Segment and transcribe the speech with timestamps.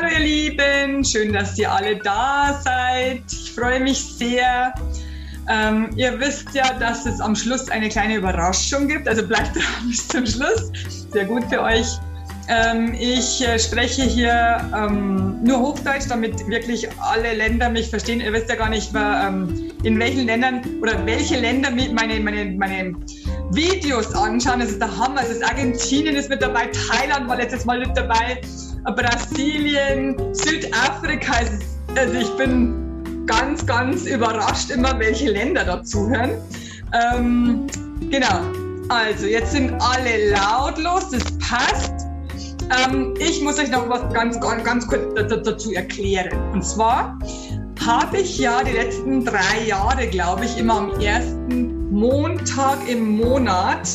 [0.00, 3.22] Hallo ihr Lieben, schön, dass ihr alle da seid.
[3.32, 4.72] Ich freue mich sehr.
[5.50, 9.88] Ähm, ihr wisst ja, dass es am Schluss eine kleine Überraschung gibt, also bleibt dran
[9.88, 10.70] bis zum Schluss.
[11.12, 11.88] Sehr gut für euch.
[12.48, 18.20] Ähm, ich äh, spreche hier ähm, nur Hochdeutsch, damit wirklich alle Länder mich verstehen.
[18.20, 22.94] Ihr wisst ja gar nicht, ähm, in welchen Ländern oder welche Länder meine, meine, meine
[23.50, 24.60] Videos anschauen.
[24.60, 25.22] Das ist der Hammer.
[25.22, 28.40] Es ist Argentinien ist mit dabei, Thailand war letztes Mal mit dabei,
[28.92, 31.32] Brasilien, Südafrika.
[31.96, 36.32] Also ich bin ganz, ganz überrascht immer, welche Länder dazuhören.
[36.92, 37.66] Ähm,
[38.10, 38.40] genau.
[38.88, 41.92] Also, jetzt sind alle lautlos, das passt.
[42.86, 46.30] Ähm, ich muss euch noch was ganz, ganz, kurz dazu erklären.
[46.52, 47.18] Und zwar
[47.86, 53.88] habe ich ja die letzten drei Jahre, glaube ich, immer am ersten Montag im Monat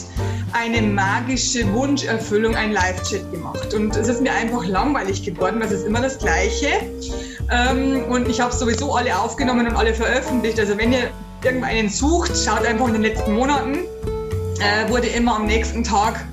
[0.53, 3.73] eine magische Wunscherfüllung, ein Live-Chat gemacht.
[3.73, 6.67] Und es ist mir einfach langweilig geworden, weil es ist immer das Gleiche.
[7.51, 10.59] Ähm, und ich habe sowieso alle aufgenommen und alle veröffentlicht.
[10.59, 11.09] Also wenn ihr
[11.43, 13.79] irgendeinen sucht, schaut einfach in den letzten Monaten.
[14.59, 16.23] Äh, wurde immer am nächsten Tag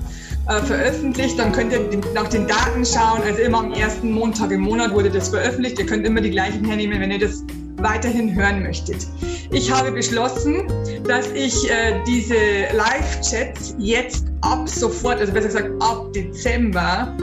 [0.47, 1.39] äh, veröffentlicht.
[1.39, 3.21] Dann könnt ihr nach den Daten schauen.
[3.23, 5.79] Also immer am ersten Montag im Monat wurde das veröffentlicht.
[5.79, 7.43] Ihr könnt immer die gleichen hernehmen, wenn ihr das
[7.83, 9.07] weiterhin hören möchtet.
[9.51, 10.63] Ich habe beschlossen,
[11.07, 17.15] dass ich äh, diese Live-Chats jetzt ab sofort, also besser gesagt ab Dezember,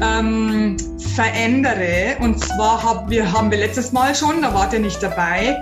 [0.00, 0.76] ähm,
[1.14, 2.16] verändere.
[2.20, 5.56] Und zwar hab, wir, haben wir letztes Mal schon, da wart ihr nicht dabei,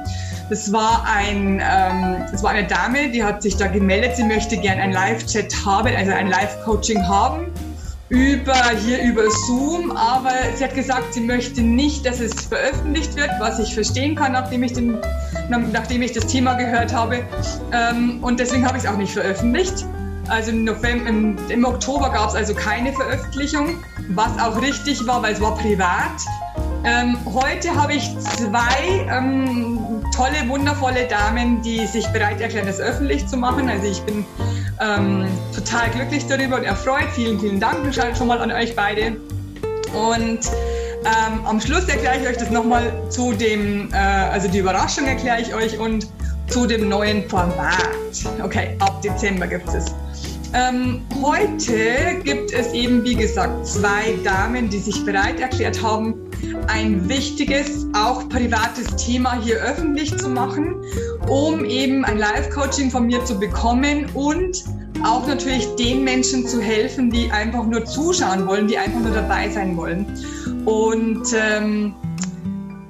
[0.51, 4.56] das war, ein, ähm, das war eine Dame, die hat sich da gemeldet, sie möchte
[4.56, 7.47] gerne ein Live-Chat haben, also ein Live-Coaching haben
[8.11, 13.30] über hier über Zoom, aber sie hat gesagt, sie möchte nicht, dass es veröffentlicht wird,
[13.39, 14.98] was ich verstehen kann, nachdem ich, den,
[15.48, 17.25] nachdem ich das Thema gehört habe.
[17.72, 19.86] Ähm, und deswegen habe ich es auch nicht veröffentlicht.
[20.28, 23.77] Also im, November, im, im Oktober gab es also keine Veröffentlichung,
[24.11, 26.20] was auch richtig war, weil es war privat.
[26.84, 33.27] Ähm, heute habe ich zwei ähm, tolle, wundervolle Damen, die sich bereit erklären, das öffentlich
[33.27, 33.69] zu machen.
[33.69, 34.25] Also ich bin
[34.81, 37.09] ähm, total glücklich darüber und erfreut.
[37.15, 39.16] Vielen, vielen Dank schon mal an euch beide.
[39.93, 40.41] Und
[41.04, 45.41] ähm, am Schluss erkläre ich euch das nochmal zu dem, äh, also die Überraschung erkläre
[45.41, 46.06] ich euch und
[46.49, 47.78] zu dem neuen Format.
[48.43, 49.87] Okay, ab Dezember gibt es.
[50.53, 56.15] Ähm, heute gibt es eben, wie gesagt, zwei Damen, die sich bereit erklärt haben,
[56.66, 60.83] ein wichtiges, auch privates Thema hier öffentlich zu machen,
[61.28, 64.65] um eben ein Live-Coaching von mir zu bekommen und
[65.05, 69.49] auch natürlich den Menschen zu helfen, die einfach nur zuschauen wollen, die einfach nur dabei
[69.50, 70.05] sein wollen.
[70.65, 71.94] Und ähm,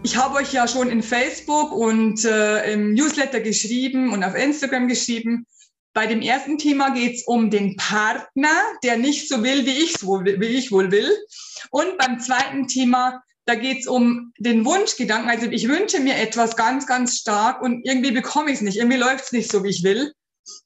[0.03, 4.88] ich habe euch ja schon in Facebook und äh, im Newsletter geschrieben und auf Instagram
[4.88, 5.47] geschrieben.
[5.93, 8.53] Bei dem ersten Thema geht es um den Partner,
[8.84, 11.11] der nicht so will, wie ich, so, wie ich wohl will.
[11.71, 15.28] Und beim zweiten Thema da geht es um den Wunschgedanken.
[15.28, 18.77] Also ich wünsche mir etwas ganz, ganz stark und irgendwie bekomme ich es nicht.
[18.77, 20.12] Irgendwie läuft es nicht so, wie ich will.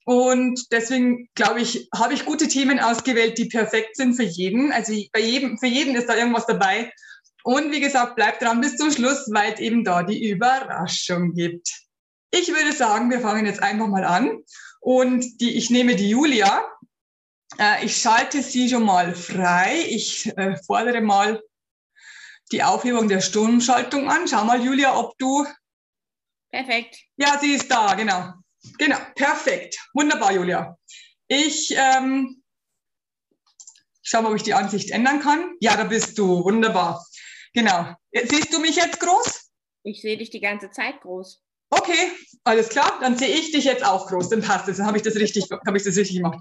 [0.05, 4.71] Und deswegen glaube ich, habe ich gute Themen ausgewählt, die perfekt sind für jeden.
[4.71, 6.93] Also bei jedem, für jeden ist da irgendwas dabei.
[7.43, 11.69] Und wie gesagt, bleibt dran bis zum Schluss, weil es eben da die Überraschung gibt.
[12.33, 14.43] Ich würde sagen, wir fangen jetzt einfach mal an.
[14.85, 16.63] Und die, ich nehme die Julia.
[17.59, 19.83] Äh, ich schalte sie schon mal frei.
[19.89, 21.43] Ich äh, fordere mal
[22.53, 24.29] die Aufhebung der Stundenschaltung an.
[24.29, 25.47] Schau mal, Julia, ob du.
[26.51, 26.99] Perfekt.
[27.17, 28.35] Ja, sie ist da, genau.
[28.77, 29.79] Genau, perfekt.
[29.95, 30.77] Wunderbar, Julia.
[31.29, 32.43] Ich ähm,
[34.03, 35.57] schau mal, ob ich die Ansicht ändern kann.
[35.61, 36.45] Ja, da bist du.
[36.45, 37.03] Wunderbar.
[37.55, 37.95] Genau.
[38.13, 39.51] Siehst du mich jetzt groß?
[39.83, 41.43] Ich sehe dich die ganze Zeit groß.
[41.77, 42.13] Okay,
[42.45, 42.99] alles klar.
[43.01, 44.29] Dann sehe ich dich jetzt auch groß.
[44.29, 44.77] Dann passt es.
[44.79, 46.41] Dann habe ich das richtig, habe ich das richtig gemacht.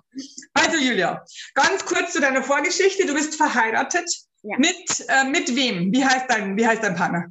[0.54, 1.24] Also Julia,
[1.54, 3.06] ganz kurz zu deiner Vorgeschichte.
[3.06, 4.10] Du bist verheiratet
[4.44, 4.58] ja.
[4.58, 5.92] Mit, äh, mit wem?
[5.94, 7.28] Wie heißt, dein, wie heißt dein Partner?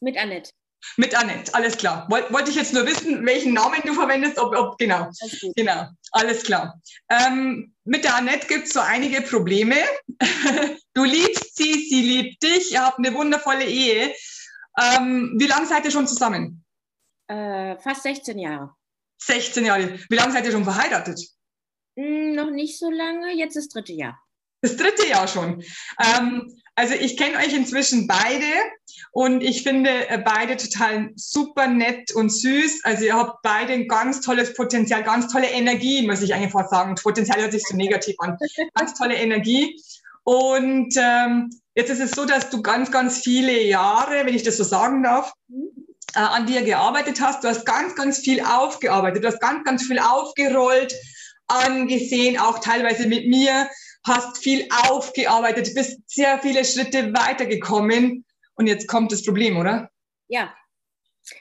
[0.00, 0.50] Mit Annette.
[0.96, 2.06] Mit Annette, alles klar.
[2.10, 5.10] Woll, wollte ich jetzt nur wissen, welchen Namen du verwendest, ob, ob genau.
[5.20, 6.80] Alles genau, alles klar.
[7.08, 9.76] Ähm, mit der Annette gibt es so einige Probleme.
[10.94, 14.14] du liebst sie, sie liebt dich, ihr habt eine wundervolle Ehe.
[14.80, 16.63] Ähm, wie lange seid ihr schon zusammen?
[17.28, 18.74] Äh, fast 16 Jahre.
[19.18, 19.98] 16 Jahre.
[20.08, 21.20] Wie lange seid ihr schon verheiratet?
[21.96, 24.18] Hm, noch nicht so lange, jetzt das dritte Jahr.
[24.60, 25.62] Das dritte Jahr schon.
[26.02, 28.46] Ähm, also ich kenne euch inzwischen beide
[29.12, 32.80] und ich finde äh, beide total super nett und süß.
[32.84, 36.70] Also ihr habt beide ein ganz tolles Potenzial, ganz tolle Energie, muss ich eigentlich fast
[36.70, 36.94] sagen.
[36.96, 38.36] Potenzial hört sich so negativ an.
[38.74, 39.80] Ganz tolle Energie.
[40.24, 44.56] Und ähm, jetzt ist es so, dass du ganz, ganz viele Jahre, wenn ich das
[44.56, 45.32] so sagen darf,
[46.14, 47.44] äh, an dir gearbeitet hast.
[47.44, 49.24] Du hast ganz, ganz viel aufgearbeitet.
[49.24, 50.94] Du hast ganz, ganz viel aufgerollt,
[51.46, 53.68] angesehen, auch teilweise mit mir
[54.06, 58.24] hast viel aufgearbeitet, bist sehr viele Schritte weitergekommen
[58.54, 59.90] Und jetzt kommt das Problem, oder?
[60.28, 60.54] Ja.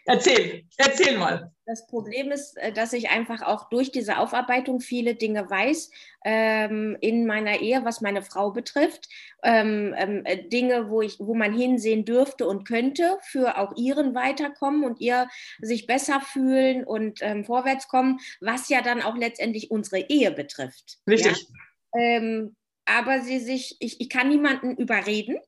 [0.06, 1.52] Erzähl, erzähl mal.
[1.66, 5.92] Das Problem ist, äh, dass ich einfach auch durch diese Aufarbeitung viele Dinge weiß
[6.26, 9.08] ähm, in meiner Ehe, was meine Frau betrifft.
[9.44, 14.16] Ähm, ähm, äh, Dinge, wo, ich, wo man hinsehen dürfte und könnte für auch ihren
[14.16, 15.28] Weiterkommen und ihr
[15.62, 21.00] sich besser fühlen und ähm, vorwärts kommen, was ja dann auch letztendlich unsere Ehe betrifft.
[21.08, 21.48] Richtig.
[21.94, 22.00] Ja?
[22.00, 25.40] Ähm, aber sie sich, ich, ich kann niemanden überreden.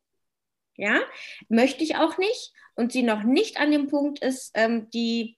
[0.78, 1.00] Ja,
[1.50, 2.54] möchte ich auch nicht.
[2.76, 5.38] Und sie noch nicht an dem Punkt ist, ähm, die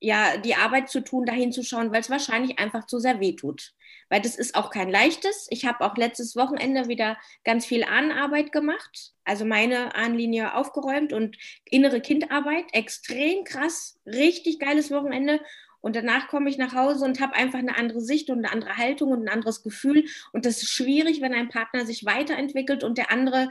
[0.00, 3.34] ja, die Arbeit zu tun, dahin zu schauen, weil es wahrscheinlich einfach zu sehr weh
[3.34, 3.72] tut.
[4.08, 5.48] Weil das ist auch kein leichtes.
[5.50, 11.36] Ich habe auch letztes Wochenende wieder ganz viel Ahnenarbeit gemacht, also meine Ahnenlinie aufgeräumt und
[11.64, 12.66] innere Kindarbeit.
[12.72, 15.40] Extrem krass, richtig geiles Wochenende.
[15.80, 18.76] Und danach komme ich nach Hause und habe einfach eine andere Sicht und eine andere
[18.76, 20.04] Haltung und ein anderes Gefühl.
[20.32, 23.48] Und das ist schwierig, wenn ein Partner sich weiterentwickelt und der andere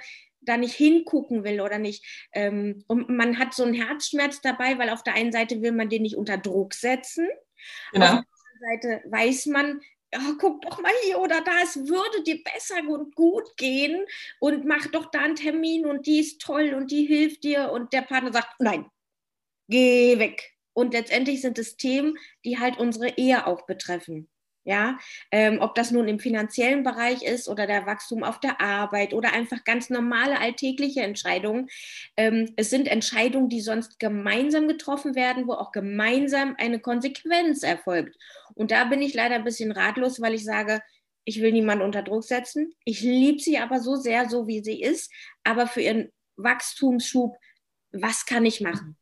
[0.47, 2.27] da nicht hingucken will oder nicht.
[2.33, 5.89] Ähm, und man hat so einen Herzschmerz dabei, weil auf der einen Seite will man
[5.89, 7.27] den nicht unter Druck setzen.
[7.91, 8.05] Genau.
[8.05, 9.81] Auf der anderen Seite weiß man,
[10.15, 14.05] oh, guck doch mal hier oder da, es würde dir besser und gut gehen
[14.39, 17.93] und mach doch da einen Termin und die ist toll und die hilft dir und
[17.93, 18.85] der Partner sagt, nein,
[19.67, 20.53] geh weg.
[20.73, 24.29] Und letztendlich sind es Themen, die halt unsere Ehe auch betreffen.
[24.67, 24.99] Ja,
[25.31, 29.31] ähm, ob das nun im finanziellen Bereich ist oder der Wachstum auf der Arbeit oder
[29.31, 31.69] einfach ganz normale alltägliche Entscheidungen.
[32.17, 38.17] Ähm, es sind Entscheidungen, die sonst gemeinsam getroffen werden, wo auch gemeinsam eine Konsequenz erfolgt.
[38.55, 40.81] Und da bin ich leider ein bisschen ratlos, weil ich sage,
[41.23, 42.73] ich will niemanden unter Druck setzen.
[42.83, 45.09] Ich liebe sie aber so sehr, so wie sie ist.
[45.45, 47.37] Aber für ihren Wachstumsschub,
[47.93, 48.97] was kann ich machen?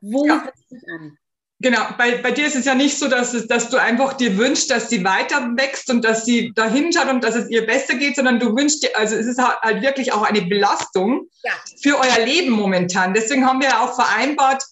[0.00, 0.44] Wo ja.
[0.44, 1.18] setze ich an?
[1.62, 4.38] Genau, bei, bei dir ist es ja nicht so, dass, es, dass du einfach dir
[4.38, 7.96] wünschst, dass sie weiter wächst und dass sie dahin schaut und dass es ihr besser
[7.96, 11.52] geht, sondern du wünschst dir, also es ist halt wirklich auch eine Belastung ja.
[11.82, 13.12] für euer Leben momentan.
[13.12, 14.64] Deswegen haben wir ja auch vereinbart,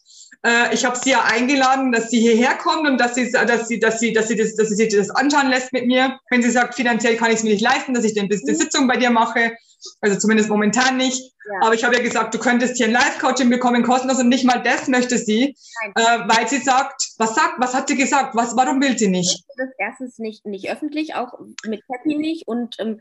[0.44, 3.80] äh, ich habe sie ja eingeladen, dass sie hierher kommt und dass sie, dass sie,
[3.80, 6.18] dass sie, dass sie, das, dass sie sich das anschauen lässt mit mir.
[6.30, 8.54] Wenn sie sagt, finanziell kann ich es mir nicht leisten, dass ich den bis mhm.
[8.54, 9.56] Sitzung bei dir mache,
[10.00, 11.32] also zumindest momentan nicht.
[11.50, 11.66] Ja.
[11.66, 14.62] Aber ich habe ja gesagt, du könntest hier ein Live-Coaching bekommen, kostenlos und nicht mal
[14.62, 15.56] das möchte sie,
[15.94, 19.44] äh, weil sie sagt, was sagt, was hat sie gesagt, was, warum will sie nicht?
[19.56, 23.00] Das erstens nicht, nicht öffentlich, auch mit Happy nicht und ähm,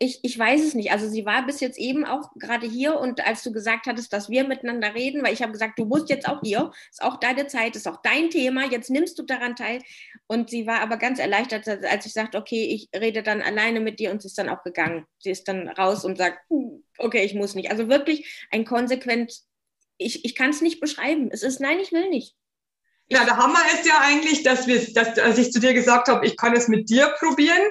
[0.00, 0.92] ich, ich weiß es nicht.
[0.92, 4.30] Also sie war bis jetzt eben auch gerade hier und als du gesagt hattest, dass
[4.30, 7.48] wir miteinander reden, weil ich habe gesagt, du musst jetzt auch hier, ist auch deine
[7.48, 9.82] Zeit, ist auch dein Thema, jetzt nimmst du daran teil.
[10.28, 13.98] Und sie war aber ganz erleichtert, als ich sagte, okay, ich rede dann alleine mit
[13.98, 15.04] dir und sie ist dann auch gegangen.
[15.18, 16.38] Sie ist dann raus und sagt,
[16.98, 17.70] okay, ich muss nicht.
[17.70, 19.40] Also wirklich ein konsequent,
[19.96, 21.28] ich, ich kann es nicht beschreiben.
[21.32, 22.36] Es ist, nein, ich will nicht.
[23.10, 26.24] Ja, der Hammer ist ja eigentlich, dass, wir, dass als ich zu dir gesagt habe,
[26.24, 27.62] ich kann es mit dir probieren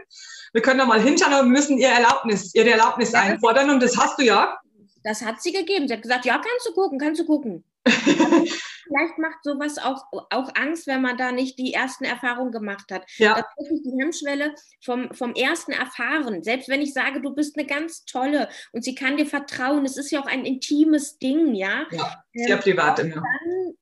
[0.54, 3.82] wir können da mal hinschauen, aber wir müssen ihr Erlaubnis, ihre Erlaubnis ja, einfordern und
[3.82, 4.58] das hast du ja.
[5.04, 5.88] Das hat sie gegeben.
[5.88, 7.64] Sie hat gesagt, ja, kannst du gucken, kannst du gucken.
[7.86, 13.06] Vielleicht macht sowas auch, auch Angst, wenn man da nicht die ersten Erfahrungen gemacht hat.
[13.18, 13.36] Ja.
[13.36, 16.44] Das ist wirklich die Hemmschwelle vom, vom ersten Erfahren.
[16.44, 19.98] Selbst wenn ich sage, du bist eine ganz tolle und sie kann dir vertrauen, es
[19.98, 21.86] ist ja auch ein intimes Ding, ja.
[21.92, 23.16] Ja, sehr ähm, privat immer.
[23.16, 23.74] Dann,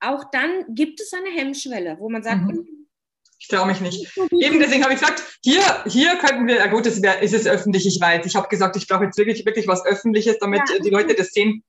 [0.00, 2.83] auch dann gibt es eine Hemmschwelle, wo man sagt, mhm.
[3.44, 4.16] Ich traue mich nicht.
[4.40, 7.86] Eben deswegen habe ich gesagt, hier, hier könnten wir, ja gut, wär, ist es öffentlich,
[7.86, 8.24] ich weiß.
[8.24, 10.78] Ich habe gesagt, ich brauche jetzt wirklich, wirklich was Öffentliches, damit ja.
[10.78, 11.62] die Leute das sehen.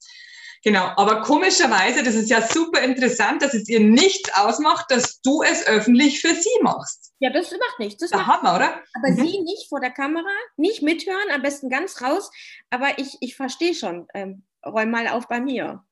[0.63, 5.43] Genau, aber komischerweise, das ist ja super interessant, dass es ihr nichts ausmacht, dass du
[5.43, 7.11] es öffentlich für sie machst.
[7.19, 7.99] Ja, das macht nichts.
[7.99, 8.81] Das da haben wir, oder?
[8.93, 9.17] Aber mhm.
[9.17, 12.31] sie nicht vor der Kamera, nicht mithören, am besten ganz raus.
[12.69, 14.07] Aber ich, ich verstehe schon.
[14.13, 15.83] Ähm, räum mal auf bei mir.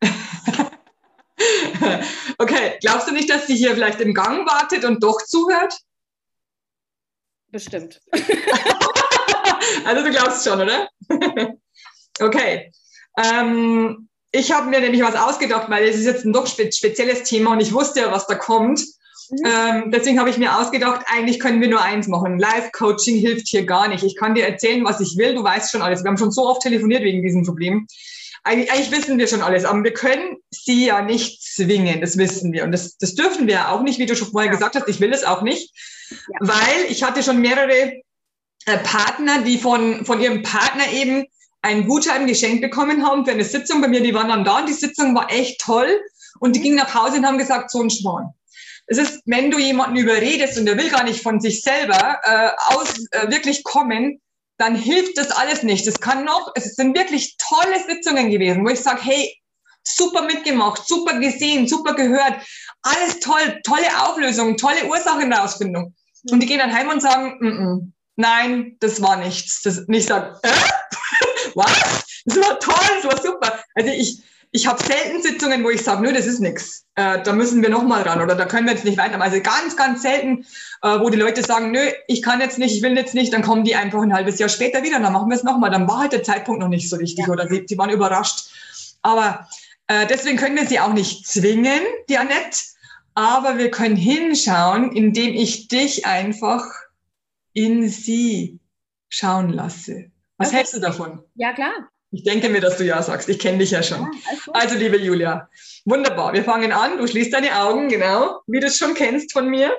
[2.38, 5.74] okay, glaubst du nicht, dass sie hier vielleicht im Gang wartet und doch zuhört?
[7.50, 8.00] Bestimmt.
[9.84, 10.88] also du glaubst schon, oder?
[12.20, 12.72] okay.
[13.22, 17.22] Ähm, ich habe mir nämlich was ausgedacht, weil es ist jetzt ein doch spe spezielles
[17.22, 18.80] Thema und ich wusste ja, was da kommt.
[19.30, 19.38] Mhm.
[19.44, 22.38] Ähm, deswegen habe ich mir ausgedacht, eigentlich können wir nur eins machen.
[22.38, 24.04] Live-Coaching hilft hier gar nicht.
[24.04, 25.34] Ich kann dir erzählen, was ich will.
[25.34, 26.04] Du weißt schon alles.
[26.04, 27.86] Wir haben schon so oft telefoniert wegen diesem Problem
[28.46, 32.52] eigentlich, eigentlich wissen wir schon alles, aber wir können sie ja nicht zwingen, das wissen
[32.52, 32.64] wir.
[32.64, 35.12] Und das, das dürfen wir auch nicht, wie du schon vorher gesagt hast, ich will
[35.12, 35.74] es auch nicht,
[36.10, 36.38] ja.
[36.40, 37.92] weil ich hatte schon mehrere
[38.66, 41.24] äh, Partner, die von, von ihrem Partner eben
[41.62, 44.00] einen Gutschein geschenkt bekommen haben für eine Sitzung bei mir.
[44.00, 46.00] Die waren dann da und die Sitzung war echt toll.
[46.38, 46.64] Und die mhm.
[46.64, 48.32] gingen nach Hause und haben gesagt, so ein Schwan.
[48.86, 52.50] Es ist, wenn du jemanden überredest und der will gar nicht von sich selber äh,
[52.68, 54.20] aus äh, wirklich kommen,
[54.58, 55.86] dann hilft das alles nicht.
[55.86, 59.36] Es kann noch, es sind wirklich tolle Sitzungen gewesen, wo ich sage, hey,
[59.84, 62.34] super mitgemacht, super gesehen, super gehört,
[62.82, 65.94] alles toll, tolle Auflösung, tolle Ursachenausfindung.
[66.30, 69.62] Und die gehen dann heim und sagen, mm -mm, nein, das war nichts.
[69.62, 70.48] Das nicht sagen, äh?
[71.54, 72.04] was?
[72.24, 73.62] Das war toll, das war super.
[73.74, 74.22] Also ich,
[74.56, 76.86] ich habe selten Sitzungen, wo ich sage, nö, das ist nichts.
[76.94, 79.30] Äh, da müssen wir nochmal ran oder da können wir jetzt nicht weitermachen.
[79.30, 80.46] Also ganz, ganz selten,
[80.82, 83.42] äh, wo die Leute sagen, nö, ich kann jetzt nicht, ich will jetzt nicht, dann
[83.42, 85.70] kommen die einfach ein halbes Jahr später wieder, dann machen wir es nochmal.
[85.70, 87.32] Dann war halt der Zeitpunkt noch nicht so richtig ja.
[87.32, 88.50] oder sie, sie waren überrascht.
[89.02, 89.46] Aber
[89.88, 92.58] äh, deswegen können wir sie auch nicht zwingen, die Annette,
[93.14, 96.64] aber wir können hinschauen, indem ich dich einfach
[97.52, 98.58] in sie
[99.10, 100.10] schauen lasse.
[100.38, 100.56] Was okay.
[100.56, 101.22] hältst du davon?
[101.34, 101.72] Ja, klar.
[102.16, 103.28] Ich denke mir, dass du ja sagst.
[103.28, 104.00] Ich kenne dich ja schon.
[104.00, 105.50] Ja, also, liebe Julia,
[105.84, 106.32] wunderbar.
[106.32, 106.96] Wir fangen an.
[106.96, 109.76] Du schließt deine Augen, genau, wie du es schon kennst von mir.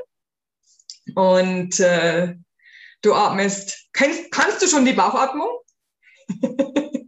[1.16, 2.36] Und äh,
[3.02, 3.88] du atmest.
[3.92, 5.50] Kennst, kannst du schon die Bauchatmung?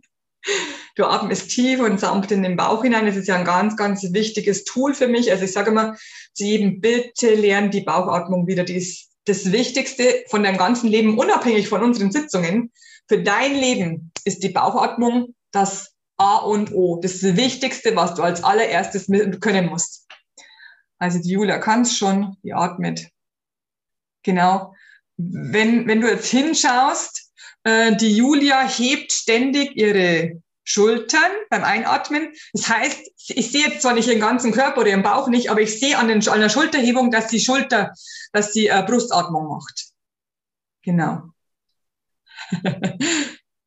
[0.96, 3.06] du atmest tief und sanft in den Bauch hinein.
[3.06, 5.30] Das ist ja ein ganz, ganz wichtiges Tool für mich.
[5.32, 5.96] Also ich sage immer
[6.34, 8.64] zu jedem, bitte lern die Bauchatmung wieder.
[8.64, 12.72] Die ist das Wichtigste von deinem ganzen Leben, unabhängig von unseren Sitzungen.
[13.10, 18.44] Für dein Leben ist die Bauchatmung das A und O, das Wichtigste, was du als
[18.44, 19.08] allererstes
[19.40, 20.08] können musst.
[21.00, 23.10] Also die Julia kann es schon, die atmet.
[24.24, 24.76] Genau.
[25.18, 27.32] Wenn, wenn du jetzt hinschaust,
[27.64, 32.32] äh, die Julia hebt ständig ihre Schultern beim Einatmen.
[32.54, 35.62] Das heißt, ich sehe jetzt zwar nicht ihren ganzen Körper oder ihren Bauch nicht, aber
[35.62, 37.92] ich sehe an, den, an der Schulterhebung, dass die Schulter,
[38.34, 39.88] dass sie äh, Brustatmung macht.
[40.84, 41.24] Genau.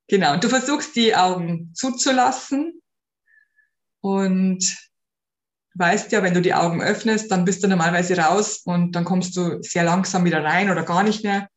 [0.09, 0.37] genau.
[0.37, 2.81] Du versuchst die Augen zuzulassen
[4.01, 4.65] und
[5.75, 9.37] weißt ja, wenn du die Augen öffnest, dann bist du normalerweise raus und dann kommst
[9.37, 11.49] du sehr langsam wieder rein oder gar nicht mehr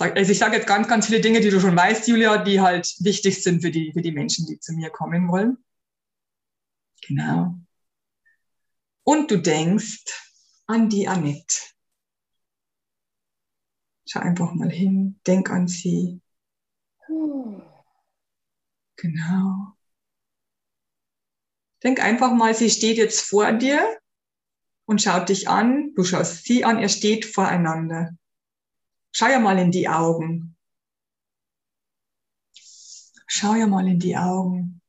[0.00, 2.94] also ich sage jetzt ganz, ganz viele Dinge, die du schon weißt, Julia, die halt
[3.00, 5.58] wichtig sind für die, für die Menschen, die zu mir kommen wollen.
[7.06, 7.54] Genau.
[9.04, 10.04] Und du denkst
[10.66, 11.56] an die Annette.
[14.10, 16.22] Schau einfach mal hin, denk an sie.
[18.96, 19.74] Genau.
[21.84, 23.98] Denk einfach mal, sie steht jetzt vor dir
[24.86, 25.92] und schaut dich an.
[25.94, 28.16] Du schaust sie an, ihr steht voreinander.
[29.12, 30.56] Schau ja mal in die Augen.
[33.26, 34.80] Schau ja mal in die Augen.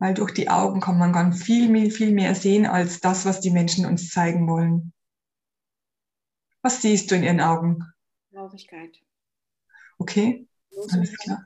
[0.00, 3.52] Weil durch die Augen kann man ganz viel, viel mehr sehen als das, was die
[3.52, 4.92] Menschen uns zeigen wollen.
[6.62, 7.93] Was siehst du in ihren Augen?
[8.34, 9.00] Traurigkeit.
[9.98, 10.46] Okay,
[10.90, 11.44] alles klar.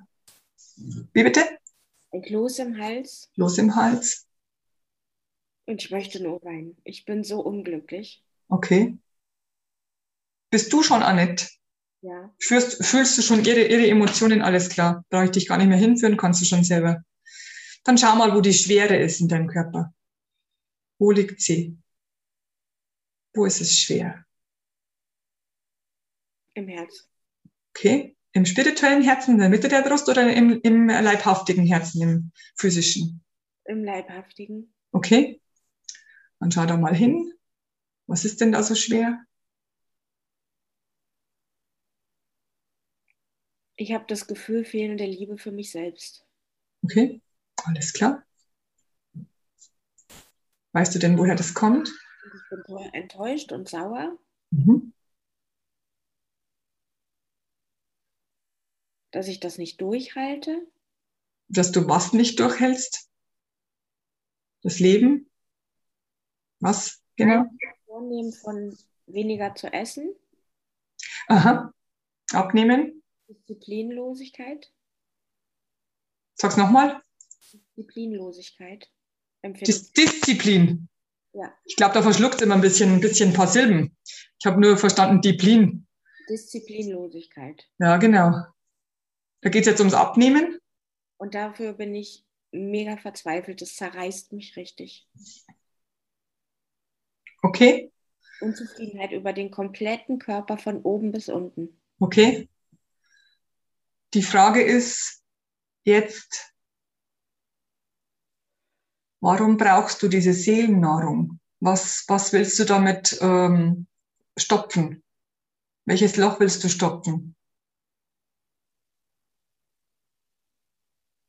[1.13, 1.45] Wie bitte?
[2.13, 3.31] Ein Kloß im Hals.
[3.35, 4.27] Kloß im Hals.
[5.67, 6.79] Und ich möchte nur weinen.
[6.85, 8.25] Ich bin so unglücklich.
[8.49, 8.97] Okay.
[10.51, 11.49] Bist du schon Annette?
[12.01, 12.35] Ja.
[12.41, 15.05] Fühlst, fühlst du schon ihre, ihre Emotionen, alles klar.
[15.11, 17.03] Brauche ich dich gar nicht mehr hinführen, kannst du schon selber.
[17.85, 19.93] Dann schau mal, wo die Schwere ist in deinem Körper.
[20.99, 21.77] Wo liegt sie?
[23.35, 24.25] Wo ist es schwer?
[26.59, 27.09] Im Herz.
[27.71, 28.17] Okay.
[28.33, 33.25] Im spirituellen Herzen, in der Mitte der Brust oder im, im leibhaftigen Herzen, im physischen?
[33.65, 34.75] Im leibhaftigen.
[34.91, 35.41] Okay.
[36.41, 37.33] Dann schau da mal hin.
[38.09, 39.25] Was ist denn da so schwer?
[43.77, 46.27] Ich habe das Gefühl fehlende Liebe für mich selbst.
[46.83, 47.23] Okay,
[47.67, 48.25] alles klar.
[50.73, 51.89] Weißt du denn, woher das kommt?
[51.89, 54.19] Ich bin enttäuscht und sauer.
[54.51, 54.93] Mhm.
[59.11, 60.67] Dass ich das nicht durchhalte.
[61.49, 63.09] Dass du was nicht durchhältst?
[64.63, 65.31] Das Leben?
[66.61, 67.45] Was genau?
[67.87, 70.15] Vornehmen von weniger zu essen.
[71.29, 71.73] Aha.
[72.33, 73.03] Abnehmen.
[73.29, 74.71] Disziplinlosigkeit.
[76.35, 77.01] Sag's nochmal.
[77.77, 78.91] Disziplinlosigkeit.
[79.43, 80.89] Dis Disziplin.
[81.33, 81.55] Ja.
[81.65, 83.97] Ich glaube, da verschluckt immer ein bisschen, ein bisschen ein paar Silben.
[84.39, 85.87] Ich habe nur verstanden Disziplin.
[86.29, 87.69] Disziplinlosigkeit.
[87.79, 88.45] Ja, genau.
[89.41, 90.59] Da geht es jetzt ums Abnehmen.
[91.17, 93.61] Und dafür bin ich mega verzweifelt.
[93.61, 95.09] Das zerreißt mich richtig.
[97.43, 97.93] Okay.
[98.41, 101.81] Unzufriedenheit über den kompletten Körper von oben bis unten.
[101.99, 102.49] Okay.
[104.15, 105.23] Die Frage ist
[105.85, 106.55] jetzt,
[109.21, 111.41] warum brauchst du diese Seelennahrung?
[111.61, 113.87] Was, was willst du damit ähm,
[114.37, 115.03] stopfen?
[115.85, 117.35] Welches Loch willst du stopfen?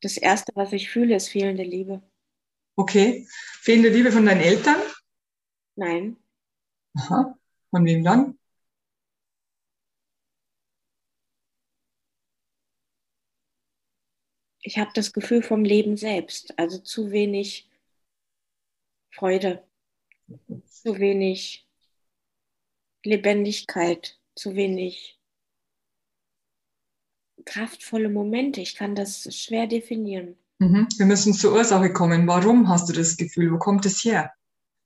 [0.01, 2.01] Das Erste, was ich fühle, ist fehlende Liebe.
[2.75, 3.27] Okay.
[3.61, 4.77] Fehlende Liebe von deinen Eltern?
[5.75, 6.17] Nein.
[6.95, 7.37] Aha.
[7.71, 8.39] Von wem dann?
[14.69, 17.69] ich habe das Gefühl vom Leben selbst, also zu wenig
[19.11, 19.67] Freude,
[20.65, 21.67] zu wenig
[23.03, 25.18] Lebendigkeit, zu wenig
[27.45, 28.61] kraftvolle Momente.
[28.61, 30.37] Ich kann das schwer definieren.
[30.59, 30.87] Mhm.
[30.97, 32.27] Wir müssen zur Ursache kommen.
[32.27, 33.51] Warum hast du das Gefühl?
[33.51, 34.31] Wo kommt es her?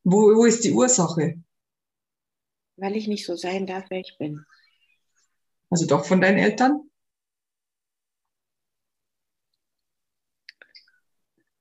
[0.03, 1.41] Wo, wo ist die Ursache?
[2.77, 4.45] Weil ich nicht so sein darf, wer ich bin.
[5.69, 6.89] Also doch von deinen Eltern?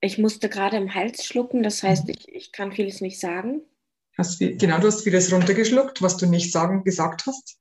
[0.01, 3.61] Ich musste gerade im Hals schlucken, das heißt, ich, ich kann vieles nicht sagen.
[4.17, 7.57] Hast, genau, du hast vieles runtergeschluckt, was du nicht sagen, gesagt hast.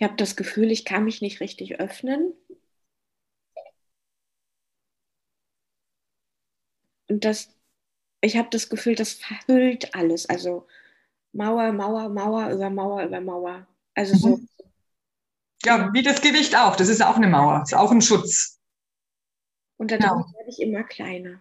[0.00, 2.32] Ich habe das Gefühl, ich kann mich nicht richtig öffnen.
[7.10, 7.54] Und das,
[8.22, 10.26] ich habe das Gefühl, das verhüllt alles.
[10.26, 10.66] Also
[11.32, 13.66] Mauer, Mauer, Mauer über Mauer über Mauer.
[13.94, 14.48] Also so, Mhm.
[15.64, 16.76] Ja, wie das Gewicht auch.
[16.76, 18.58] Das ist auch eine Mauer, ist auch ein Schutz.
[19.76, 21.40] Und dadurch werde ich immer kleiner.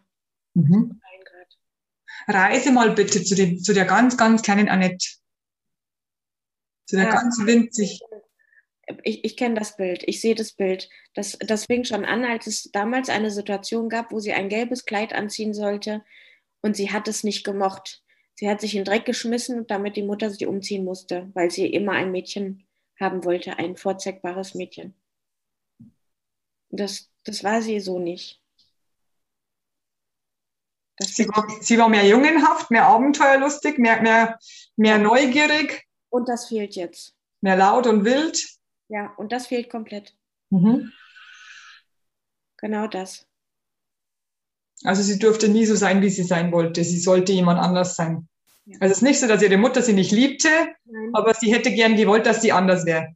[0.55, 0.99] Mhm.
[2.27, 5.05] Reise mal bitte zu, dem, zu der ganz, ganz kleinen Annette.
[6.85, 7.11] Zu der Ja.
[7.11, 8.01] ganz winzig.
[9.03, 10.89] Ich, ich kenne das Bild, ich sehe das Bild.
[11.13, 14.85] Das, das fing schon an, als es damals eine Situation gab, wo sie ein gelbes
[14.85, 16.03] Kleid anziehen sollte
[16.61, 18.03] und sie hat es nicht gemocht.
[18.35, 21.67] Sie hat sich in den Dreck geschmissen, damit die Mutter sie umziehen musste, weil sie
[21.67, 22.67] immer ein Mädchen
[22.99, 24.95] haben wollte, ein vorzeigbares Mädchen.
[26.69, 28.41] Das, das war sie so nicht.
[31.01, 34.37] Sie war, sie war mehr jungenhaft, mehr abenteuerlustig, mehr, mehr,
[34.75, 37.15] mehr neugierig, und das fehlt jetzt.
[37.41, 38.58] mehr laut und wild.
[38.89, 40.15] Ja, und das fehlt komplett.
[40.49, 40.91] Mhm.
[42.57, 43.25] Genau das.
[44.83, 46.83] Also sie durfte nie so sein, wie sie sein wollte.
[46.83, 48.27] Sie sollte jemand anders sein.
[48.65, 48.77] Ja.
[48.81, 50.49] Also es ist nicht so, dass ihre Mutter sie nicht liebte,
[50.85, 51.09] Nein.
[51.13, 53.15] aber sie hätte gern gewollt, dass sie anders wäre.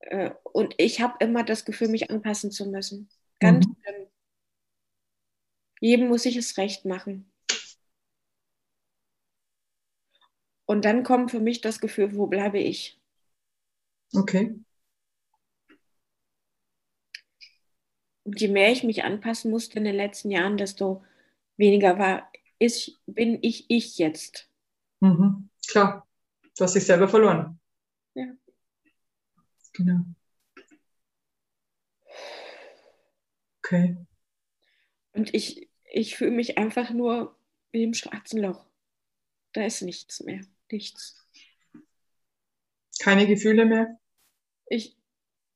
[0.00, 3.08] Äh, Und ich habe immer das Gefühl, mich anpassen zu müssen.
[3.40, 3.76] Ganz Mhm.
[3.82, 4.06] schlimm.
[5.80, 7.30] Jedem muss ich es recht machen.
[10.66, 12.97] Und dann kommt für mich das Gefühl, wo bleibe ich?
[14.14, 14.58] Okay.
[18.24, 21.02] Und je mehr ich mich anpassen musste in den letzten Jahren, desto
[21.56, 24.50] weniger war, ist, bin ich ich jetzt.
[25.00, 25.48] Mhm.
[25.66, 26.06] Klar.
[26.56, 27.58] Du hast dich selber verloren.
[28.14, 28.26] Ja.
[29.72, 30.00] Genau.
[33.58, 33.96] Okay.
[35.12, 37.36] Und ich, ich fühle mich einfach nur
[37.70, 38.66] wie im schwarzen Loch.
[39.52, 40.40] Da ist nichts mehr.
[40.70, 41.27] Nichts.
[43.00, 43.98] Keine Gefühle mehr?
[44.66, 44.96] Ich,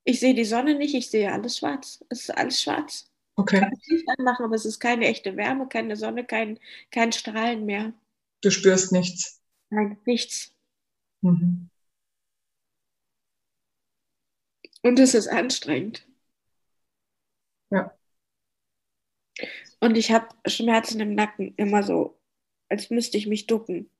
[0.04, 2.04] ich sehe die Sonne nicht, ich sehe alles schwarz.
[2.10, 3.10] Es ist alles schwarz.
[3.46, 3.60] Ich Okay.
[3.60, 6.60] kann das Licht anmachen, aber es ist keine echte Wärme, keine Sonne, kein,
[6.92, 7.94] kein Strahlen mehr.
[8.42, 9.40] Du spürst nichts.
[9.70, 10.54] Nein, nichts.
[11.22, 11.68] Mhm.
[14.82, 16.06] Und es ist anstrengend.
[17.70, 17.96] Ja.
[19.80, 22.18] Und ich habe Schmerzen im Nacken, immer so,
[22.68, 23.90] als müsste ich mich ducken.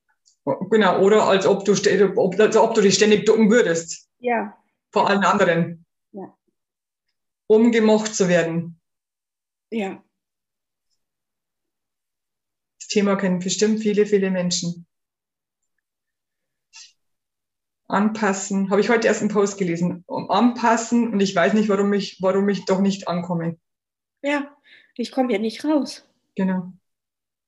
[0.45, 1.73] Genau, oder als ob du,
[2.17, 4.09] ob, als ob du dich ständig ducken würdest.
[4.19, 4.57] Ja,
[4.91, 5.87] Vor allen anderen.
[6.13, 6.37] Ja.
[7.47, 8.81] Um gemocht zu werden.
[9.71, 10.03] ja.
[12.81, 14.87] Das Thema kennen bestimmt viele, viele Menschen.
[17.87, 18.71] Anpassen.
[18.71, 20.03] Habe ich heute erst einen Post gelesen.
[20.07, 23.59] Um anpassen und ich weiß nicht, warum ich, warum ich doch nicht ankomme.
[24.23, 24.57] Ja,
[24.97, 26.07] ich komme hier nicht raus.
[26.35, 26.73] Genau.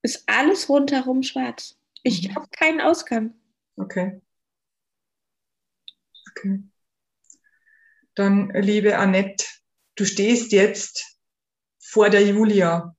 [0.02, 1.76] Ist alles rundherum schwarz.
[2.04, 2.34] Ich Mhm.
[2.36, 3.34] habe keinen Ausgang.
[3.76, 4.20] Okay.
[6.30, 6.58] Okay.
[8.16, 9.44] Dann, liebe Annette,
[9.96, 11.18] du stehst jetzt
[11.80, 12.96] vor der Julia.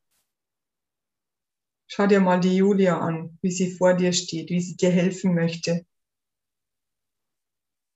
[1.87, 5.33] Schau dir mal die Julia an, wie sie vor dir steht, wie sie dir helfen
[5.33, 5.85] möchte.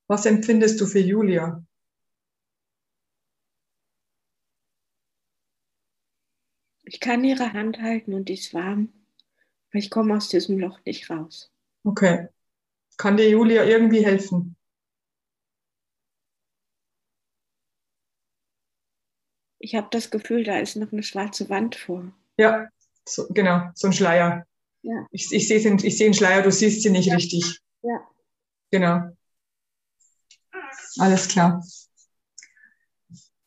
[0.08, 1.64] Was empfindest du für Julia?
[6.84, 8.90] Ich kann ihre Hand halten und die ist warm.
[9.72, 11.52] Ich komme aus diesem Loch nicht raus.
[11.84, 12.28] Okay.
[12.98, 14.56] Kann dir Julia irgendwie helfen?
[19.60, 22.12] Ich habe das Gefühl, da ist noch eine schwarze Wand vor.
[22.38, 22.70] Ja,
[23.08, 24.46] so, genau, so ein Schleier.
[24.82, 25.06] Ja.
[25.12, 27.16] Ich, ich sehe ich seh einen Schleier, du siehst sie nicht Ja.
[27.16, 27.60] richtig.
[27.82, 28.00] Ja.
[28.72, 29.10] Genau.
[31.00, 31.64] Alles klar.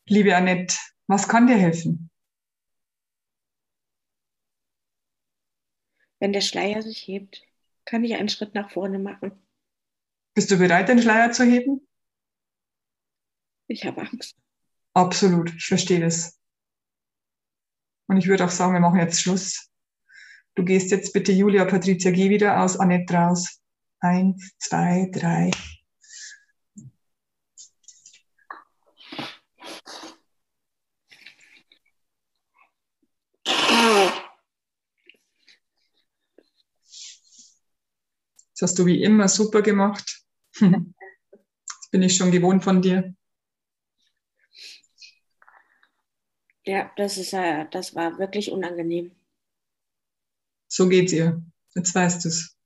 [0.06, 2.10] Liebe Annette, was kann dir helfen?
[6.22, 7.42] Wenn der Schleier sich hebt,
[7.84, 9.32] kann ich einen Schritt nach vorne machen.
[10.34, 11.84] Bist du bereit, den Schleier zu heben?
[13.66, 14.36] Ich habe Angst.
[14.94, 16.38] Absolut, ich verstehe das.
[18.06, 19.68] Und ich würde auch sagen, wir machen jetzt Schluss.
[20.54, 23.60] Du gehst jetzt bitte, Julia, Patricia, geh wieder aus Annette raus.
[23.98, 25.50] Eins, zwei, drei.
[38.62, 40.22] Das hast du wie immer super gemacht.
[40.60, 43.12] Jetzt bin ich schon gewohnt von dir.
[46.64, 49.10] Ja, das ist äh, das war wirklich unangenehm.
[50.68, 51.42] So geht's ihr.
[51.74, 52.56] Jetzt weißt du's.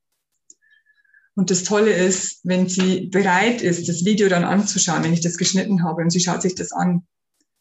[1.35, 5.39] Und das Tolle ist, wenn sie bereit ist, das Video dann anzuschauen, wenn ich das
[5.39, 7.07] geschnitten habe und sie schaut sich das an,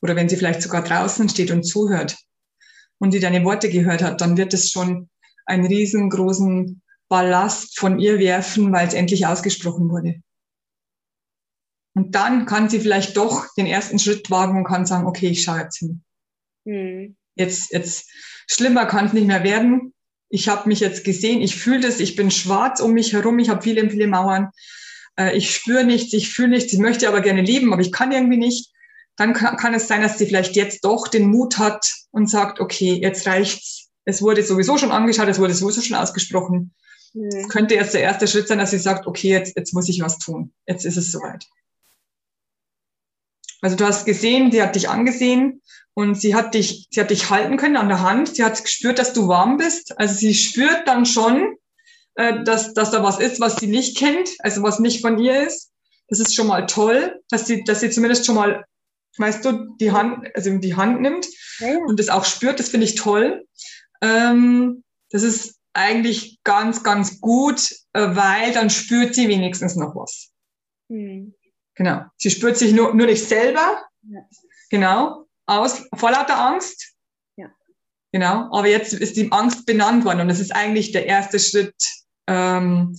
[0.01, 2.17] oder wenn sie vielleicht sogar draußen steht und zuhört
[2.97, 5.09] und die deine Worte gehört hat, dann wird es schon
[5.45, 10.21] einen riesengroßen Ballast von ihr werfen, weil es endlich ausgesprochen wurde.
[11.95, 15.43] Und dann kann sie vielleicht doch den ersten Schritt wagen und kann sagen, okay, ich
[15.43, 16.03] schaue jetzt hin.
[16.65, 17.15] Mhm.
[17.35, 18.09] Jetzt, jetzt
[18.47, 19.93] schlimmer kann es nicht mehr werden.
[20.29, 23.49] Ich habe mich jetzt gesehen, ich fühle das, ich bin schwarz um mich herum, ich
[23.49, 24.49] habe viele, viele Mauern.
[25.17, 28.11] Äh, ich spüre nichts, ich fühle nichts, ich möchte aber gerne leben, aber ich kann
[28.11, 28.71] irgendwie nicht.
[29.15, 32.59] Dann kann, kann es sein, dass sie vielleicht jetzt doch den Mut hat und sagt,
[32.59, 33.89] okay, jetzt reicht's.
[34.03, 36.73] Es wurde sowieso schon angeschaut, es wurde sowieso schon ausgesprochen.
[37.15, 37.47] Mhm.
[37.47, 40.19] Könnte jetzt der erste Schritt sein, dass sie sagt, okay, jetzt, jetzt muss ich was
[40.19, 40.53] tun.
[40.67, 41.47] Jetzt ist es soweit.
[43.61, 45.61] Also du hast gesehen, sie hat dich angesehen
[45.93, 48.35] und sie hat dich, sie hat dich halten können an der Hand.
[48.35, 49.97] Sie hat gespürt, dass du warm bist.
[49.97, 51.55] Also sie spürt dann schon,
[52.15, 55.47] äh, dass, dass da was ist, was sie nicht kennt, also was nicht von ihr
[55.47, 55.71] ist.
[56.09, 58.65] Das ist schon mal toll, dass sie, dass sie zumindest schon mal,
[59.17, 61.25] weißt du, die Hand, also die Hand nimmt
[61.59, 61.77] ja.
[61.87, 62.59] und das auch spürt.
[62.59, 63.47] Das finde ich toll.
[64.01, 70.31] Ähm, das ist eigentlich ganz, ganz gut, äh, weil dann spürt sie wenigstens noch was.
[70.87, 71.35] Mhm.
[71.75, 72.03] Genau.
[72.17, 73.83] Sie spürt sich nur, nur nicht selber.
[74.03, 74.21] Ja.
[74.69, 75.25] Genau.
[75.45, 76.93] Aus, vor lauter Angst.
[77.35, 77.47] Ja.
[78.11, 78.49] Genau.
[78.51, 81.75] Aber jetzt ist die Angst benannt worden und das ist eigentlich der erste Schritt,
[82.27, 82.97] ähm,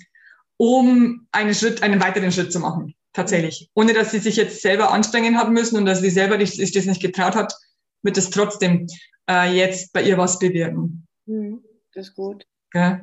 [0.59, 2.95] um einen Schritt, einen weiteren Schritt zu machen.
[3.15, 3.71] Tatsächlich.
[3.75, 6.73] Ohne dass sie sich jetzt selber anstrengen haben müssen und dass sie selber nicht, sich
[6.73, 7.55] das nicht getraut hat,
[8.03, 8.87] wird es trotzdem
[9.29, 11.07] äh, jetzt bei ihr was bewirken.
[11.25, 11.65] Mhm.
[11.95, 12.45] Das ist gut.
[12.75, 13.01] Ja.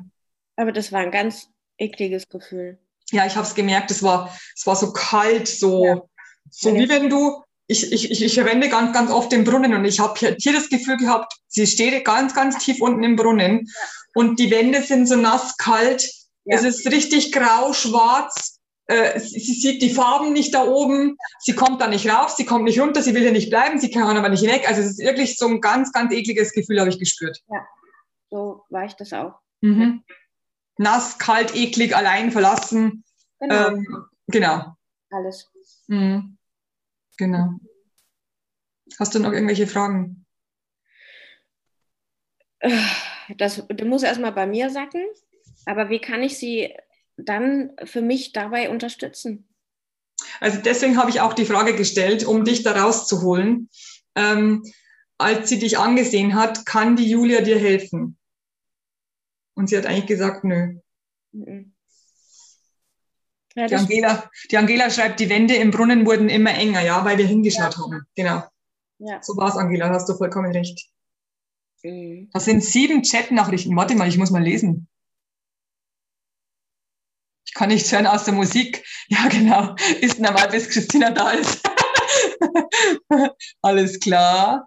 [0.56, 1.48] Aber das war ein ganz
[1.78, 2.78] ekliges Gefühl
[3.10, 6.02] ja, ich habe es gemerkt, es war, es war so kalt, so, ja.
[6.50, 9.84] so wie wenn du, ich, ich, ich, ich verwende ganz, ganz oft den Brunnen und
[9.84, 13.66] ich habe hier, hier das Gefühl gehabt, sie steht ganz, ganz tief unten im Brunnen
[13.66, 13.82] ja.
[14.14, 16.10] und die Wände sind so nass kalt.
[16.44, 16.56] Ja.
[16.56, 18.58] Es ist richtig grau, schwarz.
[18.86, 21.16] Äh, sie, sie, sieht die Farben nicht da oben.
[21.38, 23.90] Sie kommt da nicht rauf, sie kommt nicht runter, sie will hier nicht bleiben, sie
[23.90, 24.68] kann aber nicht weg.
[24.68, 27.40] Also es ist wirklich so ein ganz, ganz ekliges Gefühl, habe ich gespürt.
[27.50, 27.66] Ja,
[28.30, 29.40] so war ich das auch.
[29.64, 30.04] Mhm
[30.78, 33.04] nass, kalt, eklig, allein verlassen.
[33.40, 33.68] Genau.
[33.68, 34.76] Ähm, genau.
[35.10, 35.50] Alles.
[35.86, 36.38] Mhm.
[37.16, 37.54] Genau.
[38.98, 40.26] Hast du noch irgendwelche Fragen?
[43.38, 45.02] Das, das muss erstmal bei mir sacken.
[45.66, 46.74] Aber wie kann ich sie
[47.16, 49.48] dann für mich dabei unterstützen?
[50.40, 53.70] Also deswegen habe ich auch die Frage gestellt, um dich da rauszuholen.
[54.14, 54.62] Ähm,
[55.16, 58.18] als sie dich angesehen hat, kann die Julia dir helfen?
[59.54, 60.80] Und sie hat eigentlich gesagt, nö.
[61.32, 61.74] Mhm.
[63.56, 67.18] Ja, die, Angela, die Angela schreibt, die Wände im Brunnen wurden immer enger, ja, weil
[67.18, 67.78] wir hingeschaut ja.
[67.78, 68.04] haben.
[68.16, 68.42] Genau.
[68.98, 69.22] Ja.
[69.22, 70.88] So war es, Angela, hast du vollkommen recht.
[71.84, 72.30] Mhm.
[72.32, 73.76] Das sind sieben Chat-Nachrichten.
[73.76, 74.88] Warte mal, ich muss mal lesen.
[77.46, 78.84] Ich kann nicht hören aus der Musik.
[79.08, 79.76] Ja, genau.
[80.00, 81.60] Ist normal, bis Christina da ist.
[83.62, 84.66] alles klar.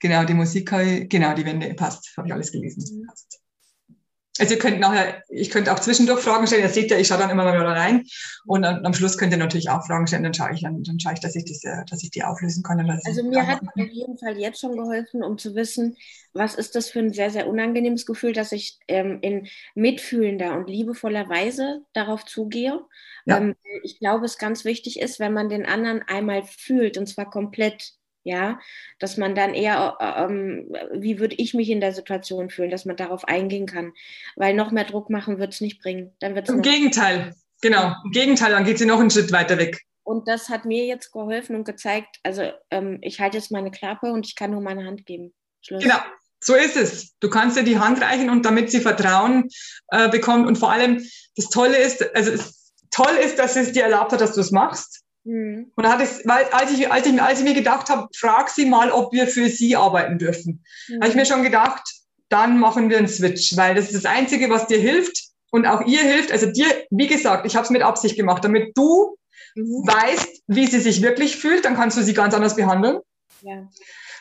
[0.00, 0.70] Genau, die Musik,
[1.08, 3.00] genau, die Wände, passt, habe ich alles gelesen.
[3.00, 3.06] Mhm.
[3.06, 3.40] Passt.
[4.38, 6.62] Also ihr könnt nachher, ich könnte auch zwischendurch Fragen stellen.
[6.62, 8.04] Ihr seht ja, ich schaue dann immer mal rein.
[8.44, 10.24] Und dann, am Schluss könnt ihr natürlich auch Fragen stellen.
[10.24, 12.78] Dann schaue ich, dann, dann schaue ich, dass ich, diese, dass ich die auflösen kann.
[13.04, 15.96] also mir hat auf jeden Fall jetzt schon geholfen, um zu wissen,
[16.32, 20.68] was ist das für ein sehr, sehr unangenehmes Gefühl, dass ich ähm, in mitfühlender und
[20.68, 22.80] liebevoller Weise darauf zugehe.
[23.24, 23.38] Ja.
[23.38, 27.30] Ähm, ich glaube, es ganz wichtig ist, wenn man den anderen einmal fühlt, und zwar
[27.30, 27.94] komplett
[28.26, 28.58] ja,
[28.98, 32.84] dass man dann eher, äh, ähm, wie würde ich mich in der Situation fühlen, dass
[32.84, 33.92] man darauf eingehen kann,
[34.34, 36.12] weil noch mehr Druck machen wird es nicht bringen.
[36.18, 39.80] Dann wird's Im Gegenteil, genau, im Gegenteil, dann geht sie noch einen Schritt weiter weg.
[40.02, 44.10] Und das hat mir jetzt geholfen und gezeigt, also ähm, ich halte jetzt meine Klappe
[44.10, 45.32] und ich kann nur meine Hand geben.
[45.60, 45.84] Schluss.
[45.84, 45.98] Genau,
[46.40, 47.16] so ist es.
[47.20, 49.48] Du kannst ihr die Hand reichen und damit sie Vertrauen
[49.88, 51.00] äh, bekommt und vor allem
[51.36, 54.50] das Tolle ist, also es, toll ist, dass es dir erlaubt hat, dass du es
[54.50, 55.72] machst Mhm.
[55.74, 58.64] Und hat es, weil, als, ich, als, ich, als ich mir gedacht habe, frag sie
[58.64, 61.00] mal, ob wir für sie arbeiten dürfen, mhm.
[61.00, 61.82] habe ich mir schon gedacht,
[62.28, 65.84] dann machen wir einen Switch, weil das ist das Einzige, was dir hilft und auch
[65.84, 66.30] ihr hilft.
[66.30, 69.16] Also dir, wie gesagt, ich habe es mit Absicht gemacht, damit du
[69.56, 69.86] mhm.
[69.86, 73.00] weißt, wie sie sich wirklich fühlt, dann kannst du sie ganz anders behandeln.
[73.42, 73.68] Ja.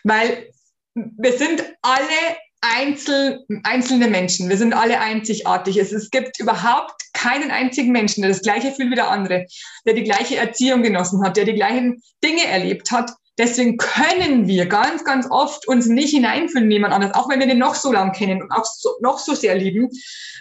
[0.04, 0.50] Weil
[0.96, 2.38] wir sind alle
[2.73, 4.49] einzel, einzelne Menschen.
[4.49, 5.78] Wir sind alle einzigartig.
[5.78, 9.45] Es, es gibt überhaupt keinen einzigen Menschen, der das gleiche fühlt wie der andere,
[9.86, 13.12] der die gleiche Erziehung genossen hat, der die gleichen Dinge erlebt hat.
[13.38, 17.47] Deswegen können wir ganz, ganz oft uns nicht hineinfühlen in jemand anderes, auch wenn wir
[17.47, 19.89] den noch so lang kennen und auch so, noch so sehr lieben.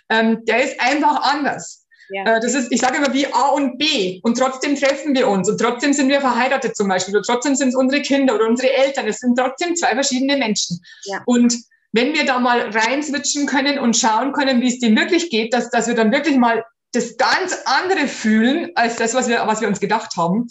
[0.09, 1.85] Ähm, der ist einfach anders.
[2.11, 2.37] Ja.
[2.37, 4.21] Äh, das ist, ich sage immer wie A und B.
[4.23, 5.49] Und trotzdem treffen wir uns.
[5.49, 7.17] Und trotzdem sind wir verheiratet zum Beispiel.
[7.17, 9.09] Und trotzdem sind es unsere Kinder oder unsere Eltern.
[9.09, 10.81] Es sind trotzdem zwei verschiedene Menschen.
[11.07, 11.23] Ja.
[11.27, 11.57] Und
[11.95, 15.55] wenn wir da mal rein switchen können und schauen können, wie es dem wirklich geht,
[15.55, 19.61] dass, dass wir dann wirklich mal das ganz andere fühlen als das, was wir, was
[19.61, 20.49] wir uns gedacht haben.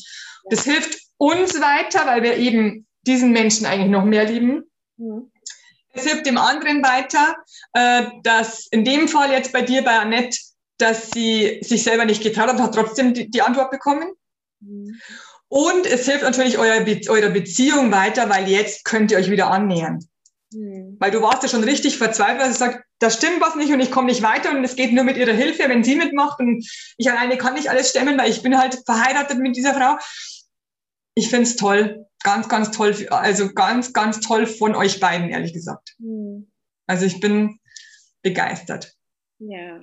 [0.50, 4.64] Das hilft uns weiter, weil wir eben diesen Menschen eigentlich noch mehr lieben.
[4.96, 5.32] Mhm.
[5.94, 7.36] Es hilft dem anderen weiter,
[7.74, 10.38] äh, dass in dem Fall jetzt bei dir, bei Annette,
[10.78, 14.14] dass sie sich selber nicht getraut hat, hat trotzdem die, die Antwort bekommen.
[14.62, 14.98] Mhm.
[15.50, 19.52] Und es hilft natürlich eurer, Be eurer Beziehung weiter, weil jetzt könnt ihr euch wieder
[19.52, 20.00] annähern.
[20.54, 20.98] Mhm.
[21.00, 23.92] Weil du warst ja schon richtig verzweifelt, also sagt, da stimmt was nicht und ich
[23.92, 26.66] komme nicht weiter und es geht nur mit ihrer Hilfe, wenn sie mitmacht und
[26.98, 29.98] ich alleine kann nicht alles stemmen, weil ich bin halt verheiratet mit dieser Frau.
[31.16, 35.54] Ich finde es toll, ganz, ganz toll, also ganz, ganz toll von euch beiden, ehrlich
[35.54, 35.96] gesagt.
[36.00, 36.52] Mhm.
[36.88, 37.60] Also ich bin
[38.22, 38.94] begeistert.
[39.40, 39.82] Ja.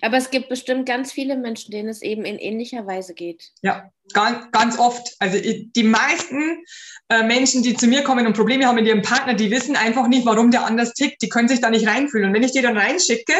[0.00, 3.50] Aber es gibt bestimmt ganz viele Menschen, denen es eben in ähnlicher Weise geht.
[3.62, 5.14] Ja, ganz, ganz oft.
[5.18, 6.64] Also die meisten
[7.08, 10.08] äh, Menschen, die zu mir kommen und Probleme haben mit ihrem Partner, die wissen einfach
[10.08, 11.22] nicht, warum der anders tickt.
[11.22, 12.28] Die können sich da nicht reinfühlen.
[12.28, 13.34] Und wenn ich die dann reinschicke,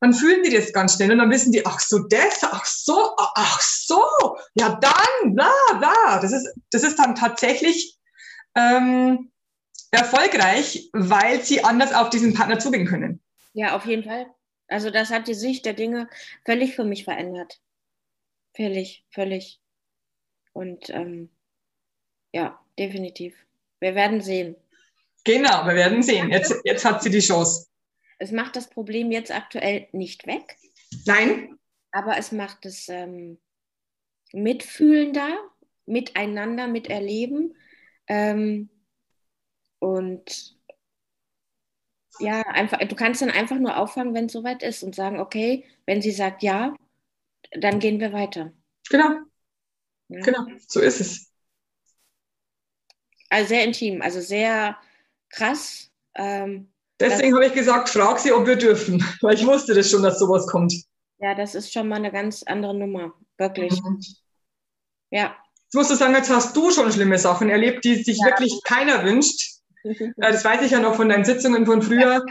[0.00, 3.14] dann fühlen die das ganz schnell und dann wissen die, ach so, das, ach so,
[3.16, 4.02] ach so,
[4.54, 6.20] ja dann, bla, bla.
[6.20, 7.96] Das ist, das ist dann tatsächlich
[8.54, 9.30] ähm,
[9.90, 13.22] erfolgreich, weil sie anders auf diesen Partner zugehen können.
[13.54, 14.26] Ja, auf jeden Fall.
[14.68, 16.08] Also das hat die Sicht der Dinge
[16.44, 17.60] völlig für mich verändert.
[18.54, 19.60] Völlig, völlig.
[20.52, 21.30] Und ähm,
[22.32, 23.34] ja, definitiv.
[23.80, 24.56] Wir werden sehen.
[25.24, 26.30] Genau, wir werden sehen.
[26.30, 27.68] Jetzt, jetzt hat sie die Chance.
[28.18, 30.56] Es macht das Problem jetzt aktuell nicht weg.
[31.06, 31.58] Nein.
[31.90, 33.38] Aber es macht es ähm,
[34.32, 35.38] mitfühlender,
[35.86, 37.56] miteinander, miterleben.
[38.06, 38.70] Ähm,
[39.78, 40.53] und
[42.20, 45.64] ja, einfach, du kannst dann einfach nur auffangen, wenn es soweit ist und sagen, okay,
[45.86, 46.74] wenn sie sagt ja,
[47.52, 48.52] dann gehen wir weiter.
[48.90, 49.10] Genau.
[50.08, 50.20] Ja.
[50.20, 51.30] Genau, so ist es.
[53.30, 54.76] Also sehr intim, also sehr
[55.28, 55.90] krass.
[56.14, 60.02] Ähm, Deswegen habe ich gesagt, frag sie, ob wir dürfen, weil ich wusste das schon,
[60.02, 60.72] dass sowas kommt.
[61.18, 63.80] Ja, das ist schon mal eine ganz andere Nummer, wirklich.
[63.82, 64.00] Mhm.
[65.10, 65.36] Ja.
[65.64, 68.26] Jetzt musst du sagen, jetzt hast du schon schlimme Sachen erlebt, die sich ja.
[68.26, 69.53] wirklich keiner wünscht.
[70.16, 72.24] Das weiß ich ja noch von deinen Sitzungen von früher.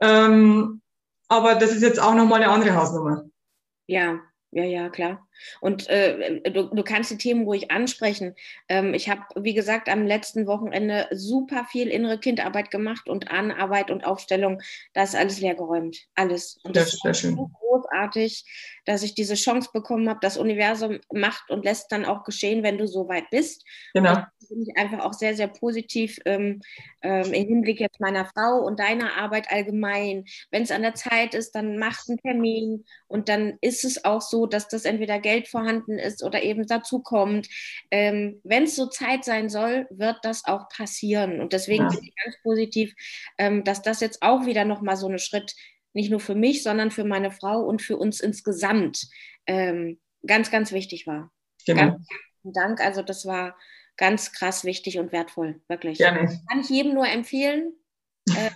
[0.00, 0.82] Ähm,
[1.28, 3.24] aber das ist jetzt auch nochmal eine andere Hausnummer.
[3.86, 4.20] Ja,
[4.52, 5.28] ja, ja, klar.
[5.60, 8.34] Und äh, du, du, kannst die Themen ruhig ansprechen.
[8.68, 13.90] Ähm, ich habe, wie gesagt, am letzten Wochenende super viel innere Kindarbeit gemacht und Anarbeit
[13.90, 14.62] und Aufstellung.
[14.94, 15.98] Da ist alles leergeräumt.
[16.14, 16.58] Alles.
[16.62, 17.36] Und das, das ist schön.
[17.36, 18.46] so großartig,
[18.86, 20.20] dass ich diese Chance bekommen habe.
[20.22, 23.64] Das Universum macht und lässt dann auch geschehen, wenn du so weit bist.
[23.92, 24.24] Genau.
[24.48, 26.60] Bin ich einfach auch sehr, sehr positiv ähm,
[27.02, 30.24] ähm, im Hinblick jetzt meiner Frau und deiner Arbeit allgemein.
[30.50, 34.20] Wenn es an der Zeit ist, dann macht einen Termin und dann ist es auch
[34.20, 37.48] so, dass das entweder Geld vorhanden ist oder eben dazu kommt.
[37.90, 41.40] Ähm, Wenn es so Zeit sein soll, wird das auch passieren.
[41.40, 41.88] Und deswegen ja.
[41.90, 42.94] bin ich ganz positiv,
[43.38, 45.54] ähm, dass das jetzt auch wieder nochmal so ein Schritt,
[45.92, 49.08] nicht nur für mich, sondern für meine Frau und für uns insgesamt
[49.46, 51.32] ähm, ganz, ganz wichtig war.
[51.66, 51.82] Genau.
[51.82, 52.06] Ganz
[52.52, 52.80] Dank.
[52.80, 53.56] Also das war
[53.96, 55.98] ganz krass wichtig und wertvoll, wirklich.
[55.98, 56.40] Gerne.
[56.48, 57.72] Kann ich jedem nur empfehlen,
[58.30, 58.50] äh,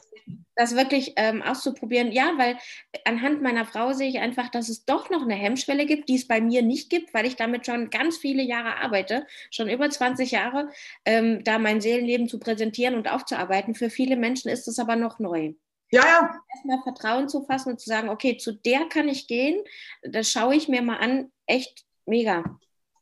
[0.57, 2.13] das wirklich ähm, auszuprobieren.
[2.13, 2.59] Ja, weil
[3.05, 6.29] anhand meiner Frau sehe ich einfach, dass es doch noch eine Hemmschwelle gibt, die es
[6.29, 10.31] bei mir nicht gibt, weil ich damit schon ganz viele Jahre arbeite, schon über 20
[10.33, 10.69] Jahre,
[11.05, 13.75] ähm, da mein Seelenleben zu präsentieren und aufzuarbeiten.
[13.75, 15.55] Für viele Menschen ist es aber noch neu.
[15.93, 16.41] Ja, ja.
[16.55, 19.65] Erstmal Vertrauen zu fassen und zu sagen, okay, zu der kann ich gehen,
[20.03, 21.33] das schaue ich mir mal an.
[21.47, 22.45] Echt mega,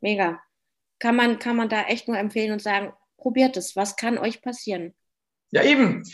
[0.00, 0.40] mega
[0.98, 4.42] kann man, kann man da echt nur empfehlen und sagen, probiert es, was kann euch
[4.42, 4.94] passieren?
[5.50, 6.04] Ja, eben.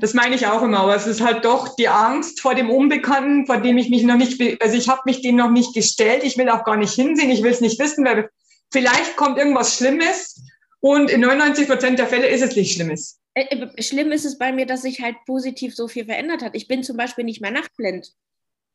[0.00, 0.80] Das meine ich auch immer.
[0.80, 4.16] Aber es ist halt doch die Angst vor dem Unbekannten, vor dem ich mich noch
[4.16, 6.22] nicht, also ich habe mich dem noch nicht gestellt.
[6.22, 7.30] Ich will auch gar nicht hinsehen.
[7.30, 8.30] Ich will es nicht wissen, weil
[8.72, 10.40] vielleicht kommt irgendwas Schlimmes
[10.80, 13.18] und in 99 Prozent der Fälle ist es nicht Schlimmes.
[13.34, 16.54] Äh, äh, schlimm ist es bei mir, dass sich halt positiv so viel verändert hat.
[16.54, 18.12] Ich bin zum Beispiel nicht mehr nachtblind.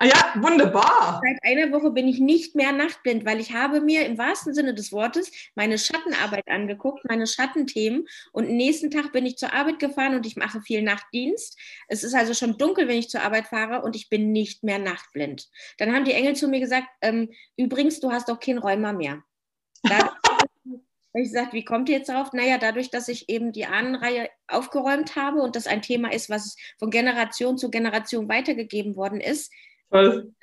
[0.01, 1.21] Ah ja, wunderbar.
[1.21, 4.73] Seit einer Woche bin ich nicht mehr nachtblind, weil ich habe mir im wahrsten Sinne
[4.73, 10.15] des Wortes meine Schattenarbeit angeguckt, meine Schattenthemen und nächsten Tag bin ich zur Arbeit gefahren
[10.15, 11.59] und ich mache viel Nachtdienst.
[11.89, 14.79] Es ist also schon dunkel, wenn ich zur Arbeit fahre und ich bin nicht mehr
[14.79, 15.49] nachtblind.
[15.79, 19.21] Dann haben die Engel zu mir gesagt, ähm, übrigens, du hast doch kein Rheuma mehr.
[19.83, 20.47] Da habe
[21.15, 22.31] ich gesagt, wie kommt ihr jetzt darauf?
[22.31, 26.55] Naja, dadurch, dass ich eben die Ahnenreihe aufgeräumt habe und das ein Thema ist, was
[26.77, 29.51] von Generation zu Generation weitergegeben worden ist,
[29.91, 30.33] Toll.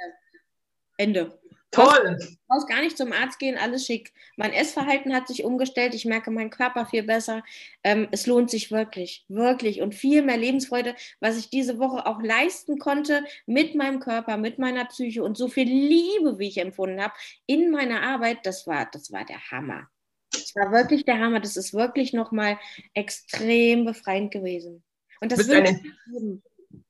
[0.99, 1.39] Ende.
[1.71, 2.17] Toll.
[2.49, 4.13] Brauchst gar nicht zum Arzt gehen, alles schick.
[4.37, 7.43] Mein Essverhalten hat sich umgestellt, ich merke meinen Körper viel besser.
[7.83, 12.23] Ähm, es lohnt sich wirklich, wirklich und viel mehr Lebensfreude, was ich diese Woche auch
[12.23, 17.03] leisten konnte mit meinem Körper, mit meiner Psyche und so viel Liebe, wie ich empfunden
[17.03, 17.15] habe,
[17.47, 19.89] in meiner Arbeit, das war, das war der Hammer.
[20.33, 21.41] Das war wirklich der Hammer.
[21.41, 22.59] Das ist wirklich nochmal
[22.95, 24.83] extrem befreiend gewesen.
[25.21, 26.43] Und das jedem.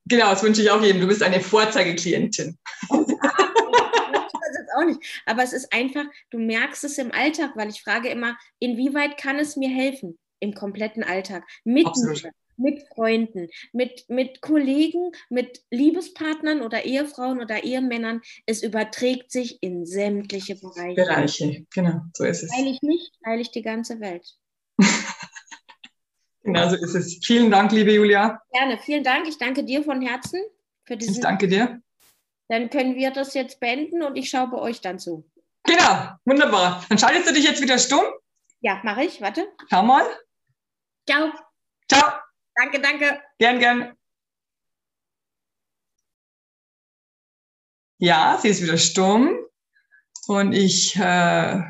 [0.08, 1.00] Genau, das wünsche ich auch jedem.
[1.00, 2.56] Du bist eine Vorzeigeklientin.
[4.76, 5.00] auch nicht.
[5.26, 9.38] Aber es ist einfach, du merkst es im Alltag, weil ich frage immer, inwieweit kann
[9.38, 11.44] es mir helfen im kompletten Alltag?
[11.64, 18.22] Mit mir, mit Freunden, mit, mit Kollegen, mit Liebespartnern oder Ehefrauen oder Ehemännern.
[18.46, 20.94] Es überträgt sich in sämtliche Bereiche.
[20.94, 22.52] Bereiche, genau, so ist es.
[22.52, 24.26] Heile ich nicht, heile ich die ganze Welt.
[26.46, 27.18] genau so ist es.
[27.24, 28.40] Vielen Dank, liebe Julia.
[28.52, 29.28] Gerne, vielen Dank.
[29.28, 30.40] Ich danke dir von Herzen
[30.84, 31.14] für diesen.
[31.14, 31.80] Ich danke dir.
[32.48, 35.28] Dann können wir das jetzt beenden und ich schaue bei euch dann zu.
[35.64, 36.84] Genau, wunderbar.
[36.88, 38.04] Dann schaltest du dich jetzt wieder stumm.
[38.60, 39.20] Ja, mache ich.
[39.20, 39.48] Warte.
[39.68, 40.04] Schau mal.
[41.08, 41.32] Ciao.
[41.90, 42.12] Ciao.
[42.54, 43.20] Danke, danke.
[43.38, 43.96] Gern, gern.
[47.98, 49.36] Ja, sie ist wieder stumm.
[50.28, 51.62] Und ich äh,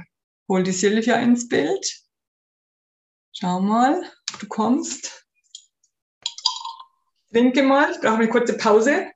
[0.48, 2.02] hole die Silvia ins Bild.
[3.32, 4.02] Schau mal,
[4.38, 5.26] du kommst.
[7.30, 9.10] Trinke mal, ich brauche eine kurze Pause.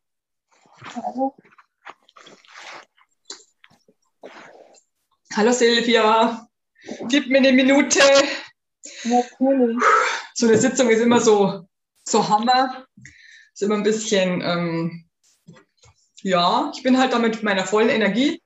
[0.94, 1.36] Hallo.
[5.34, 6.48] Hallo Silvia,
[7.08, 8.00] gib mir eine Minute.
[9.04, 9.82] Natürlich.
[10.34, 11.68] So eine Sitzung ist immer so,
[12.04, 12.86] so Hammer.
[13.52, 15.08] Ist immer ein bisschen, ähm,
[16.22, 18.42] ja, ich bin halt da mit meiner vollen Energie.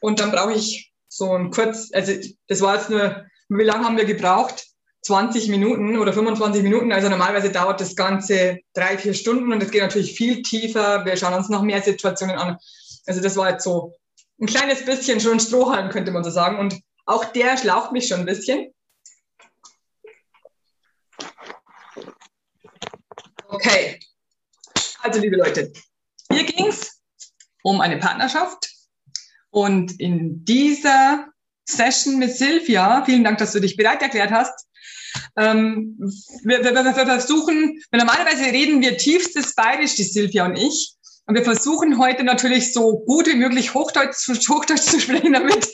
[0.00, 2.12] Und dann brauche ich so ein kurz, also
[2.48, 4.73] das war jetzt nur, wie lange haben wir gebraucht?
[5.04, 6.92] 20 Minuten oder 25 Minuten.
[6.92, 11.04] Also normalerweise dauert das Ganze drei, vier Stunden und es geht natürlich viel tiefer.
[11.04, 12.58] Wir schauen uns noch mehr Situationen an.
[13.06, 13.94] Also das war jetzt so
[14.40, 16.58] ein kleines bisschen schon Strohhalm, könnte man so sagen.
[16.58, 18.72] Und auch der schlaucht mich schon ein bisschen.
[23.48, 24.00] Okay.
[25.02, 25.70] Also, liebe Leute,
[26.32, 27.00] hier ging es
[27.62, 28.70] um eine Partnerschaft.
[29.50, 31.28] Und in dieser
[31.66, 34.66] Session mit Silvia, vielen Dank, dass du dich bereit erklärt hast.
[35.36, 35.96] Ähm,
[36.44, 40.94] wir, wir, wir, versuchen, normalerweise reden wir tiefstes Bayerisch, die Silvia und ich.
[41.26, 45.72] Und wir versuchen heute natürlich so gut wie möglich Hochdeutsch, Hochdeutsch zu sprechen, damit,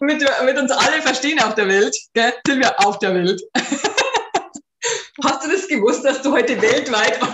[0.00, 1.96] damit, damit uns alle verstehen auf der Welt.
[2.14, 2.32] Gell?
[2.46, 3.42] Sind auf der Welt.
[5.24, 7.18] Hast du das gewusst, dass du heute weltweit...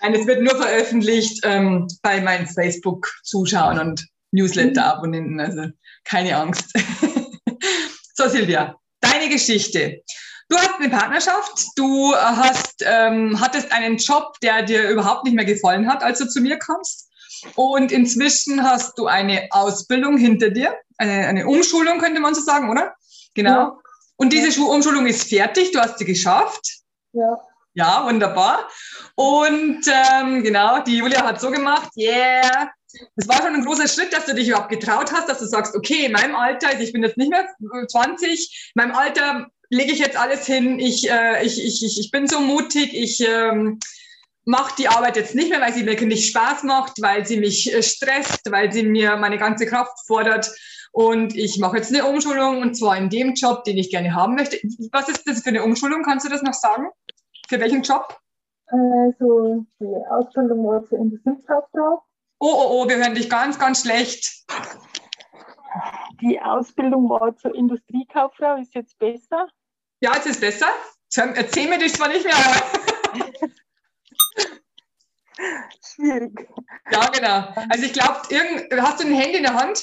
[0.00, 5.64] Nein, es wird nur veröffentlicht ähm, bei meinen Facebook-Zuschauern und Newsletter-Abonnenten, also
[6.04, 6.72] keine Angst.
[8.18, 10.02] So, Silvia, deine Geschichte.
[10.48, 15.44] Du hast eine Partnerschaft, du hast, ähm, hattest einen Job, der dir überhaupt nicht mehr
[15.44, 17.08] gefallen hat, als du zu mir kamst.
[17.54, 22.70] Und inzwischen hast du eine Ausbildung hinter dir, eine, eine Umschulung könnte man so sagen,
[22.70, 22.96] oder?
[23.34, 23.50] Genau.
[23.50, 23.78] Ja.
[24.16, 24.60] Und diese.
[24.60, 26.80] Umschulung ist fertig, du hast sie geschafft.
[27.12, 27.38] Ja.
[27.74, 28.68] Ja, wunderbar.
[29.14, 32.68] Und ähm, genau, die Julia hat so gemacht, yeah.
[33.16, 35.74] Das war schon ein großer Schritt, dass du dich überhaupt getraut hast, dass du sagst,
[35.74, 37.46] okay, in meinem Alter, also ich bin jetzt nicht mehr
[37.88, 42.26] 20, in meinem Alter lege ich jetzt alles hin, ich, äh, ich, ich, ich, bin
[42.26, 43.78] so mutig, ich ähm,
[44.44, 47.72] mache die Arbeit jetzt nicht mehr, weil sie mir nicht Spaß macht, weil sie mich
[47.72, 50.50] äh, stresst, weil sie mir meine ganze Kraft fordert.
[50.90, 54.34] Und ich mache jetzt eine Umschulung und zwar in dem Job, den ich gerne haben
[54.34, 54.56] möchte.
[54.90, 56.02] Was ist das für eine Umschulung?
[56.02, 56.88] Kannst du das noch sagen?
[57.48, 58.18] Für welchen Job?
[58.66, 62.02] Also die Ausbildung war zur Industriekauffrau.
[62.40, 64.44] Oh, oh, oh, wir hören dich ganz, ganz schlecht.
[66.20, 68.56] Die Ausbildung war zur Industriekauffrau.
[68.56, 69.48] Ist jetzt besser?
[70.00, 70.68] Ja, es ist besser.
[71.16, 73.50] Erzähl mir das zwar nicht mehr, aber.
[75.84, 76.48] Schwierig.
[76.90, 77.54] Ja, genau.
[77.70, 78.20] Also ich glaube,
[78.80, 79.82] hast du ein Handy in der Hand?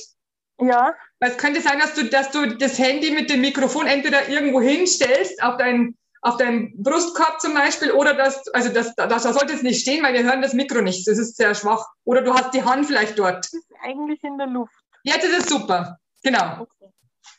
[0.60, 0.94] Ja.
[1.20, 5.42] Es könnte sein, dass du, dass du das Handy mit dem Mikrofon entweder irgendwo hinstellst,
[5.44, 9.62] auf deinen auf deinem Brustkorb zum Beispiel, oder das, also das, da, da sollte es
[9.62, 11.08] nicht stehen, weil wir hören das Mikro nicht.
[11.08, 11.86] Das ist sehr schwach.
[12.04, 13.46] Oder du hast die Hand vielleicht dort.
[13.46, 14.74] Das ist eigentlich in der Luft.
[15.04, 16.00] Jetzt ist es super.
[16.24, 16.62] Genau.
[16.62, 16.92] Okay.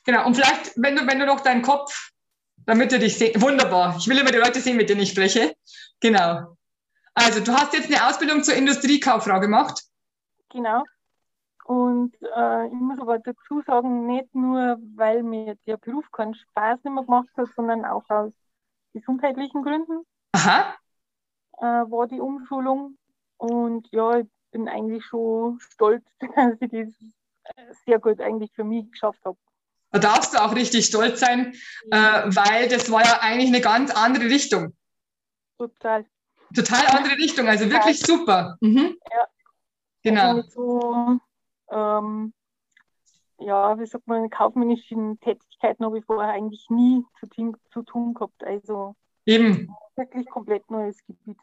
[0.05, 0.27] Genau.
[0.27, 2.13] Und vielleicht, wenn du, wenn du noch deinen Kopf
[2.67, 3.41] damit du dich sehen.
[3.41, 3.97] Wunderbar.
[3.97, 5.57] Ich will immer die Leute sehen, mit denen ich spreche.
[6.01, 6.57] Genau.
[7.15, 9.83] Also, du hast jetzt eine Ausbildung zur Industriekauffrau gemacht.
[10.51, 10.83] Genau.
[11.65, 16.85] Und äh, ich muss aber dazu sagen, nicht nur, weil mir der Beruf keinen Spaß
[16.85, 18.33] nicht mehr gemacht hat, sondern auch aus
[18.97, 20.05] gesundheitlichen Gründen.
[20.33, 20.75] Aha.
[21.59, 22.99] Äh, war die Umschulung.
[23.37, 26.05] Und ja, ich bin eigentlich schon stolz,
[26.37, 26.89] dass ich das
[27.85, 29.39] sehr gut eigentlich für mich geschafft habe.
[29.93, 31.55] Da darfst du auch richtig stolz sein,
[31.91, 34.75] äh, weil das war ja eigentlich eine ganz andere Richtung.
[35.59, 36.05] Total.
[36.55, 38.57] Total andere Richtung, also wirklich super.
[38.61, 38.97] Mhm.
[39.11, 39.27] Ja.
[40.03, 40.37] Genau.
[40.37, 41.21] Also so,
[41.71, 42.33] ähm,
[43.39, 48.15] ja, wie sagt man, kaufmännischen Tätigkeiten habe ich vorher eigentlich nie zu, tun- zu tun
[48.15, 48.43] gehabt.
[48.45, 51.39] Also Eben, wirklich komplett neues Gebiet.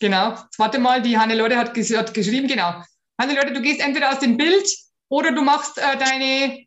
[0.00, 0.36] genau.
[0.58, 2.82] Warte mal, die Hannelore hat, ges hat geschrieben, genau.
[3.20, 4.68] Hannelore, du gehst entweder aus dem Bild
[5.08, 6.66] oder du machst äh, deine.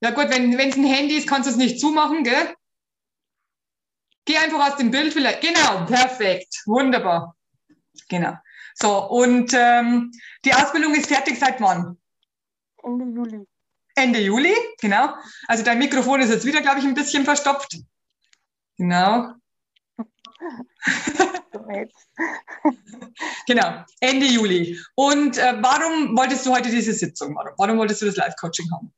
[0.00, 2.54] Ja gut, wenn es ein Handy ist, kannst du es nicht zumachen, gell?
[4.24, 5.40] Geh einfach aus dem Bild vielleicht.
[5.40, 6.62] Genau, perfekt.
[6.66, 7.34] Wunderbar.
[8.08, 8.34] Genau.
[8.74, 10.12] So, und ähm,
[10.44, 11.98] die Ausbildung ist fertig seit wann?
[12.82, 13.46] Ende Juli.
[13.94, 15.14] Ende Juli, genau.
[15.46, 17.78] Also dein Mikrofon ist jetzt wieder, glaube ich, ein bisschen verstopft.
[18.76, 19.34] Genau,
[23.46, 23.84] genau.
[24.00, 24.76] Ende Juli.
[24.94, 27.34] Und äh, warum wolltest du heute diese Sitzung?
[27.34, 28.94] Warum, warum wolltest du das Live-Coaching haben?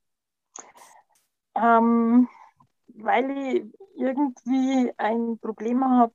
[1.57, 2.29] Ähm,
[2.89, 3.65] weil ich
[3.97, 6.13] irgendwie ein Problem habe,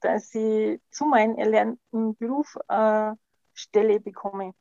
[0.00, 3.12] dass ich zu meinem erlernten Beruf äh,
[3.52, 4.54] Stelle bekomme.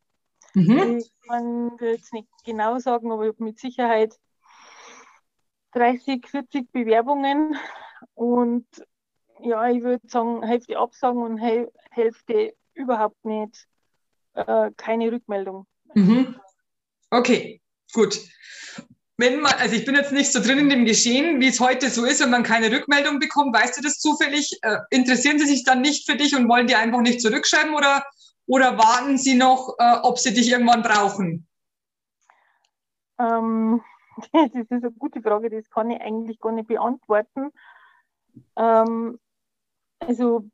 [0.55, 0.97] Mhm.
[0.99, 4.19] Ich kann jetzt nicht genau sagen, aber ich habe mit Sicherheit
[5.73, 7.57] 30, 40 Bewerbungen
[8.13, 8.67] und
[9.41, 13.67] ja, ich würde sagen, Hälfte Absagen und Häl- Hälfte überhaupt nicht,
[14.35, 15.65] äh, keine Rückmeldung.
[15.95, 16.35] Mhm.
[17.09, 17.61] Okay,
[17.93, 18.19] gut.
[19.17, 21.89] Wenn man, also ich bin jetzt nicht so drin in dem Geschehen, wie es heute
[21.89, 24.57] so ist, wenn man keine Rückmeldung bekommt, weißt du das zufällig?
[24.61, 28.03] Äh, interessieren sie sich dann nicht für dich und wollen dir einfach nicht zurückschreiben oder,
[28.45, 31.47] oder warten sie noch, äh, ob sie dich irgendwann brauchen?
[33.19, 33.81] Ähm,
[34.33, 37.51] das ist eine gute Frage, das kann ich eigentlich gar nicht beantworten.
[38.55, 39.19] Ähm,
[39.99, 40.45] also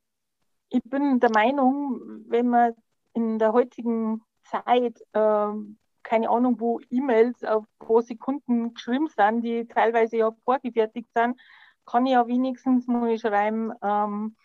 [0.70, 2.76] ich bin der Meinung, wenn man
[3.14, 9.68] in der heutigen Zeit, ähm, keine Ahnung, wo E-Mails auf pro Sekunden geschrieben sind, die
[9.68, 11.40] teilweise ja vorgefertigt sind,
[11.86, 14.36] kann ich ja wenigstens mal schreiben, ähm,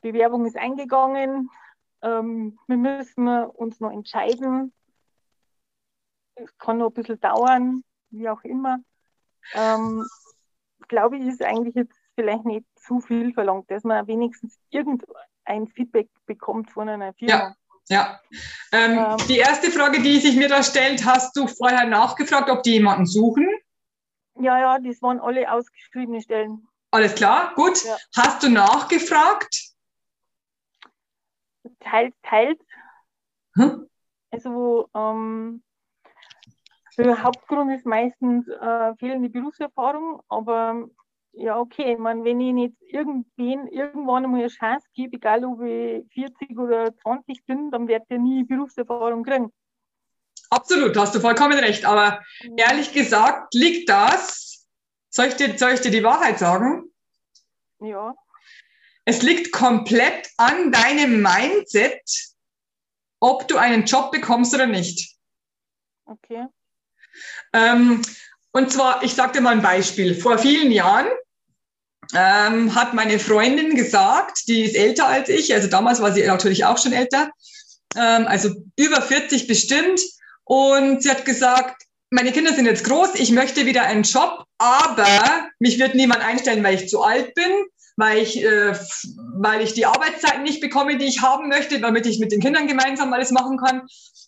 [0.00, 1.50] Bewerbung ist eingegangen,
[2.02, 4.72] ähm, wir müssen uns noch entscheiden.
[6.34, 8.78] Es kann noch ein bisschen dauern, wie auch immer.
[9.54, 10.06] Ähm,
[10.88, 16.08] glaube ich, ist eigentlich jetzt vielleicht nicht zu viel verlangt, dass man wenigstens irgendein Feedback
[16.26, 17.32] bekommt von einer Firma.
[17.32, 17.56] Ja.
[17.88, 18.20] Ja.
[18.70, 19.16] Ähm, Ähm.
[19.28, 23.06] die erste Frage, die sich mir da stellt, hast du vorher nachgefragt, ob die jemanden
[23.06, 23.48] suchen?
[24.40, 26.66] Ja, ja, das waren alle ausgeschriebene Stellen.
[26.90, 27.84] Alles klar, gut.
[27.84, 27.96] Ja.
[28.16, 29.71] Hast du nachgefragt?
[31.82, 32.58] Teils, teils.
[33.54, 33.88] Hm?
[34.30, 35.62] Also ähm,
[36.96, 40.88] der Hauptgrund ist meistens äh, fehlende Berufserfahrung, aber
[41.32, 45.62] ja, okay, ich meine, wenn ich nicht irgendwen irgendwann einmal eine Chance gebe, egal ob
[45.62, 49.50] ich 40 oder 20 bin, dann wird der nie Berufserfahrung kriegen.
[50.50, 51.86] Absolut, hast du vollkommen recht.
[51.86, 52.20] Aber
[52.56, 54.68] ehrlich gesagt liegt das,
[55.08, 56.92] soll ich dir, soll ich dir die Wahrheit sagen?
[57.80, 58.14] Ja,
[59.04, 62.02] Es liegt komplett an deinem Mindset,
[63.20, 65.16] ob du einen Job bekommst oder nicht.
[66.06, 66.46] okay.
[67.52, 68.02] Ähm,
[68.52, 70.14] und zwar, ich sage dir mal ein Beispiel.
[70.14, 71.06] Vor vielen Jahren
[72.14, 76.64] ähm, hat meine Freundin gesagt, die ist älter als ich, also damals war sie natürlich
[76.64, 77.30] auch schon älter,
[77.96, 80.00] ähm, also über 40 bestimmt.
[80.44, 85.48] Und sie hat gesagt, meine Kinder sind jetzt groß, ich möchte wieder einen Job, aber
[85.58, 87.50] mich wird niemand einstellen, weil ich zu alt bin,
[87.96, 88.74] weil ich, äh,
[89.36, 92.66] weil ich die Arbeitszeiten nicht bekomme, die ich haben möchte, damit ich mit den Kindern
[92.66, 93.82] gemeinsam alles machen kann.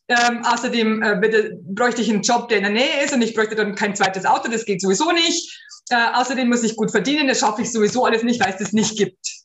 [0.08, 3.34] Ähm, außerdem äh, bitte, bräuchte ich einen Job, der in der Nähe ist und ich
[3.34, 5.60] bräuchte dann kein zweites Auto, das geht sowieso nicht.
[5.90, 8.72] Äh, außerdem muss ich gut verdienen, das schaffe ich sowieso alles nicht, weil es das
[8.72, 9.44] nicht gibt.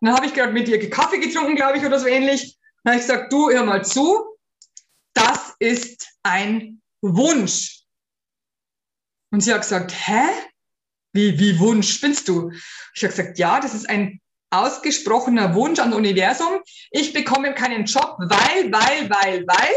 [0.00, 2.58] Und dann habe ich gerade mit ihr Kaffee getrunken, glaube ich, oder so ähnlich.
[2.82, 4.22] Dann habe ich gesagt, du, hör mal zu,
[5.14, 7.84] das ist ein Wunsch.
[9.30, 10.28] Und sie hat gesagt, hä?
[11.12, 12.50] Wie, wie Wunsch spinnst du?
[12.94, 14.20] Ich habe gesagt, ja, das ist ein
[14.50, 16.60] ausgesprochener Wunsch ans Universum.
[16.90, 19.74] Ich bekomme keinen Job, weil, weil, weil, weil.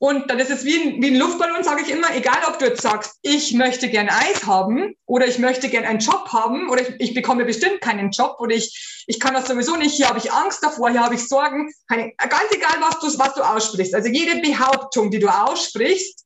[0.00, 2.66] Und dann ist es wie ein, wie ein Luftballon, sage ich immer, egal ob du
[2.66, 6.82] jetzt sagst, ich möchte gern Eis haben oder ich möchte gern einen Job haben oder
[6.82, 10.18] ich, ich bekomme bestimmt keinen Job oder ich, ich kann das sowieso nicht, hier habe
[10.18, 13.92] ich Angst davor, hier habe ich Sorgen, keine, ganz egal, was du, was du aussprichst.
[13.92, 16.24] Also jede Behauptung, die du aussprichst,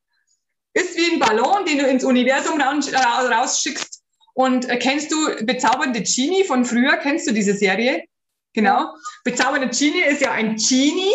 [0.74, 4.01] ist wie ein Ballon, den du ins Universum rausschickst.
[4.34, 6.96] Und äh, kennst du Bezaubernde Genie von früher?
[6.96, 8.04] Kennst du diese Serie?
[8.54, 8.94] Genau.
[9.24, 11.14] Bezaubernde Genie ist ja ein Genie.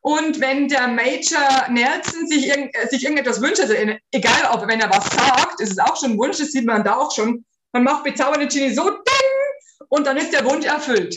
[0.00, 4.66] Und wenn der Major Nelson sich, irgend, äh, sich irgendetwas wünscht, also in, egal ob
[4.68, 7.14] wenn er was sagt, ist es auch schon ein Wunsch, das sieht man da auch
[7.14, 11.16] schon, man macht Bezaubernde Genie so ding und dann ist der Wunsch erfüllt.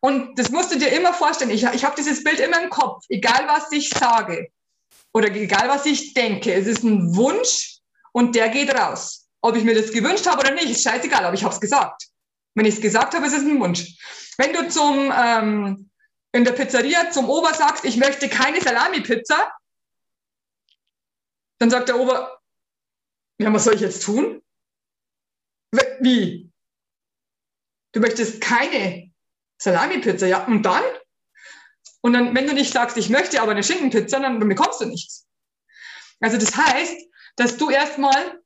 [0.00, 1.50] Und das musst du dir immer vorstellen.
[1.50, 4.48] Ich, ich habe dieses Bild immer im Kopf, egal was ich sage
[5.12, 6.52] oder egal was ich denke.
[6.52, 7.78] Es ist ein Wunsch
[8.12, 9.21] und der geht raus.
[9.42, 12.08] Ob ich mir das gewünscht habe oder nicht, ist scheißegal, aber ich habe es gesagt.
[12.54, 13.96] Wenn ich es gesagt habe, ist es ein Wunsch.
[14.38, 15.90] Wenn du zum, ähm,
[16.32, 19.52] in der Pizzeria zum Ober sagst, ich möchte keine Salami-Pizza,
[21.58, 22.40] dann sagt der Ober,
[23.38, 24.42] ja, was soll ich jetzt tun?
[26.00, 26.50] Wie?
[27.92, 29.12] Du möchtest keine
[29.58, 30.82] Salami-Pizza, ja, und dann?
[32.00, 34.86] Und dann, wenn du nicht sagst, ich möchte aber eine Schinkenpizza, dann, dann bekommst du
[34.86, 35.26] nichts.
[36.20, 36.96] Also das heißt,
[37.36, 38.41] dass du erstmal,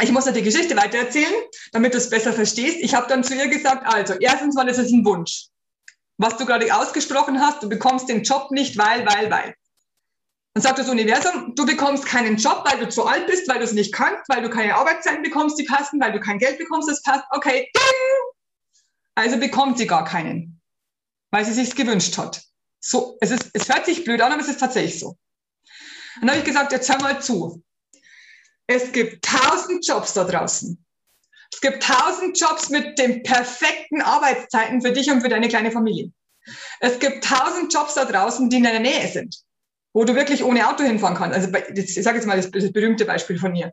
[0.00, 1.34] ich muss dir die Geschichte weitererzählen,
[1.72, 2.78] damit du es besser verstehst.
[2.80, 5.46] Ich habe dann zu ihr gesagt, also erstens mal, ist ein Wunsch.
[6.18, 9.54] Was du gerade ausgesprochen hast, du bekommst den Job nicht, weil, weil, weil.
[10.54, 13.64] Dann sagt das Universum, du bekommst keinen Job, weil du zu alt bist, weil du
[13.64, 16.88] es nicht kannst, weil du keine Arbeitszeiten bekommst, die passen, weil du kein Geld bekommst,
[16.88, 17.24] das passt.
[17.30, 18.32] Okay, ding!
[19.14, 20.60] Also bekommt sie gar keinen,
[21.30, 22.42] weil sie sich gewünscht hat.
[22.80, 25.18] So, es, ist, es hört sich blöd an, aber es ist tatsächlich so.
[26.20, 27.62] Dann habe ich gesagt, jetzt hör mal zu.
[28.66, 30.84] Es gibt tausend Jobs da draußen.
[31.52, 36.10] Es gibt tausend Jobs mit den perfekten Arbeitszeiten für dich und für deine kleine Familie.
[36.80, 39.36] Es gibt tausend Jobs da draußen, die in deiner Nähe sind,
[39.92, 41.36] wo du wirklich ohne Auto hinfahren kannst.
[41.36, 43.72] Also ich sage jetzt mal das, das, berühmte Beispiel von mir.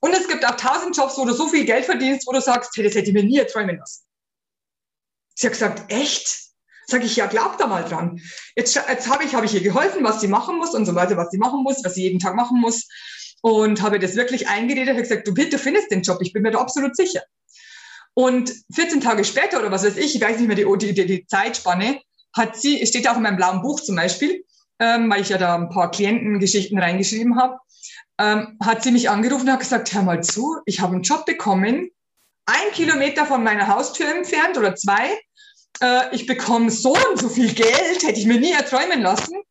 [0.00, 2.74] Und es gibt auch tausend Jobs, wo du so viel Geld verdienst, wo du sagst,
[2.74, 4.04] hey, das hätte ich mir nie erträumen lassen.
[5.34, 6.50] Sie hat gesagt, echt?
[6.86, 8.20] Sag ich, ja, glaub da mal dran.
[8.56, 11.16] Jetzt, jetzt habe ich, hab ich ihr geholfen, was sie machen muss und so weiter,
[11.16, 12.88] was sie machen muss, was sie jeden Tag machen muss.
[13.42, 16.50] Und habe das wirklich eingeredet, habe gesagt, du, bitte findest den Job, ich bin mir
[16.50, 17.22] da absolut sicher.
[18.14, 21.26] Und 14 Tage später oder was weiß ich, ich weiß nicht mehr die, die, die
[21.26, 22.00] Zeitspanne,
[22.36, 24.44] hat sie, steht auch in meinem blauen Buch zum Beispiel,
[24.78, 27.58] ähm, weil ich ja da ein paar Klientengeschichten reingeschrieben habe,
[28.18, 31.24] ähm, hat sie mich angerufen und hat gesagt, hör mal zu, ich habe einen Job
[31.24, 31.90] bekommen,
[32.46, 35.18] ein Kilometer von meiner Haustür entfernt oder zwei
[35.80, 39.42] äh, ich bekomme so und so viel Geld, hätte ich mir nie erträumen lassen.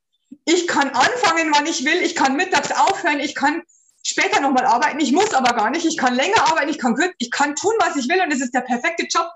[0.45, 3.61] Ich kann anfangen, wann ich will, ich kann mittags aufhören, ich kann
[4.09, 7.31] später nochmal arbeiten, ich muss aber gar nicht, ich kann länger arbeiten, ich kann, ich
[7.31, 9.29] kann tun, was ich will und es ist der perfekte Job.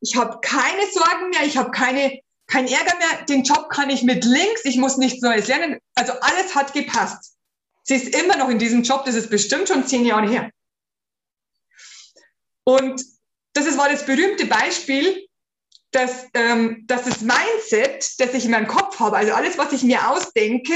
[0.00, 4.02] Ich habe keine Sorgen mehr, ich habe keine, kein Ärger mehr, den Job kann ich
[4.02, 5.78] mit links, ich muss nichts Neues lernen.
[5.94, 7.36] Also alles hat gepasst.
[7.82, 10.50] Sie ist immer noch in diesem Job, das ist bestimmt schon zehn Jahre her.
[12.64, 13.02] Und
[13.52, 15.26] das ist, war das berühmte Beispiel,
[15.90, 19.82] dass, ähm, dass das Mindset, das ich in meinem Kopf habe, also alles, was ich
[19.82, 20.74] mir ausdenke,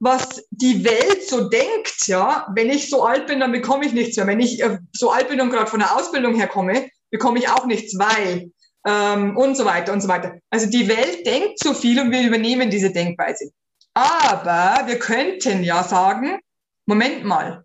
[0.00, 4.16] was die Welt so denkt, ja, wenn ich so alt bin, dann bekomme ich nichts
[4.16, 4.26] mehr.
[4.26, 7.66] Wenn ich äh, so alt bin und gerade von der Ausbildung herkomme, bekomme ich auch
[7.66, 8.50] nichts, weil
[8.86, 10.38] ähm, und so weiter und so weiter.
[10.48, 13.52] Also die Welt denkt so viel und wir übernehmen diese Denkweise.
[13.92, 16.40] Aber wir könnten ja sagen,
[16.86, 17.64] Moment mal,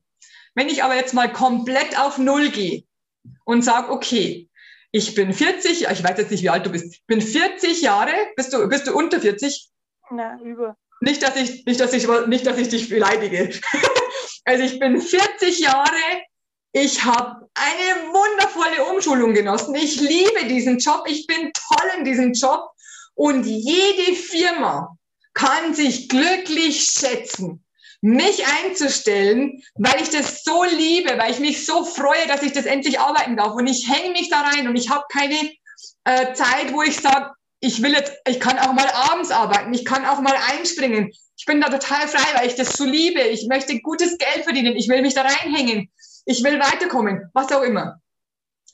[0.55, 2.83] wenn ich aber jetzt mal komplett auf Null gehe
[3.45, 4.49] und sage, okay,
[4.91, 7.05] ich bin 40, ich weiß jetzt nicht, wie alt du bist.
[7.07, 8.11] Bin 40 Jahre.
[8.35, 9.69] Bist du, bist du unter 40?
[10.11, 10.77] Na, über.
[11.01, 13.51] Nicht, dass ich, nicht, dass ich, nicht, dass ich dich beleidige.
[14.45, 16.23] also ich bin 40 Jahre.
[16.71, 19.75] Ich habe eine wundervolle Umschulung genossen.
[19.75, 21.05] Ich liebe diesen Job.
[21.07, 22.69] Ich bin toll in diesem Job.
[23.13, 24.97] Und jede Firma
[25.33, 27.63] kann sich glücklich schätzen,
[28.01, 32.65] mich einzustellen, weil ich das so liebe, weil ich mich so freue, dass ich das
[32.65, 33.53] endlich arbeiten darf.
[33.53, 35.37] Und ich hänge mich da rein und ich habe keine
[36.03, 37.31] äh, Zeit, wo ich sage,
[37.65, 41.11] ich will jetzt, ich kann auch mal abends arbeiten, ich kann auch mal einspringen.
[41.35, 43.21] Ich bin da total frei, weil ich das so liebe.
[43.21, 45.91] Ich möchte gutes Geld verdienen, ich will mich da reinhängen,
[46.25, 47.99] ich will weiterkommen, was auch immer.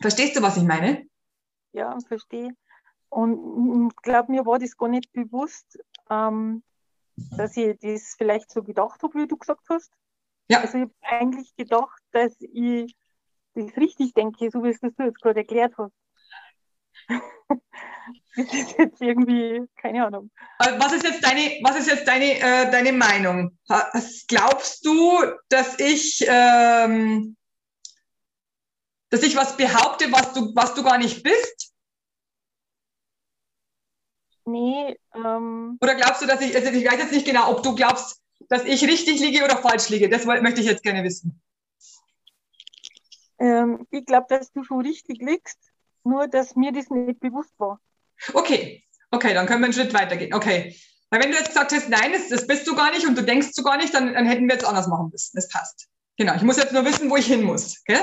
[0.02, 1.06] Verstehst du, was ich meine?
[1.72, 2.54] Ja, verstehe.
[3.10, 5.80] Und ich glaube, mir war das gar nicht bewusst,
[6.10, 6.62] ähm,
[7.38, 9.92] dass ich das vielleicht so gedacht habe, wie du gesagt hast.
[10.50, 10.60] Ja.
[10.60, 12.94] Also ich habe eigentlich gedacht, dass ich
[13.54, 15.94] das richtig denke, so wie es du jetzt gerade erklärt hast.
[18.36, 20.32] das ist jetzt irgendwie, keine Ahnung.
[20.60, 23.58] Was ist jetzt deine, was ist jetzt deine, äh, deine Meinung?
[24.28, 25.20] Glaubst du,
[25.50, 27.36] dass ich, ähm,
[29.10, 31.74] dass ich was behaupte, was du, was du gar nicht bist?
[34.46, 34.98] Nee.
[35.14, 38.22] Ähm, Oder glaubst du, dass ich, also ich weiß jetzt nicht genau, ob du glaubst,
[38.50, 40.10] dass ich richtig liege oder falsch liege.
[40.10, 41.42] Das möchte ich jetzt gerne wissen.
[43.40, 45.72] Ähm, ich glaube, dass du schon richtig liegst,
[46.04, 47.80] nur dass mir das nicht bewusst war.
[48.34, 50.34] Okay, okay, dann können wir einen Schritt weitergehen.
[50.34, 50.76] Okay.
[51.10, 53.24] Weil wenn du jetzt gesagt hast, nein, das, das bist du gar nicht und du
[53.24, 55.32] denkst du gar nicht, dann, dann hätten wir jetzt anders machen müssen.
[55.36, 55.90] Das passt.
[56.18, 57.82] Genau, ich muss jetzt nur wissen, wo ich hin muss.
[57.82, 58.00] Okay?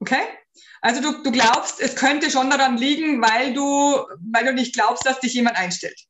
[0.00, 0.22] Okay?
[0.80, 5.04] Also du, du glaubst, es könnte schon daran liegen, weil du, weil du nicht glaubst,
[5.04, 6.00] dass dich jemand einstellt.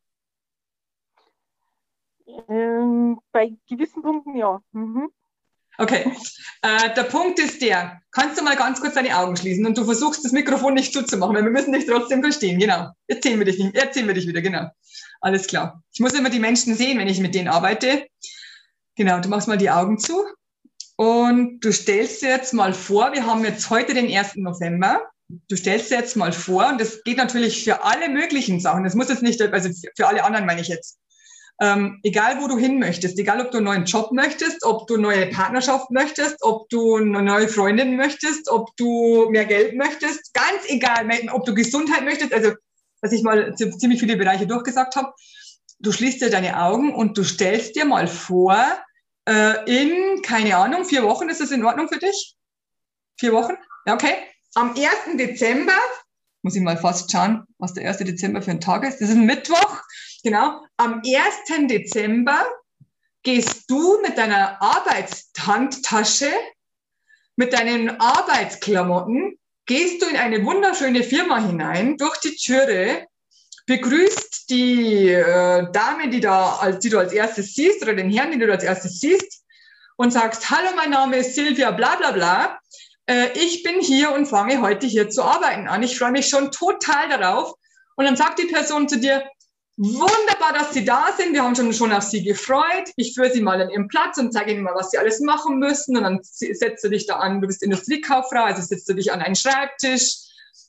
[2.49, 4.61] Ähm, bei gewissen Punkten ja.
[4.73, 5.11] Mhm.
[5.79, 6.11] Okay,
[6.63, 9.85] äh, der Punkt ist der, kannst du mal ganz kurz deine Augen schließen und du
[9.85, 12.91] versuchst das Mikrofon nicht zuzumachen, weil wir müssen dich trotzdem verstehen, genau.
[13.07, 14.69] Erzählen wir dich nicht, erzählen wir dich wieder, genau.
[15.21, 15.83] Alles klar.
[15.93, 18.07] Ich muss immer die Menschen sehen, wenn ich mit denen arbeite.
[18.97, 20.25] Genau, du machst mal die Augen zu
[20.97, 24.37] und du stellst dir jetzt mal vor, wir haben jetzt heute den 1.
[24.37, 28.85] November du stellst dir jetzt mal vor, und das geht natürlich für alle möglichen Sachen,
[28.85, 30.99] das muss jetzt nicht, also für alle anderen meine ich jetzt,
[31.61, 34.95] ähm, egal wo du hin möchtest, egal ob du einen neuen Job möchtest, ob du
[34.95, 40.35] eine neue Partnerschaft möchtest, ob du eine neue Freundin möchtest, ob du mehr Geld möchtest,
[40.35, 42.53] ganz egal, ob du Gesundheit möchtest, also
[43.01, 45.13] dass ich mal ziemlich viele Bereiche durchgesagt habe,
[45.79, 48.59] du schließt dir deine Augen und du stellst dir mal vor,
[49.29, 52.37] äh, in, keine Ahnung, vier Wochen, ist das in Ordnung für dich?
[53.19, 53.55] Vier Wochen?
[53.87, 54.15] Ja, okay.
[54.55, 55.17] Am 1.
[55.17, 55.73] Dezember,
[56.43, 57.99] muss ich mal fast schauen, was der 1.
[57.99, 59.01] Dezember für ein Tag ist.
[59.01, 59.83] Das ist ein Mittwoch.
[60.27, 60.67] Genau.
[60.77, 61.69] Am 1.
[61.69, 62.45] Dezember
[63.23, 66.33] gehst du mit deiner Arbeitshandtasche,
[67.37, 73.07] mit deinen Arbeitsklamotten, gehst du in eine wunderschöne Firma hinein, durch die Türe,
[73.67, 78.33] begrüßt die äh, Dame, die, da, als, die du als erstes siehst, oder den Herrn,
[78.33, 79.45] den du als erstes siehst,
[79.95, 82.59] und sagst, hallo, mein Name ist Silvia, bla bla bla.
[83.09, 85.85] Äh, ich bin hier und fange heute hier zu arbeiten an.
[85.85, 87.55] Ich freue mich schon total darauf.
[87.95, 89.25] Und dann sagt die Person zu dir,
[89.79, 91.35] Wunderbar, dass Sie da sind.
[91.35, 92.91] Wir haben schon, schon auf Sie gefreut.
[92.97, 95.59] Ich führe Sie mal an Ihren Platz und zeige Ihnen mal, was Sie alles machen
[95.59, 95.99] müssen.
[95.99, 97.43] Und dann setzt du dich da an.
[97.43, 100.17] Du bist Industriekauffrau, also setzt du dich an einen Schreibtisch,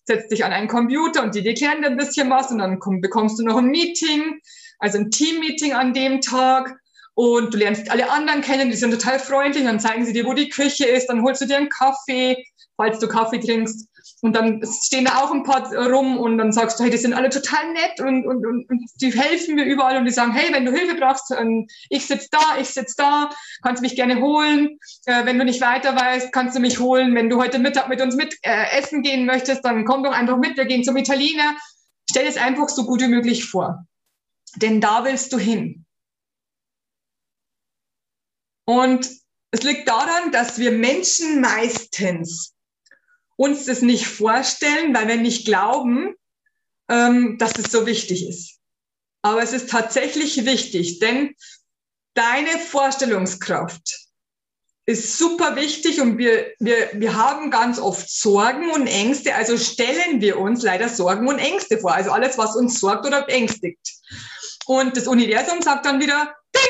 [0.06, 2.52] setzt dich an einen Computer und die erklären dir ein bisschen was.
[2.52, 4.42] Und dann komm, bekommst du noch ein Meeting,
[4.80, 6.78] also ein Team-Meeting an dem Tag.
[7.14, 9.64] Und du lernst alle anderen kennen, die sind total freundlich.
[9.64, 11.08] Dann zeigen sie dir, wo die Küche ist.
[11.08, 12.46] Dann holst du dir einen Kaffee,
[12.76, 13.88] falls du Kaffee trinkst.
[14.22, 17.14] Und dann stehen da auch ein paar rum und dann sagst du, hey, die sind
[17.14, 20.52] alle total nett und, und, und, und die helfen mir überall und die sagen, hey,
[20.52, 23.30] wenn du Hilfe brauchst, ähm, ich sitze da, ich sitze da,
[23.62, 24.80] kannst mich gerne holen.
[25.06, 27.14] Äh, wenn du nicht weiter weißt, kannst du mich holen.
[27.14, 30.38] Wenn du heute Mittag mit uns mit äh, essen gehen möchtest, dann komm doch einfach
[30.38, 31.56] mit, wir gehen zum Italiener.
[32.10, 33.86] Stell es einfach so gut wie möglich vor.
[34.56, 35.86] Denn da willst du hin.
[38.66, 39.12] Und
[39.52, 42.57] es liegt daran, dass wir Menschen meistens
[43.38, 46.14] uns das nicht vorstellen, weil wir nicht glauben,
[46.90, 48.58] ähm, dass es so wichtig ist.
[49.22, 51.34] Aber es ist tatsächlich wichtig, denn
[52.14, 54.08] deine Vorstellungskraft
[54.86, 60.22] ist super wichtig und wir, wir, wir haben ganz oft Sorgen und Ängste, also stellen
[60.22, 63.80] wir uns leider Sorgen und Ängste vor, also alles, was uns sorgt oder beängstigt.
[64.66, 66.64] Und das Universum sagt dann wieder, Ding,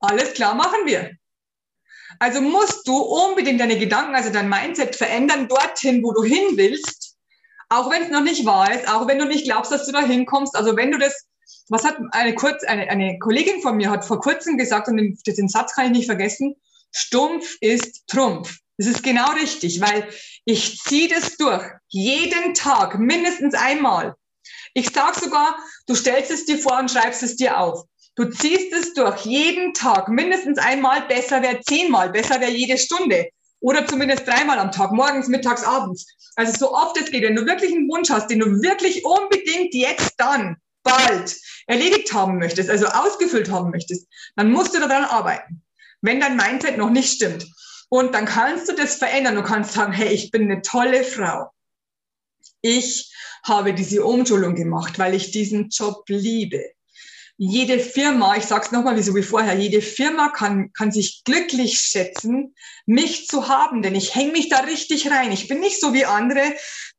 [0.00, 1.10] alles klar machen wir.
[2.20, 7.16] Also musst du unbedingt deine Gedanken, also dein Mindset verändern dorthin, wo du hin willst.
[7.70, 10.02] Auch wenn es noch nicht wahr ist, auch wenn du nicht glaubst, dass du da
[10.02, 10.54] hinkommst.
[10.54, 11.26] Also wenn du das,
[11.70, 15.18] was hat eine kurz, eine, eine Kollegin von mir hat vor kurzem gesagt, und den,
[15.26, 16.56] den Satz kann ich nicht vergessen,
[16.92, 18.58] stumpf ist Trumpf.
[18.76, 20.06] Das ist genau richtig, weil
[20.44, 21.64] ich ziehe das durch.
[21.88, 24.14] Jeden Tag, mindestens einmal.
[24.74, 25.56] Ich sag sogar,
[25.86, 27.84] du stellst es dir vor und schreibst es dir auf.
[28.16, 33.28] Du ziehst es durch jeden Tag, mindestens einmal, besser wäre zehnmal, besser wäre jede Stunde
[33.60, 36.06] oder zumindest dreimal am Tag, morgens, mittags, abends.
[36.36, 39.74] Also so oft es geht, wenn du wirklich einen Wunsch hast, den du wirklich unbedingt
[39.74, 41.36] jetzt dann, bald
[41.66, 45.62] erledigt haben möchtest, also ausgefüllt haben möchtest, dann musst du daran arbeiten,
[46.00, 47.46] wenn dein Mindset noch nicht stimmt.
[47.90, 49.34] Und dann kannst du das verändern.
[49.34, 51.50] Du kannst sagen, hey, ich bin eine tolle Frau.
[52.62, 53.12] Ich
[53.44, 56.70] habe diese Umschulung gemacht, weil ich diesen Job liebe
[57.42, 61.22] jede Firma, ich sage es nochmal wie so wie vorher, jede Firma kann, kann sich
[61.24, 65.32] glücklich schätzen, mich zu haben, denn ich hänge mich da richtig rein.
[65.32, 66.42] Ich bin nicht so wie andere,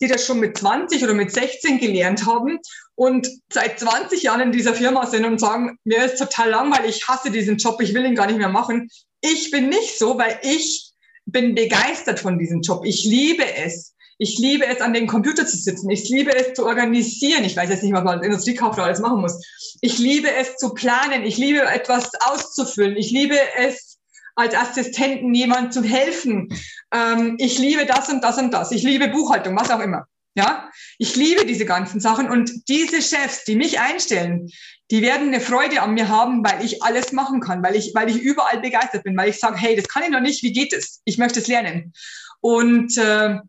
[0.01, 2.57] die das schon mit 20 oder mit 16 gelernt haben
[2.95, 7.07] und seit 20 Jahren in dieser Firma sind und sagen, mir ist total langweilig, ich
[7.07, 8.89] hasse diesen Job, ich will ihn gar nicht mehr machen.
[9.21, 10.91] Ich bin nicht so, weil ich
[11.27, 12.83] bin begeistert von diesem Job.
[12.83, 13.93] Ich liebe es.
[14.23, 15.89] Ich liebe es, an dem Computer zu sitzen.
[15.89, 17.43] Ich liebe es zu organisieren.
[17.43, 19.43] Ich weiß jetzt nicht, was man als Industriekauffrau alles machen muss.
[19.81, 21.23] Ich liebe es zu planen.
[21.23, 22.97] Ich liebe etwas auszufüllen.
[22.97, 23.97] Ich liebe es,
[24.35, 26.49] als Assistenten jemand zu helfen.
[26.93, 28.71] Ähm, ich liebe das und das und das.
[28.71, 30.05] Ich liebe Buchhaltung, was auch immer.
[30.35, 30.69] Ja,
[30.99, 34.51] ich liebe diese ganzen Sachen und diese Chefs, die mich einstellen,
[34.91, 38.07] die werden eine Freude an mir haben, weil ich alles machen kann, weil ich, weil
[38.07, 40.73] ich überall begeistert bin, weil ich sage, hey, das kann ich noch nicht, wie geht
[40.73, 41.01] es?
[41.05, 41.91] Ich möchte es lernen.
[42.39, 43.39] Und äh,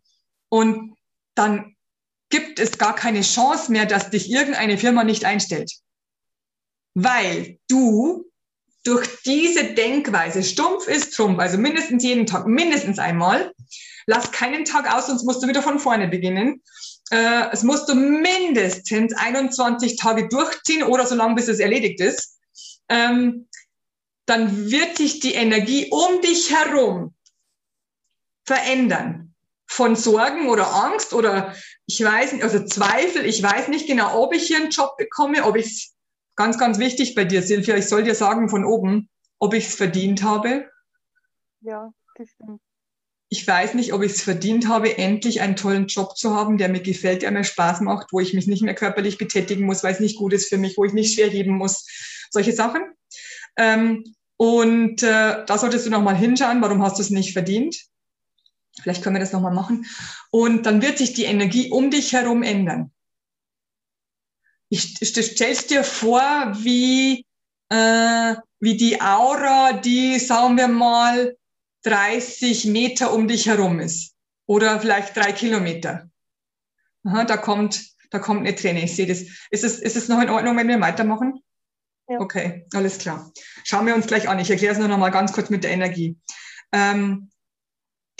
[0.52, 0.98] und
[1.34, 1.76] dann
[2.28, 5.72] gibt es gar keine Chance mehr, dass dich irgendeine Firma nicht einstellt.
[6.92, 8.30] Weil du
[8.84, 13.54] durch diese Denkweise, stumpf ist Trumpf, also mindestens jeden Tag, mindestens einmal,
[14.04, 16.62] lass keinen Tag aus, sonst musst du wieder von vorne beginnen.
[17.10, 22.38] Äh, es musst du mindestens 21 Tage durchziehen oder so lange, bis es erledigt ist.
[22.90, 23.48] Ähm,
[24.26, 27.14] dann wird sich die Energie um dich herum
[28.44, 29.31] verändern
[29.72, 31.54] von Sorgen oder Angst oder
[31.86, 35.44] ich weiß nicht, also Zweifel, ich weiß nicht genau, ob ich hier einen Job bekomme,
[35.44, 35.94] ob ich es,
[36.36, 39.08] ganz, ganz wichtig bei dir, Silvia, ich soll dir sagen von oben,
[39.38, 40.68] ob ich es verdient habe.
[41.60, 42.60] Ja, das stimmt.
[43.30, 46.68] ich weiß nicht, ob ich es verdient habe, endlich einen tollen Job zu haben, der
[46.68, 49.94] mir gefällt, der mir Spaß macht, wo ich mich nicht mehr körperlich betätigen muss, weil
[49.94, 51.86] es nicht gut ist für mich, wo ich nicht schwer heben muss.
[52.30, 52.82] Solche Sachen.
[53.56, 54.04] Ähm,
[54.36, 57.91] und äh, da solltest du nochmal hinschauen, warum hast du es nicht verdient.
[58.80, 59.86] Vielleicht können wir das nochmal machen.
[60.30, 62.90] Und dann wird sich die Energie um dich herum ändern.
[64.68, 66.22] Ich, stellst dir vor,
[66.56, 67.26] wie,
[67.68, 71.36] äh, wie die Aura, die, sagen wir mal,
[71.82, 74.14] 30 Meter um dich herum ist.
[74.46, 76.08] Oder vielleicht drei Kilometer.
[77.04, 78.84] Aha, da kommt, da kommt eine Träne.
[78.84, 79.20] Ich sehe das.
[79.50, 81.42] Ist es, ist es noch in Ordnung, wenn wir weitermachen?
[82.08, 82.20] Ja.
[82.20, 83.30] Okay, alles klar.
[83.64, 84.38] Schauen wir uns gleich an.
[84.38, 86.16] Ich erkläre es nur noch mal ganz kurz mit der Energie.
[86.72, 87.30] Ähm,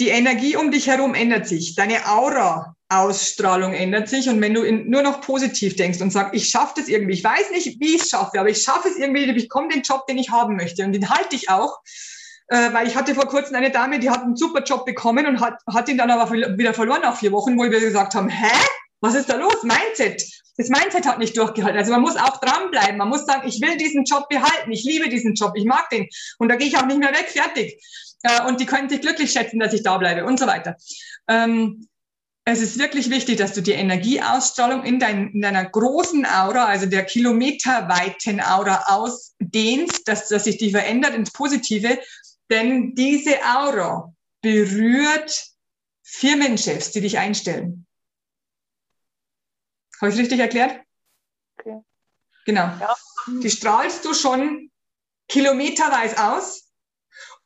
[0.01, 1.75] die Energie um dich herum ändert sich.
[1.75, 4.29] Deine Aura Ausstrahlung ändert sich.
[4.29, 7.25] Und wenn du in, nur noch positiv denkst und sagst, ich schaffe das irgendwie, ich
[7.25, 10.07] weiß nicht, wie ich es schaffe, aber ich schaffe es irgendwie, ich bekomme den Job,
[10.07, 10.85] den ich haben möchte.
[10.85, 11.81] Und den halte ich auch,
[12.49, 15.41] äh, weil ich hatte vor kurzem eine Dame, die hat einen super Job bekommen und
[15.41, 18.53] hat, hat ihn dann aber wieder verloren nach vier Wochen, wo wir gesagt haben, hä?
[19.01, 19.63] Was ist da los?
[19.65, 20.23] Mindset.
[20.57, 21.79] Das Mindset hat nicht durchgehalten.
[21.79, 22.99] Also man muss auch dranbleiben.
[22.99, 24.71] Man muss sagen, ich will diesen Job behalten.
[24.71, 25.55] Ich liebe diesen Job.
[25.57, 26.07] Ich mag den.
[26.39, 27.29] Und da gehe ich auch nicht mehr weg.
[27.29, 27.83] Fertig.
[28.23, 30.77] Äh, und die können sich glücklich schätzen, dass ich da bleibe und so weiter.
[31.29, 31.89] Ähm,
[32.45, 36.87] es ist wirklich wichtig, dass du die Energieausstrahlung in, dein, in deiner großen Aura, also
[36.87, 42.01] der kilometerweiten Aura ausdehnst, dass, dass sich die verändert ins Positive.
[42.51, 45.53] Denn diese Aura berührt
[46.03, 47.87] Firmenchefs, die dich einstellen.
[50.01, 50.81] Habe ich richtig erklärt?
[51.59, 51.81] Okay.
[52.45, 52.65] Genau.
[52.65, 52.97] Ja.
[53.41, 54.69] Die strahlst du schon
[55.29, 56.62] kilometerweit aus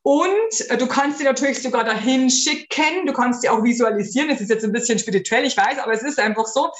[0.07, 3.07] und äh, du kannst sie natürlich sogar dahin schicken.
[3.07, 4.29] Du kannst sie auch visualisieren.
[4.29, 6.71] Das ist jetzt ein bisschen spirituell, ich weiß, aber es ist einfach so.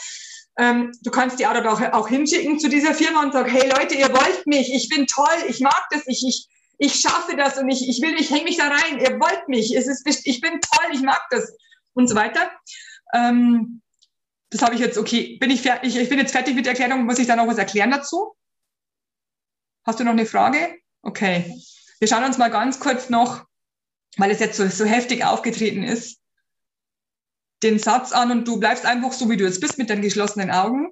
[0.57, 4.13] Ähm, du kannst die auch, auch hinschicken zu dieser Firma und sagen, hey Leute, ihr
[4.13, 6.47] wollt mich, ich bin toll, ich mag das, ich, ich,
[6.79, 9.75] ich schaffe das und ich, ich will, ich hänge mich da rein, ihr wollt mich,
[9.75, 11.53] es ist, ich bin toll, ich mag das
[11.95, 12.49] und so weiter.
[13.13, 13.83] Ähm,
[14.51, 17.05] das habe ich jetzt, okay, bin ich fertig, ich bin jetzt fertig mit der Erklärung,
[17.05, 18.37] muss ich da noch was erklären dazu?
[19.85, 20.79] Hast du noch eine Frage?
[21.03, 21.61] Okay.
[21.99, 23.47] Wir schauen uns mal ganz kurz noch,
[24.17, 26.21] weil es jetzt so, so heftig aufgetreten ist,
[27.63, 30.51] den Satz an und du bleibst einfach so, wie du jetzt bist, mit deinen geschlossenen
[30.51, 30.91] Augen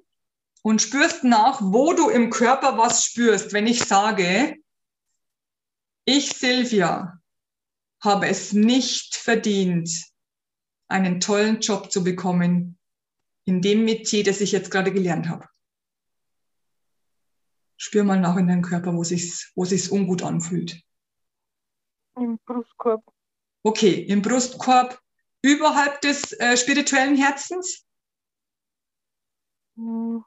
[0.63, 3.53] und spürst nach, wo du im Körper was spürst.
[3.53, 4.55] Wenn ich sage,
[6.05, 7.19] ich, Silvia,
[8.01, 9.89] habe es nicht verdient,
[10.87, 12.77] einen tollen Job zu bekommen
[13.45, 15.47] in dem Metier, das ich jetzt gerade gelernt habe.
[17.77, 20.84] Spür mal nach in deinem Körper, wo sich's, wo sich's ungut anfühlt.
[22.17, 23.03] Im Brustkorb.
[23.63, 24.99] Okay, im Brustkorb
[25.41, 27.85] überhalb des äh, spirituellen Herzens?
[29.75, 30.23] Hm.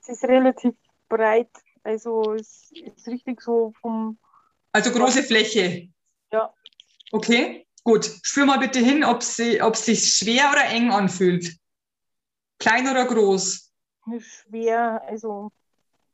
[0.00, 0.74] Es ist relativ
[1.08, 1.50] breit,
[1.82, 4.18] also es ist richtig so vom.
[4.72, 5.88] Also große Fläche.
[6.32, 6.54] Ja.
[7.10, 8.10] Okay, gut.
[8.22, 11.56] Spür mal bitte hin, ob sie, ob sich schwer oder eng anfühlt.
[12.58, 13.72] Klein oder groß?
[14.20, 15.50] Schwer, also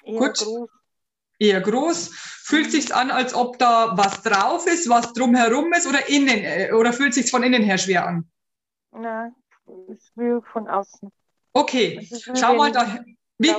[0.05, 0.39] eher gut.
[0.39, 0.71] groß
[1.49, 2.11] eher groß.
[2.45, 6.73] Fühlt sich an, als ob da was drauf ist, was drumherum ist oder innen äh,
[6.73, 8.31] oder fühlt sich von innen her schwer an?
[8.93, 9.35] Nein,
[9.91, 11.11] es will von außen.
[11.53, 13.03] Okay, schau mal da.
[13.39, 13.55] Wie?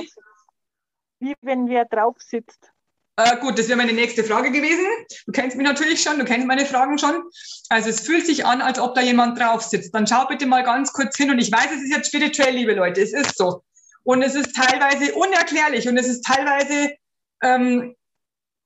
[1.18, 2.70] Wie wenn wer drauf sitzt.
[3.18, 4.84] Äh, gut, das wäre meine nächste Frage gewesen.
[5.24, 7.22] Du kennst mich natürlich schon, du kennst meine Fragen schon.
[7.70, 9.94] Also es fühlt sich an, als ob da jemand drauf sitzt.
[9.94, 12.74] Dann schau bitte mal ganz kurz hin und ich weiß, es ist jetzt spirituell, liebe
[12.74, 13.62] Leute, es ist so.
[14.04, 16.94] Und es ist teilweise unerklärlich und es ist teilweise
[17.42, 17.94] ähm,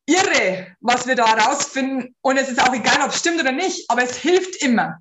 [0.07, 2.15] irre, was wir da herausfinden.
[2.21, 4.99] Und es ist auch egal, ob es stimmt oder nicht, aber es hilft immer.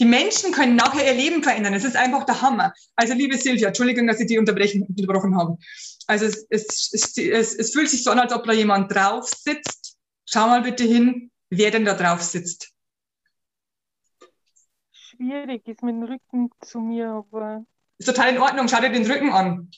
[0.00, 1.74] Die Menschen können nachher ihr Leben verändern.
[1.74, 2.72] Es ist einfach der Hammer.
[2.94, 5.58] Also, liebe Silvia, Entschuldigung, dass ich die unterbrechen, unterbrochen habe.
[6.06, 9.96] Also, es, es, es, es, fühlt sich so an, als ob da jemand drauf sitzt.
[10.24, 12.72] Schau mal bitte hin, wer denn da drauf sitzt.
[14.92, 17.64] Schwierig, ist mit dem Rücken zu mir, aber.
[17.98, 19.68] Ist total in Ordnung, schau dir den Rücken an.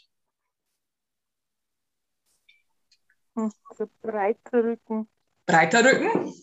[3.49, 5.09] So breiter Rücken.
[5.47, 6.35] Breiter Rücken?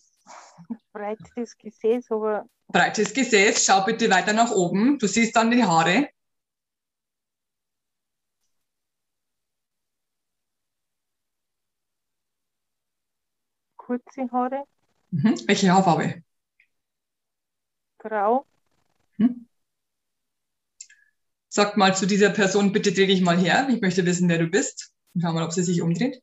[0.92, 2.46] Breites Gesäß, aber.
[2.68, 4.98] Breites Gesäß, schau bitte weiter nach oben.
[5.00, 6.10] Du siehst dann die Haare.
[13.78, 14.64] Kurze Haare.
[15.12, 15.40] Mhm.
[15.46, 16.24] Welche Haarfarbe?
[18.00, 18.46] Grau.
[19.18, 19.48] Hm.
[21.50, 23.68] Sag mal zu dieser Person, bitte dreh dich mal her.
[23.70, 24.94] Ich möchte wissen, wer du bist.
[25.20, 26.22] schau mal, ob sie sich umdreht.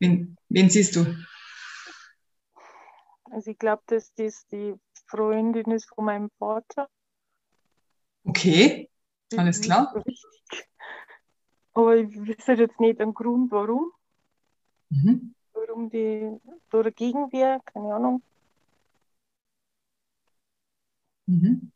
[0.00, 1.06] Wen, wen siehst du?
[3.30, 4.74] Also ich glaube, dass das die
[5.06, 6.88] Freundin ist von meinem Vater.
[8.24, 8.90] Okay,
[9.36, 9.94] alles klar.
[11.74, 13.92] Aber ich weiß jetzt nicht den Grund, warum.
[14.90, 15.34] Mhm.
[15.52, 16.40] Warum warum die
[16.70, 18.22] da dagegen wäre, keine Ahnung.
[21.26, 21.70] Mhm.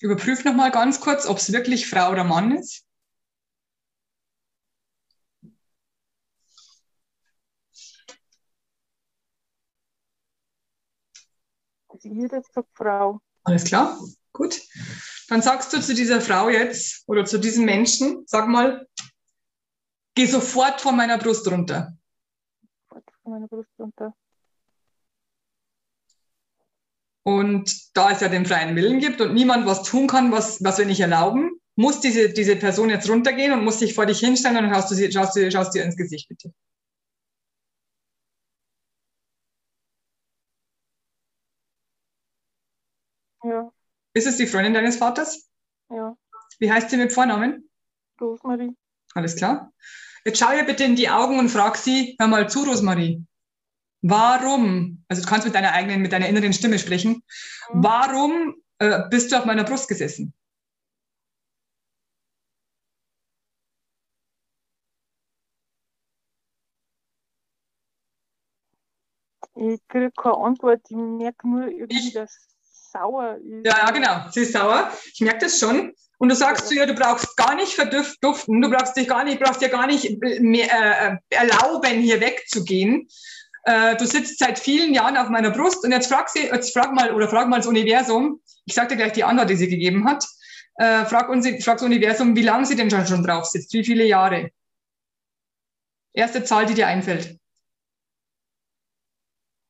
[0.00, 2.84] Überprüf nochmal ganz kurz, ob es wirklich Frau oder Mann ist.
[12.02, 13.20] Jetzt gesagt Frau.
[13.44, 13.98] Alles klar,
[14.32, 14.60] gut.
[15.28, 18.86] Dann sagst du zu dieser Frau jetzt oder zu diesem Menschen, sag mal,
[20.14, 21.96] geh sofort von meiner Brust runter.
[22.88, 24.14] Von meiner Brust runter.
[27.24, 30.78] Und da es ja den freien Willen gibt und niemand was tun kann, was, was
[30.78, 34.64] wir nicht erlauben, muss diese, diese Person jetzt runtergehen und muss sich vor dich hinstellen
[34.64, 36.52] und schaust du, sie, schaust, du, schaust dir ins Gesicht, bitte.
[43.44, 43.70] Ja,
[44.14, 45.48] Ist es die Freundin deines Vaters?
[45.90, 46.16] ja.
[46.60, 47.70] Wie heißt sie mit Vornamen?
[48.20, 48.74] Rosmarie.
[49.14, 49.72] Alles klar.
[50.24, 53.24] Jetzt schau ihr bitte in die Augen und frag sie, hör mal zu, Rosmarie.
[54.02, 57.22] Warum, also du kannst mit deiner eigenen, mit deiner inneren Stimme sprechen,
[57.72, 57.84] Mhm.
[57.84, 60.34] warum äh, bist du auf meiner Brust gesessen?
[69.54, 72.48] Ich kriege keine Antwort, ich merke nur irgendwie, dass es
[72.98, 73.66] sauer ist.
[73.66, 74.30] Ja, ja, genau.
[74.30, 74.90] Sie ist sauer.
[75.12, 75.92] Ich merke das schon.
[76.18, 79.40] Und du sagst zu ihr, du brauchst gar nicht verduften, du brauchst dich gar nicht,
[79.40, 83.08] brauchst dir gar nicht mehr, äh, erlauben, hier wegzugehen.
[83.62, 86.92] Äh, du sitzt seit vielen Jahren auf meiner Brust und jetzt frag sie, jetzt frag
[86.92, 88.40] mal oder frag mal das Universum.
[88.66, 90.26] Ich sag dir gleich die Antwort, die sie gegeben hat.
[90.74, 93.84] Äh, frag, uns, frag das Universum, wie lange sie denn schon, schon drauf sitzt, wie
[93.84, 94.50] viele Jahre.
[96.12, 97.38] Erste Zahl, die dir einfällt.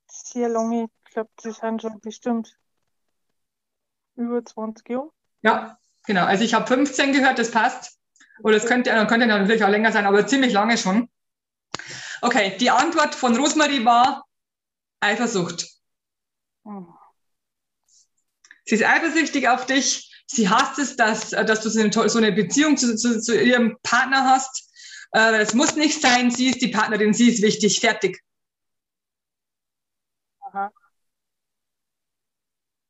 [0.06, 2.56] Sehr lange, ich glaube, das sind schon bestimmt
[4.18, 5.10] über 20 Jahre.
[5.42, 6.24] Ja, genau.
[6.24, 7.98] Also ich habe 15 gehört, das passt.
[8.42, 11.08] Oder es könnte, könnte natürlich auch länger sein, aber ziemlich lange schon.
[12.20, 14.26] Okay, die Antwort von Rosmarie war
[15.00, 15.66] Eifersucht.
[16.64, 16.86] Hm.
[18.64, 20.04] Sie ist eifersüchtig auf dich.
[20.26, 24.70] Sie hasst es, dass, dass du so eine, Beziehung zu, zu, zu ihrem Partner hast.
[25.12, 28.22] Äh, Es muss nicht sein, sie ist die Partnerin, sie ist wichtig, fertig.
[30.40, 30.70] Aha.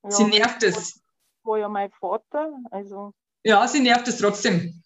[0.08, 1.00] Sie nervt es.
[1.48, 4.82] War ja mein Vater, also Ja, sie nervt es trotzdem.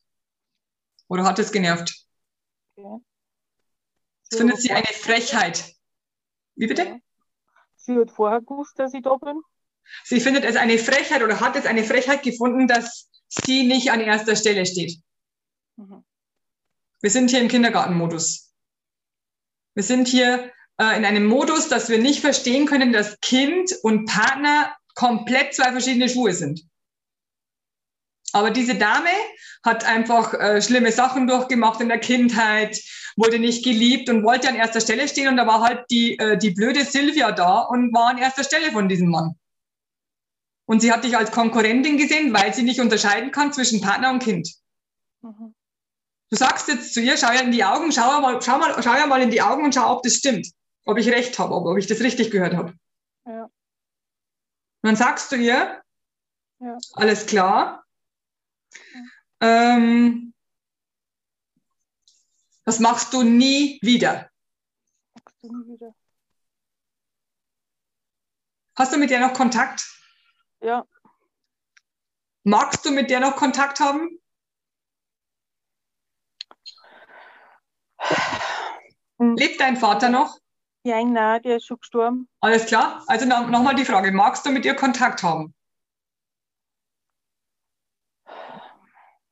[1.09, 2.07] Oder hat es genervt?
[2.75, 3.05] okay.
[4.31, 5.75] Das findet sie eine Frechheit.
[6.55, 7.01] Wie bitte?
[7.77, 9.43] Sie hat vorher gewusst, dass ich da bin.
[10.05, 14.01] Sie findet es eine Frechheit oder hat es eine Frechheit gefunden, dass sie nicht an
[14.01, 15.03] erster Stelle steht.
[15.77, 16.03] Mhm.
[17.03, 18.55] Wir sind hier im Kindergartenmodus.
[19.75, 24.07] Wir sind hier äh, in einem Modus, dass wir nicht verstehen können, dass Kind und
[24.07, 26.65] Partner komplett zwei verschiedene Schuhe sind.
[28.33, 29.11] Aber diese Dame
[29.65, 32.81] hat einfach äh, schlimme Sachen durchgemacht in der Kindheit,
[33.17, 35.29] wurde nicht geliebt und wollte an erster Stelle stehen.
[35.29, 38.71] Und da war halt die, äh, die blöde Silvia da und war an erster Stelle
[38.71, 39.35] von diesem Mann.
[40.67, 44.23] Und sie hat dich als Konkurrentin gesehen, weil sie nicht unterscheiden kann zwischen Partner und
[44.23, 44.49] Kind.
[45.21, 45.53] Mhm.
[46.31, 48.95] Du sagst jetzt zu ihr, schau ihr in die Augen, schau mal, schau mal, schau
[48.95, 50.47] ihr mal in die Augen und schau, ob das stimmt.
[50.87, 52.73] Ob ich recht habe, ob, ob ich das richtig gehört habe.
[54.83, 55.83] Und dann sagst du ihr,
[56.59, 56.77] Ja.
[56.95, 57.85] alles klar.
[59.41, 60.35] Ähm,
[62.65, 64.31] das machst du nie wieder.
[65.15, 65.95] Magst du nie wieder?
[68.77, 69.89] Hast du mit der noch Kontakt?
[70.61, 70.85] Ja,
[72.45, 74.19] Magst du mit der noch Kontakt haben?
[79.19, 79.37] Hm.
[79.37, 80.42] Lebt dein Vater noch?
[80.85, 82.29] Ja, nein, der ist schon gestorben.
[82.41, 83.05] Alles klar?
[83.07, 85.55] Also no, nochmal die Frage, magst du mit ihr Kontakt haben?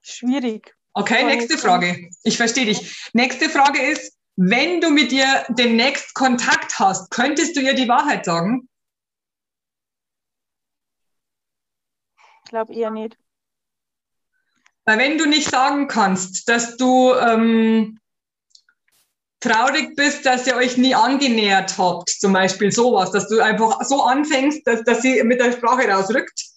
[0.03, 0.77] Schwierig.
[0.93, 2.11] Okay, nächste Frage.
[2.25, 3.11] Ich verstehe dich.
[3.13, 8.25] Nächste Frage ist, wenn du mit ihr demnächst Kontakt hast, könntest du ihr die Wahrheit
[8.25, 8.69] sagen?
[12.45, 13.17] Ich glaube eher nicht.
[14.85, 18.01] Weil wenn du nicht sagen kannst, dass du ähm,
[19.41, 24.03] traurig bist, dass ihr euch nie angenähert habt, zum Beispiel sowas, dass du einfach so
[24.03, 26.51] anfängst, dass, dass sie mit der Sprache rausrückt,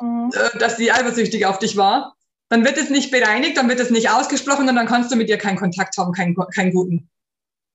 [0.00, 0.30] Mhm.
[0.34, 2.16] äh, dass sie eifersüchtig auf dich war,
[2.48, 5.28] dann wird es nicht bereinigt, dann wird es nicht ausgesprochen und dann kannst du mit
[5.28, 7.10] ihr keinen Kontakt haben, keinen, keinen guten.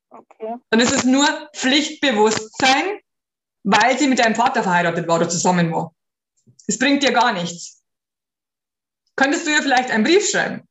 [0.09, 0.55] Okay.
[0.69, 2.99] Dann ist es nur Pflichtbewusstsein,
[3.63, 5.93] weil sie mit deinem Vater verheiratet war oder zusammen war.
[6.67, 7.81] Es bringt dir gar nichts.
[9.15, 10.67] Könntest du ihr vielleicht einen Brief schreiben?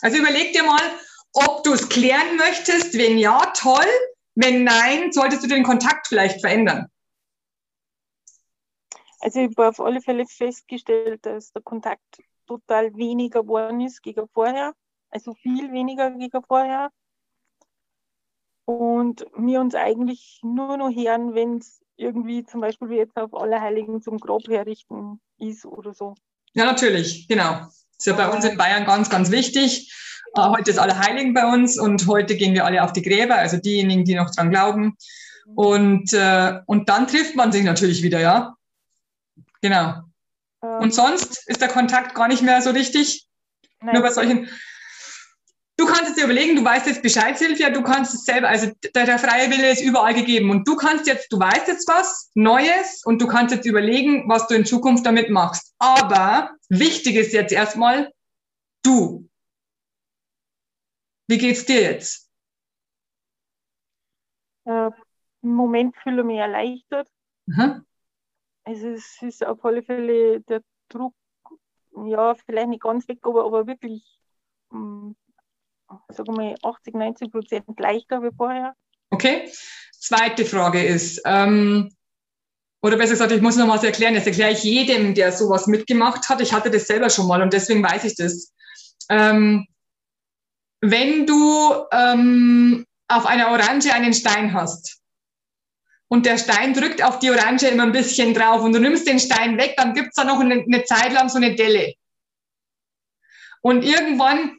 [0.00, 0.80] Also überleg dir mal,
[1.34, 2.96] ob du es klären möchtest.
[2.96, 3.86] Wenn ja, toll.
[4.34, 6.88] Wenn nein, solltest du den Kontakt vielleicht verändern.
[9.20, 14.26] Also ich habe auf alle Fälle festgestellt, dass der Kontakt total weniger geworden ist gegen
[14.28, 14.74] vorher.
[15.10, 16.90] Also viel weniger gegen vorher.
[18.66, 23.34] und wir uns eigentlich nur noch hören, wenn es irgendwie zum Beispiel wie jetzt auf
[23.34, 26.14] Allerheiligen zum Grab herrichten ist oder so.
[26.54, 27.66] Ja, natürlich, genau.
[27.96, 29.92] Ist ja bei uns in Bayern ganz, ganz wichtig.
[30.36, 33.56] Äh, heute ist Allerheiligen bei uns und heute gehen wir alle auf die Gräber, also
[33.56, 34.96] diejenigen, die noch dran glauben.
[35.54, 38.56] Und, äh, und dann trifft man sich natürlich wieder, ja.
[39.60, 40.02] Genau.
[40.62, 43.26] Ähm, und sonst ist der Kontakt gar nicht mehr so richtig.
[43.80, 43.94] Nein.
[43.94, 44.48] Nur bei solchen.
[45.76, 48.70] Du kannst es dir überlegen, du weißt jetzt Bescheid, Silvia, du kannst es selber, also
[48.94, 52.30] der, der, freie Wille ist überall gegeben und du kannst jetzt, du weißt jetzt was
[52.34, 55.74] Neues und du kannst jetzt überlegen, was du in Zukunft damit machst.
[55.80, 58.12] Aber wichtig ist jetzt erstmal
[58.84, 59.28] du.
[61.26, 62.30] Wie geht's dir jetzt?
[64.64, 64.90] Äh,
[65.42, 67.08] Im Moment fühle ich mich erleichtert.
[67.46, 67.84] Mhm.
[68.64, 71.14] Also es ist auf alle Fälle der Druck,
[72.06, 74.02] ja, vielleicht nicht ganz weg, aber, aber wirklich,
[74.72, 75.16] ähm,
[76.08, 78.74] sagen wir mal, 80, 90 Prozent leichter wie vorher.
[79.10, 79.50] Okay.
[79.92, 81.90] Zweite Frage ist, ähm,
[82.82, 84.14] oder besser gesagt, ich muss noch was erklären.
[84.14, 86.42] Das erkläre ich jedem, der sowas mitgemacht hat.
[86.42, 88.52] Ich hatte das selber schon mal und deswegen weiß ich das.
[89.08, 89.66] Ähm,
[90.90, 95.00] wenn du ähm, auf einer Orange einen Stein hast
[96.08, 99.18] und der Stein drückt auf die Orange immer ein bisschen drauf und du nimmst den
[99.18, 101.94] Stein weg, dann gibt es da noch eine, eine Zeit lang so eine Delle.
[103.60, 104.58] Und irgendwann,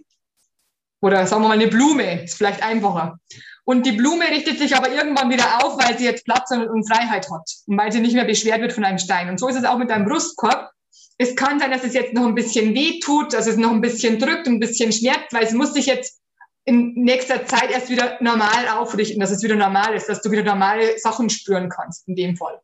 [1.01, 3.19] oder sagen wir mal eine Blume, ist vielleicht einfacher.
[3.63, 7.29] Und die Blume richtet sich aber irgendwann wieder auf, weil sie jetzt Platz und Freiheit
[7.31, 9.29] hat und weil sie nicht mehr beschwert wird von einem Stein.
[9.29, 10.71] Und so ist es auch mit deinem Brustkorb.
[11.17, 13.81] Es kann sein, dass es jetzt noch ein bisschen weh tut, dass es noch ein
[13.81, 16.21] bisschen drückt, ein bisschen schmerzt, weil es muss sich jetzt
[16.65, 20.43] in nächster Zeit erst wieder normal aufrichten, dass es wieder normal ist, dass du wieder
[20.43, 22.59] normale Sachen spüren kannst in dem Fall.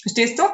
[0.00, 0.44] Verstehst du?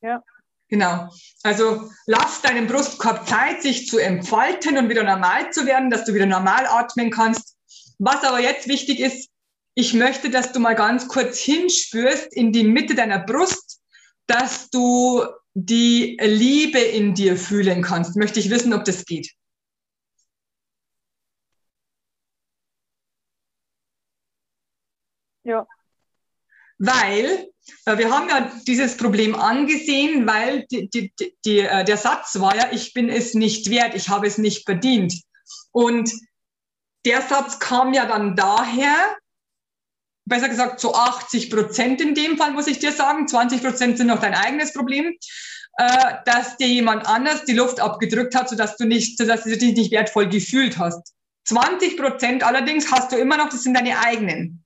[0.00, 0.22] Ja.
[0.68, 1.08] Genau.
[1.42, 6.14] Also lass deinem Brustkorb Zeit, sich zu entfalten und wieder normal zu werden, dass du
[6.14, 7.56] wieder normal atmen kannst.
[7.98, 9.30] Was aber jetzt wichtig ist,
[9.74, 13.80] ich möchte, dass du mal ganz kurz hinspürst in die Mitte deiner Brust,
[14.26, 15.24] dass du
[15.58, 18.14] die Liebe in dir fühlen kannst.
[18.14, 19.32] Möchte ich wissen, ob das geht.
[25.44, 25.66] Ja.
[26.76, 27.48] Weil
[27.86, 31.10] äh, wir haben ja dieses Problem angesehen, weil die, die,
[31.46, 34.66] die, äh, der Satz war ja, ich bin es nicht wert, ich habe es nicht
[34.66, 35.22] verdient.
[35.72, 36.12] Und
[37.06, 39.16] der Satz kam ja dann daher,
[40.26, 44.08] besser gesagt zu 80 Prozent in dem Fall, muss ich dir sagen, 20 Prozent sind
[44.08, 45.14] noch dein eigenes Problem,
[45.78, 49.74] äh, dass dir jemand anders die Luft abgedrückt hat, sodass du, nicht, sodass du dich
[49.74, 51.14] nicht wertvoll gefühlt hast.
[51.44, 54.62] 20 Prozent allerdings hast du immer noch, das sind deine eigenen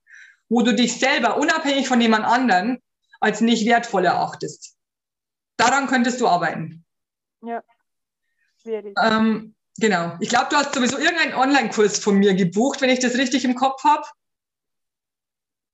[0.50, 2.82] wo du dich selber unabhängig von jemand anderen
[3.20, 4.76] als nicht wertvoll erachtest.
[5.56, 6.84] Daran könntest du arbeiten.
[7.42, 7.62] Ja.
[8.64, 10.16] Ähm, genau.
[10.20, 13.54] Ich glaube, du hast sowieso irgendeinen Online-Kurs von mir gebucht, wenn ich das richtig im
[13.54, 14.02] Kopf habe.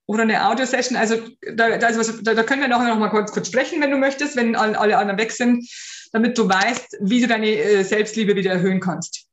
[0.06, 0.96] Oder eine Audiosession.
[0.96, 1.16] Also
[1.54, 3.96] da, da, was, da, da, können wir nachher noch mal kurz, kurz sprechen, wenn du
[3.96, 5.68] möchtest, wenn alle, alle anderen weg sind,
[6.12, 9.26] damit du weißt, wie du deine äh, Selbstliebe wieder erhöhen kannst.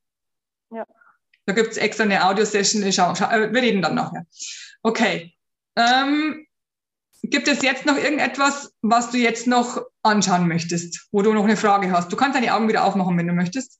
[0.71, 0.85] Ja.
[1.45, 2.91] Da gibt es extra eine Audiosession.
[2.91, 4.25] Schau, schau, äh, wir reden dann nachher.
[4.81, 5.33] Okay.
[5.75, 6.47] Ähm,
[7.21, 11.57] gibt es jetzt noch irgendetwas, was du jetzt noch anschauen möchtest, wo du noch eine
[11.57, 12.11] Frage hast?
[12.11, 13.79] Du kannst deine Augen wieder aufmachen, wenn du möchtest.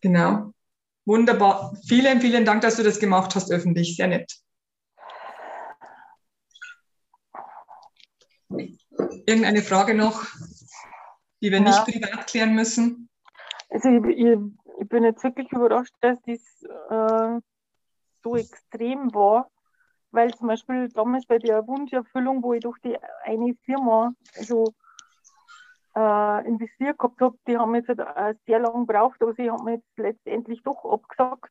[0.00, 0.52] Genau.
[1.06, 1.72] Wunderbar.
[1.86, 3.96] Vielen, vielen Dank, dass du das gemacht hast öffentlich.
[3.96, 4.32] Sehr nett.
[9.24, 10.24] Irgendeine Frage noch,
[11.40, 11.64] die wir ja.
[11.64, 13.08] nicht privat klären müssen?
[13.70, 14.38] Also ich, ich,
[14.80, 16.40] ich, bin jetzt wirklich überrascht, dass das
[16.90, 17.40] äh,
[18.22, 19.50] so extrem war,
[20.10, 24.74] weil zum Beispiel damals bei der Wunscherfüllung, wo ich durch die eine Firma also,
[25.96, 29.88] äh, investiert gehabt habe, die haben jetzt halt sehr lange gebraucht, aber sie haben jetzt
[29.96, 31.50] letztendlich doch abgesagt.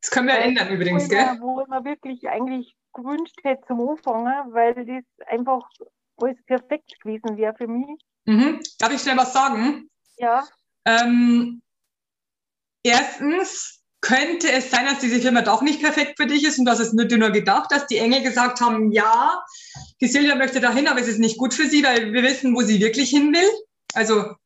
[0.00, 1.34] Das können wir weil, ändern übrigens, wo gell?
[1.34, 5.68] Ich, wo mir wirklich eigentlich gewünscht hätte zum Anfang, weil das einfach
[6.16, 8.00] alles perfekt gewesen wäre für mich.
[8.24, 8.60] Mhm.
[8.78, 9.90] Darf ich schnell was sagen?
[10.18, 10.44] Ja.
[10.84, 11.62] Ähm,
[12.84, 16.78] erstens, könnte es sein, dass diese Firma doch nicht perfekt für dich ist und dass
[16.78, 19.42] es nur nur gedacht, dass die Engel gesagt haben, ja,
[20.00, 22.62] die Silvia möchte dahin, aber es ist nicht gut für sie, weil wir wissen, wo
[22.62, 23.50] sie wirklich hin will.
[23.94, 24.36] Also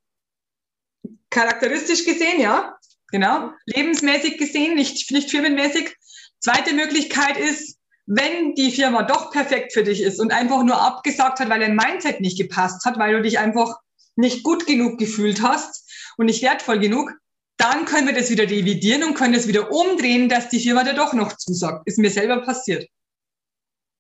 [1.31, 2.77] charakteristisch gesehen, ja,
[3.11, 3.51] genau.
[3.67, 5.97] Lebensmäßig gesehen, nicht, nicht firmenmäßig.
[6.41, 11.41] Zweite Möglichkeit ist, wenn die Firma doch perfekt für dich ist und einfach nur abgesagt
[11.41, 13.77] hat, weil dein Mindset nicht gepasst hat, weil du dich einfach
[14.17, 17.13] nicht gut genug gefühlt hast und nicht wertvoll genug,
[17.57, 20.95] dann können wir das wieder dividieren und können es wieder umdrehen, dass die Firma dir
[20.95, 21.87] doch noch zusagt.
[21.87, 22.89] Ist mir selber passiert.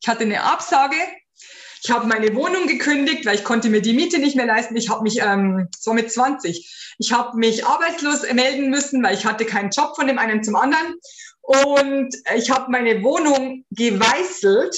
[0.01, 0.97] Ich hatte eine Absage.
[1.85, 4.77] Ich habe meine Wohnung gekündigt, weil ich konnte mir die Miete nicht mehr leisten.
[4.77, 9.27] Ich habe mich, ähm, so mit 20, ich habe mich arbeitslos melden müssen, weil ich
[9.27, 10.95] hatte keinen Job von dem einen zum anderen.
[11.41, 14.77] Und ich habe meine Wohnung geweißelt.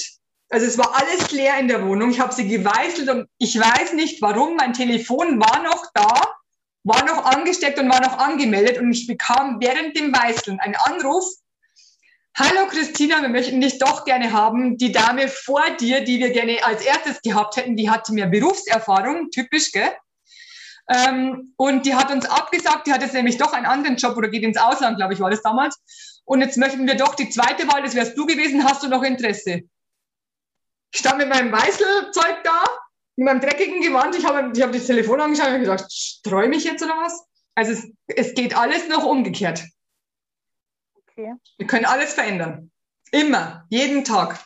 [0.49, 2.09] Also es war alles leer in der Wohnung.
[2.09, 4.55] Ich habe sie geweißelt und ich weiß nicht warum.
[4.55, 6.21] Mein Telefon war noch da,
[6.85, 11.25] war noch angesteckt und war noch angemeldet und ich bekam während dem Weißeln einen Anruf.
[12.37, 14.77] Hallo Christina, wir möchten dich doch gerne haben.
[14.77, 19.31] Die Dame vor dir, die wir gerne als erstes gehabt hätten, die hatte mehr Berufserfahrung,
[19.31, 19.89] typisch, gell?
[20.87, 24.27] Ähm, und die hat uns abgesagt, die hat jetzt nämlich doch einen anderen Job oder
[24.27, 25.81] geht ins Ausland, glaube ich, war das damals.
[26.23, 29.01] Und jetzt möchten wir doch die zweite Wahl, das wärst du gewesen, hast du noch
[29.01, 29.61] Interesse?
[30.93, 32.63] Ich stand mit meinem Weißelzeug da,
[33.15, 35.85] mit meinem dreckigen Gewand, ich habe ich hab das Telefon angeschaut und gedacht,
[36.23, 37.25] träume ich jetzt oder was?
[37.55, 39.63] Also es, es geht alles noch umgekehrt.
[40.95, 41.33] Okay.
[41.57, 42.71] Wir können alles verändern.
[43.11, 44.43] Immer, jeden Tag.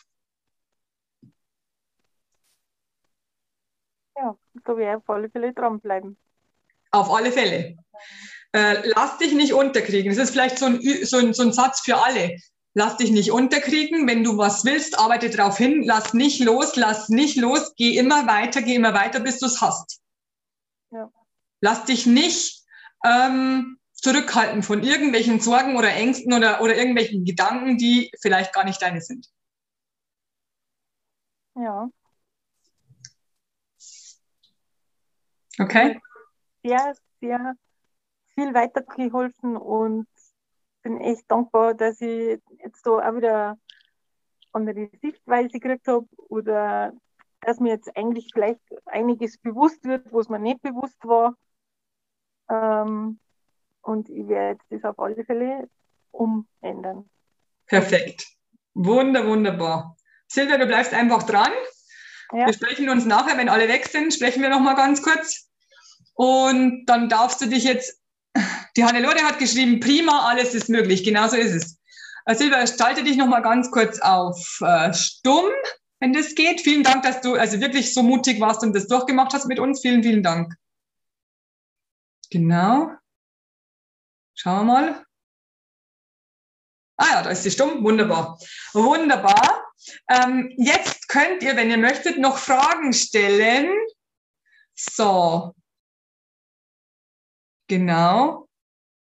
[4.16, 6.16] Ja, da werde ich auf alle Fälle dranbleiben.
[6.92, 7.76] Auf alle Fälle.
[8.52, 10.14] Äh, lass dich nicht unterkriegen.
[10.14, 12.36] Das ist vielleicht so ein, so, ein, so ein Satz für alle.
[12.74, 14.06] Lass dich nicht unterkriegen.
[14.06, 15.82] Wenn du was willst, arbeite darauf hin.
[15.84, 17.74] Lass nicht los, lass nicht los.
[17.76, 20.00] Geh immer weiter, geh immer weiter, bis du es hast.
[20.90, 21.10] Ja.
[21.60, 22.64] Lass dich nicht
[23.04, 28.80] ähm, zurückhalten von irgendwelchen Sorgen oder Ängsten oder, oder irgendwelchen Gedanken, die vielleicht gar nicht
[28.80, 29.26] deine sind.
[31.56, 31.90] Ja.
[35.58, 36.00] Okay.
[36.62, 37.54] Sehr, sehr
[38.34, 40.06] viel weitergeholfen und
[40.82, 43.58] bin echt dankbar, dass ich jetzt da auch wieder
[44.52, 46.92] andere Sichtweise gekriegt habe oder
[47.40, 51.34] dass mir jetzt eigentlich vielleicht einiges bewusst wird, was mir nicht bewusst war.
[52.50, 53.18] Ähm,
[53.82, 55.68] und ich werde das auf alle Fälle
[56.10, 57.08] umändern.
[57.66, 58.26] Perfekt.
[58.74, 59.96] Wunder, wunderbar.
[60.26, 61.52] Silvia, du bleibst einfach dran.
[62.32, 62.46] Ja.
[62.46, 65.50] Wir sprechen uns nachher, wenn alle weg sind, sprechen wir noch mal ganz kurz.
[66.14, 67.99] Und dann darfst du dich jetzt
[68.76, 71.04] die Hannelore hat geschrieben, prima, alles ist möglich.
[71.04, 71.78] Genauso ist es.
[72.26, 75.50] Äh, Silvia, schalte dich noch mal ganz kurz auf äh, stumm,
[76.00, 76.60] wenn das geht.
[76.60, 79.80] Vielen Dank, dass du also wirklich so mutig warst und das durchgemacht hast mit uns.
[79.80, 80.54] Vielen, vielen Dank.
[82.30, 82.92] Genau.
[84.34, 85.04] Schauen wir mal.
[86.96, 87.82] Ah ja, da ist sie stumm.
[87.82, 88.38] Wunderbar.
[88.72, 89.64] Wunderbar.
[90.08, 93.70] Ähm, jetzt könnt ihr, wenn ihr möchtet, noch Fragen stellen.
[94.74, 95.54] So.
[97.70, 98.48] Genau.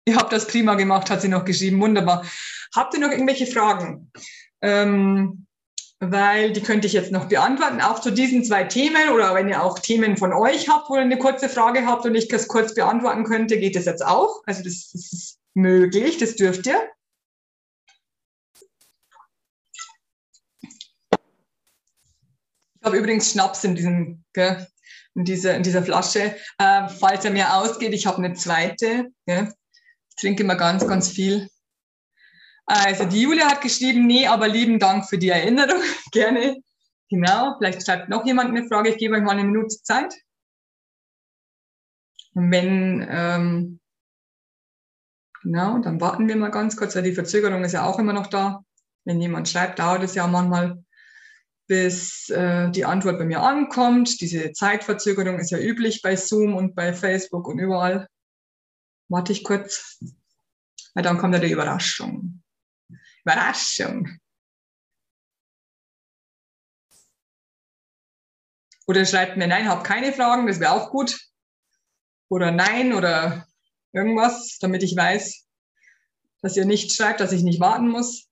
[0.06, 1.82] Ihr habt das prima gemacht, hat sie noch geschrieben.
[1.82, 2.24] Wunderbar.
[2.76, 4.12] Habt ihr noch irgendwelche Fragen?
[4.62, 5.48] Ähm,
[6.00, 9.64] weil die könnte ich jetzt noch beantworten, auch zu diesen zwei Themen oder wenn ihr
[9.64, 12.76] auch Themen von euch habt, wo ihr eine kurze Frage habt und ich das kurz
[12.76, 14.44] beantworten könnte, geht das jetzt auch.
[14.46, 16.80] Also das, das ist möglich, das dürft ihr.
[22.82, 24.68] Ich habe übrigens Schnaps in diesem, gell,
[25.16, 26.36] in dieser, in dieser Flasche.
[26.58, 29.10] Äh, falls er mir ausgeht, ich habe eine zweite.
[29.26, 29.52] Gell
[30.20, 31.50] trinke immer ganz, ganz viel.
[32.66, 35.82] Also die Julia hat geschrieben, nee, aber lieben Dank für die Erinnerung.
[36.12, 36.58] Gerne.
[37.10, 38.90] Genau, vielleicht schreibt noch jemand eine Frage.
[38.90, 40.14] Ich gebe euch mal eine Minute Zeit.
[42.36, 43.80] Und wenn, ähm,
[45.42, 48.28] genau, dann warten wir mal ganz kurz, weil die Verzögerung ist ja auch immer noch
[48.28, 48.64] da.
[49.06, 50.84] Wenn jemand schreibt, dauert es ja manchmal,
[51.70, 54.20] bis äh, die Antwort bei mir ankommt.
[54.22, 58.10] Diese Zeitverzögerung ist ja üblich bei Zoom und bei Facebook und überall.
[59.08, 60.00] Warte ich kurz,
[60.96, 62.42] weil dann kommt ja die Überraschung.
[63.24, 64.18] Überraschung.
[68.88, 71.20] Oder schreibt mir, nein, habe keine Fragen, das wäre auch gut.
[72.30, 73.48] Oder nein oder
[73.92, 75.48] irgendwas, damit ich weiß,
[76.42, 78.29] dass ihr nicht schreibt, dass ich nicht warten muss.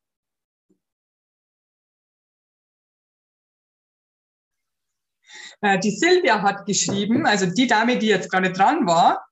[5.61, 9.25] Äh, die Silvia hat geschrieben, also die Dame, die jetzt gerade dran war,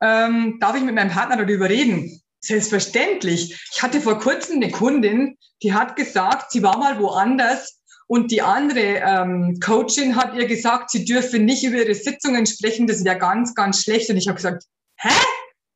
[0.00, 2.20] ähm, darf ich mit meinem Partner darüber reden?
[2.40, 3.60] Selbstverständlich.
[3.72, 8.42] Ich hatte vor kurzem eine Kundin, die hat gesagt, sie war mal woanders und die
[8.42, 13.18] andere ähm, Coachin hat ihr gesagt, sie dürfe nicht über ihre Sitzungen sprechen, das wäre
[13.18, 14.10] ganz, ganz schlecht.
[14.10, 14.64] Und ich habe gesagt,
[14.96, 15.14] hä?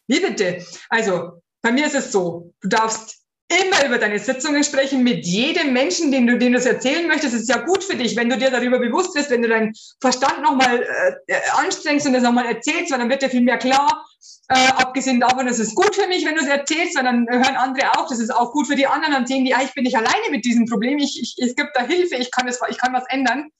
[0.08, 0.64] Wie bitte?
[0.88, 5.72] Also, bei mir ist es so, du darfst immer über deine Sitzungen sprechen mit jedem
[5.72, 7.34] Menschen, den du, den du es erzählen möchtest.
[7.34, 9.74] Das ist ja gut für dich, wenn du dir darüber bewusst bist, wenn du deinen
[10.00, 10.82] Verstand nochmal
[11.26, 14.06] äh, anstrengst und das nochmal erzählst, weil dann wird dir viel mehr klar.
[14.48, 17.56] Äh, abgesehen davon, das ist gut für mich, wenn du es erzählst, weil dann hören
[17.56, 19.84] andere auch, das ist auch gut für die anderen, dann sehen die, ah, ich bin
[19.84, 22.78] nicht alleine mit diesem Problem, ich, ich, es gibt da Hilfe, ich kann, das, ich
[22.78, 23.50] kann was ändern.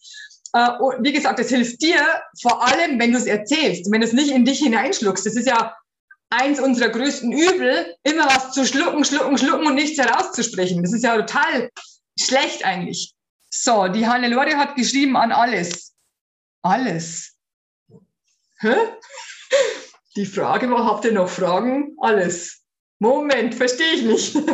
[0.55, 0.69] Äh,
[1.01, 2.01] wie gesagt, das hilft dir
[2.41, 5.25] vor allem, wenn du es erzählst, wenn du es nicht in dich hineinschluckst.
[5.25, 5.75] Das ist ja
[6.41, 10.83] eins unserer größten Übel, immer was zu schlucken, schlucken, schlucken und nichts herauszusprechen.
[10.83, 11.71] Das ist ja total
[12.19, 13.15] schlecht eigentlich.
[13.51, 15.95] So, die Hannelore hat geschrieben an alles.
[16.63, 17.35] Alles.
[18.61, 18.75] Hä?
[20.17, 21.97] Die Frage war, habt ihr noch Fragen?
[21.99, 22.63] Alles.
[23.01, 24.37] Moment, verstehe ich nicht.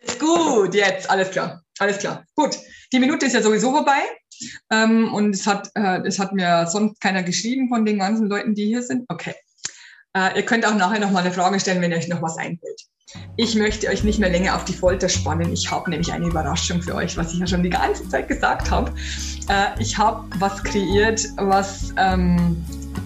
[0.00, 1.62] alles gut, jetzt, alles klar.
[1.78, 2.26] Alles klar.
[2.34, 2.58] Gut,
[2.92, 4.02] die Minute ist ja sowieso vorbei.
[4.70, 8.54] Ähm, und es hat, äh, es hat mir sonst keiner geschrieben von den ganzen Leuten,
[8.54, 9.04] die hier sind.
[9.08, 9.34] Okay.
[10.14, 12.80] Äh, ihr könnt auch nachher noch mal eine Frage stellen, wenn euch noch was einfällt.
[13.36, 15.52] Ich möchte euch nicht mehr länger auf die Folter spannen.
[15.52, 18.70] Ich habe nämlich eine Überraschung für euch, was ich ja schon die ganze Zeit gesagt
[18.70, 18.92] habe.
[19.48, 22.62] Äh, ich habe was kreiert, was ähm,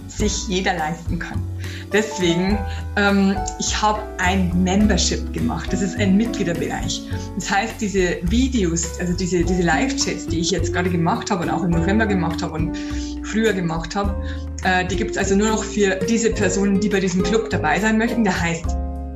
[0.09, 1.52] sich jeder leisten kann.
[1.93, 2.59] Deswegen,
[2.97, 5.73] ähm, ich habe ein Membership gemacht.
[5.73, 7.03] Das ist ein Mitgliederbereich.
[7.37, 11.51] Das heißt, diese Videos, also diese, diese Live-Chats, die ich jetzt gerade gemacht habe und
[11.51, 12.77] auch im November gemacht habe und
[13.25, 14.15] früher gemacht habe,
[14.65, 17.79] äh, die gibt es also nur noch für diese Personen, die bei diesem Club dabei
[17.79, 18.25] sein möchten.
[18.25, 18.65] Der heißt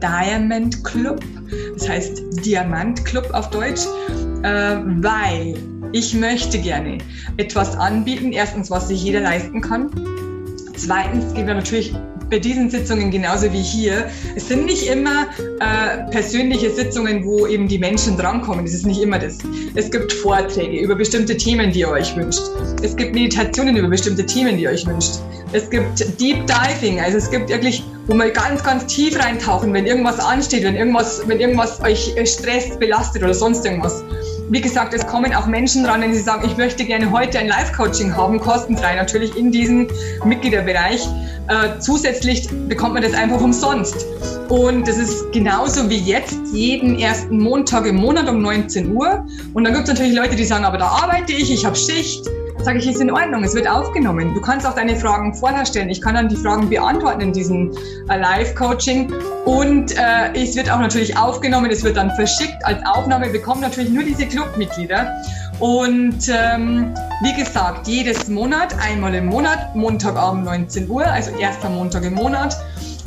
[0.03, 1.25] Diamond Club,
[1.75, 3.87] das heißt Diamant Club auf Deutsch,
[4.43, 5.55] äh, weil
[5.93, 6.99] ich möchte gerne
[7.39, 8.33] etwas anbieten.
[8.33, 9.91] Erstens, was sich jeder leisten kann.
[10.77, 11.95] Zweitens gehen wir natürlich
[12.31, 14.09] bei diesen Sitzungen genauso wie hier.
[14.35, 15.27] Es sind nicht immer
[15.61, 18.65] äh, persönliche Sitzungen, wo eben die Menschen drankommen.
[18.65, 19.39] Das ist nicht immer das.
[19.75, 22.43] Es gibt Vorträge über bestimmte Themen, die ihr euch wünscht.
[22.83, 25.21] Es gibt Meditationen über bestimmte Themen, die ihr euch wünscht.
[25.53, 29.87] Es gibt Deep Diving, also es gibt wirklich, wo wir ganz, ganz tief reintauchen, wenn
[29.87, 34.03] irgendwas ansteht, wenn irgendwas, wenn irgendwas euch stresst, belastet oder sonst irgendwas.
[34.49, 37.49] Wie gesagt, es kommen auch Menschen ran, wenn sie sagen, ich möchte gerne heute ein
[37.49, 39.89] Live-Coaching haben, kostenfrei natürlich in diesem
[40.25, 41.05] Mitgliederbereich.
[41.49, 44.07] Äh, zusätzlich bekommt man das einfach umsonst.
[44.49, 49.27] Und das ist genauso wie jetzt, jeden ersten Montag im Monat um 19 Uhr.
[49.53, 52.29] Und dann gibt es natürlich Leute, die sagen, aber da arbeite ich, ich habe Schicht
[52.67, 54.35] sage ich, ist in Ordnung, es wird aufgenommen.
[54.35, 55.89] Du kannst auch deine Fragen vorher stellen.
[55.89, 57.71] Ich kann dann die Fragen beantworten in diesem
[58.09, 59.15] äh, Live-Coaching.
[59.45, 63.91] Und äh, es wird auch natürlich aufgenommen, es wird dann verschickt als Aufnahme, bekommen natürlich
[63.91, 65.23] nur diese Clubmitglieder.
[65.61, 72.03] Und ähm, wie gesagt, jedes Monat, einmal im Monat, Montagabend 19 Uhr, also erster Montag
[72.03, 72.57] im Monat.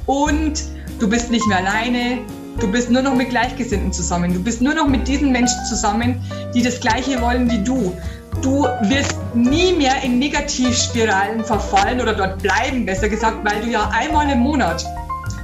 [0.05, 0.63] Und
[0.99, 2.19] du bist nicht mehr alleine,
[2.59, 4.33] Du bist nur noch mit Gleichgesinnten zusammen.
[4.33, 6.21] Du bist nur noch mit diesen Menschen zusammen,
[6.53, 7.95] die das Gleiche wollen wie du.
[8.41, 13.89] Du wirst nie mehr in Negativspiralen verfallen oder dort bleiben, besser gesagt, weil du ja
[13.93, 14.85] einmal im Monat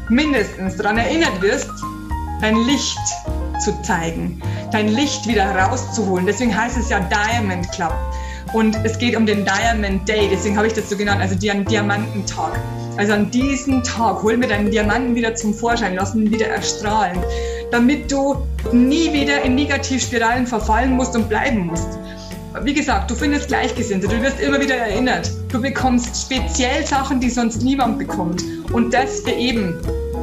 [0.10, 1.70] mindestens daran erinnert wirst,
[2.41, 2.98] dein Licht
[3.64, 4.41] zu zeigen,
[4.72, 6.26] dein Licht wieder herauszuholen.
[6.26, 7.94] Deswegen heißt es ja Diamond Club.
[8.53, 11.66] Und es geht um den Diamond Day, deswegen habe ich das so genannt, also den
[11.66, 12.57] Diamantentag.
[12.95, 17.22] Also an diesem Tag holen wir deinen Diamanten wieder zum Vorschein, lassen ihn wieder erstrahlen,
[17.72, 18.38] damit du
[18.72, 21.99] nie wieder in Negativspiralen verfallen musst und bleiben musst
[22.64, 25.32] wie gesagt, du findest Gleichgesinnte, du wirst immer wieder erinnert.
[25.52, 28.44] Du bekommst speziell Sachen, die sonst niemand bekommt.
[28.72, 29.76] Und das für eben,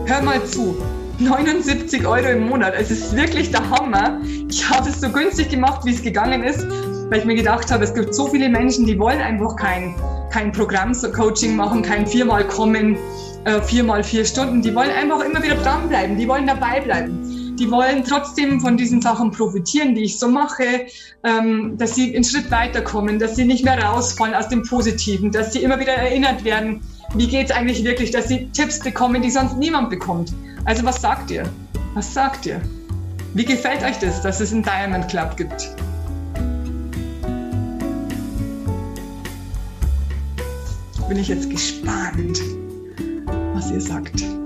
[0.06, 0.76] hör mal zu,
[1.18, 2.74] 79 Euro im Monat.
[2.76, 4.20] Es ist wirklich der Hammer.
[4.48, 6.66] Ich habe es so günstig gemacht, wie es gegangen ist,
[7.10, 9.94] weil ich mir gedacht habe, es gibt so viele Menschen, die wollen einfach kein,
[10.30, 12.96] kein Programm-Coaching machen, kein viermal kommen,
[13.44, 14.62] äh, viermal vier Stunden.
[14.62, 17.31] Die wollen einfach immer wieder dranbleiben, die wollen dabei bleiben
[17.62, 20.86] die wollen trotzdem von diesen Sachen profitieren, die ich so mache,
[21.22, 25.52] ähm, dass sie einen Schritt weiterkommen, dass sie nicht mehr rausfallen aus dem Positiven, dass
[25.52, 26.80] sie immer wieder erinnert werden,
[27.14, 30.32] wie geht es eigentlich wirklich, dass sie Tipps bekommen, die sonst niemand bekommt.
[30.64, 31.44] Also was sagt ihr?
[31.94, 32.60] Was sagt ihr?
[33.34, 35.70] Wie gefällt euch das, dass es einen Diamond Club gibt?
[41.08, 42.40] Bin ich jetzt gespannt,
[43.54, 44.41] was ihr sagt.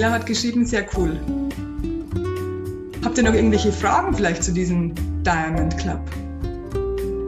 [0.00, 1.20] Angela hat geschrieben, sehr cool.
[3.04, 6.00] Habt ihr noch irgendwelche Fragen vielleicht zu diesem Diamond Club?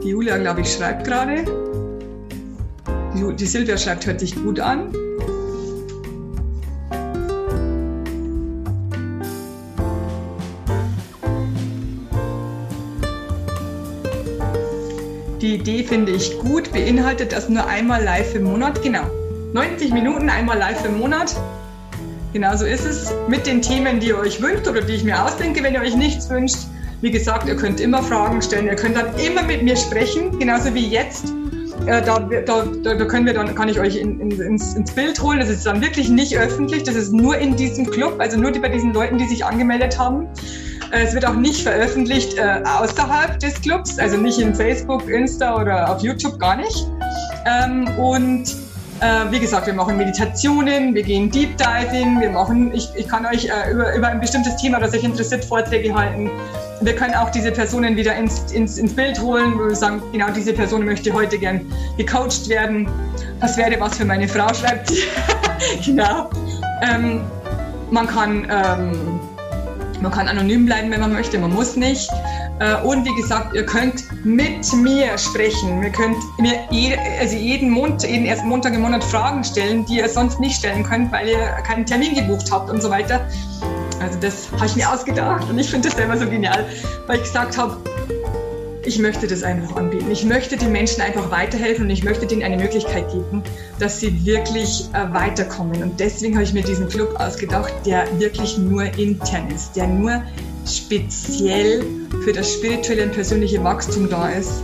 [0.03, 1.45] Die Julia, glaube ich, schreibt gerade.
[3.13, 4.91] Die Silvia schreibt, hört sich gut an.
[15.39, 18.81] Die Idee finde ich gut, beinhaltet das nur einmal live im Monat.
[18.81, 19.05] Genau.
[19.53, 21.35] 90 Minuten einmal live im Monat.
[22.33, 23.13] Genau so ist es.
[23.27, 25.95] Mit den Themen, die ihr euch wünscht oder die ich mir ausdenke, wenn ihr euch
[25.95, 26.57] nichts wünscht.
[27.01, 30.73] Wie gesagt, ihr könnt immer Fragen stellen, ihr könnt dann immer mit mir sprechen, genauso
[30.73, 31.31] wie jetzt.
[31.85, 35.21] Äh, da, da, da, können wir dann, kann ich euch in, in, ins, ins, Bild
[35.21, 35.39] holen.
[35.39, 38.69] Das ist dann wirklich nicht öffentlich, das ist nur in diesem Club, also nur bei
[38.69, 40.27] diesen Leuten, die sich angemeldet haben.
[40.91, 45.61] Äh, es wird auch nicht veröffentlicht äh, außerhalb des Clubs, also nicht in Facebook, Insta
[45.61, 46.87] oder auf YouTube, gar nicht.
[47.45, 48.55] Ähm, und
[48.99, 53.25] äh, wie gesagt, wir machen Meditationen, wir gehen Deep Diving, wir machen, ich, ich kann
[53.25, 56.29] euch äh, über, über ein bestimmtes Thema, das euch interessiert, Vorträge halten.
[56.81, 60.29] Wir können auch diese Personen wieder ins, ins, ins Bild holen, wo wir sagen, genau
[60.31, 61.61] diese Person möchte heute gern
[61.97, 62.87] gecoacht werden.
[63.39, 65.03] Das wäre was für meine Frau, schreibt sie.
[65.85, 66.29] genau.
[66.81, 67.21] Ähm,
[67.91, 69.19] man kann ähm,
[70.03, 72.09] man kann anonym bleiben, wenn man möchte, man muss nicht.
[72.59, 75.81] Äh, und wie gesagt, ihr könnt mit mir sprechen.
[75.83, 76.53] Ihr könnt mir
[77.19, 80.83] also jeden, Montag, jeden ersten Montag im Monat Fragen stellen, die ihr sonst nicht stellen
[80.83, 83.27] könnt, weil ihr keinen Termin gebucht habt und so weiter.
[83.99, 86.65] Also das habe ich mir ausgedacht und ich finde das selber so genial,
[87.07, 87.77] weil ich gesagt habe,
[88.85, 90.11] ich möchte das einfach anbieten.
[90.11, 93.41] Ich möchte den Menschen einfach weiterhelfen und ich möchte denen eine Möglichkeit geben,
[93.79, 95.81] dass sie wirklich äh, weiterkommen.
[95.81, 100.21] Und deswegen habe ich mir diesen Club ausgedacht, der wirklich nur intern ist, der nur
[100.65, 101.83] speziell
[102.23, 104.63] für das spirituelle und persönliche Wachstum da ist,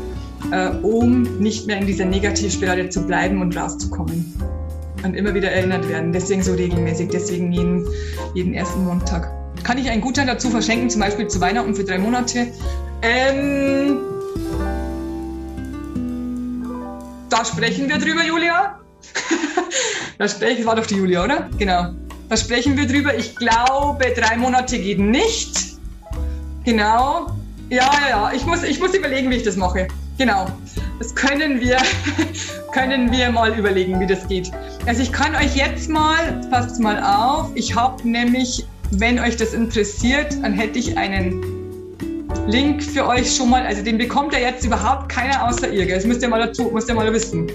[0.51, 4.33] äh, um nicht mehr in dieser Negativspirale zu bleiben und rauszukommen.
[5.03, 6.11] Und immer wieder erinnert werden.
[6.11, 7.87] Deswegen so regelmäßig, deswegen jeden,
[8.33, 9.31] jeden ersten Montag.
[9.63, 12.47] Kann ich einen Gutschein dazu verschenken, zum Beispiel zu Weihnachten für drei Monate?
[13.01, 13.97] Ähm,
[17.29, 18.79] da sprechen wir drüber, Julia.
[20.17, 21.49] da sprechen, war doch die Julia, oder?
[21.57, 21.93] Genau.
[22.27, 23.17] Da sprechen wir drüber.
[23.17, 25.68] Ich glaube, drei Monate geht nicht.
[26.69, 27.25] Genau.
[27.71, 28.31] Ja, ja, ja.
[28.31, 29.87] Ich muss, ich muss überlegen, wie ich das mache.
[30.19, 30.45] Genau.
[30.99, 31.77] Das können wir,
[32.73, 34.51] können wir mal überlegen, wie das geht.
[34.85, 39.55] Also ich kann euch jetzt mal, passt mal auf, ich habe nämlich, wenn euch das
[39.55, 41.43] interessiert, dann hätte ich einen
[42.45, 46.05] Link für euch schon mal, also den bekommt ja jetzt überhaupt keiner außer ihr, das
[46.05, 47.47] müsst ihr mal dazu, müsst ihr mal wissen.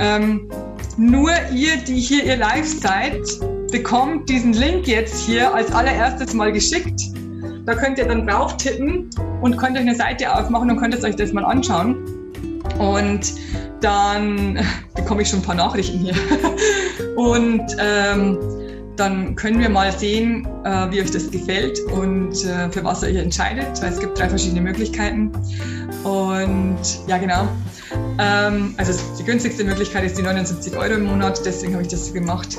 [0.00, 0.48] Ähm,
[0.96, 3.20] nur ihr, die hier ihr live seid,
[3.70, 7.16] bekommt diesen Link jetzt hier als allererstes mal geschickt.
[7.66, 9.10] Da könnt ihr dann drauf tippen
[9.42, 11.96] und könnt euch eine Seite aufmachen und könnt euch das mal anschauen.
[12.78, 13.34] Und
[13.80, 14.58] dann
[14.94, 16.14] bekomme ich schon ein paar Nachrichten hier.
[17.16, 18.38] Und ähm,
[18.96, 23.10] dann können wir mal sehen, äh, wie euch das gefällt und äh, für was ihr
[23.10, 25.30] euch entscheidet, weil es gibt drei verschiedene Möglichkeiten.
[26.04, 27.48] Und ja, genau.
[28.18, 32.06] Ähm, also die günstigste Möglichkeit ist die 79 Euro im Monat, deswegen habe ich das
[32.06, 32.56] so gemacht.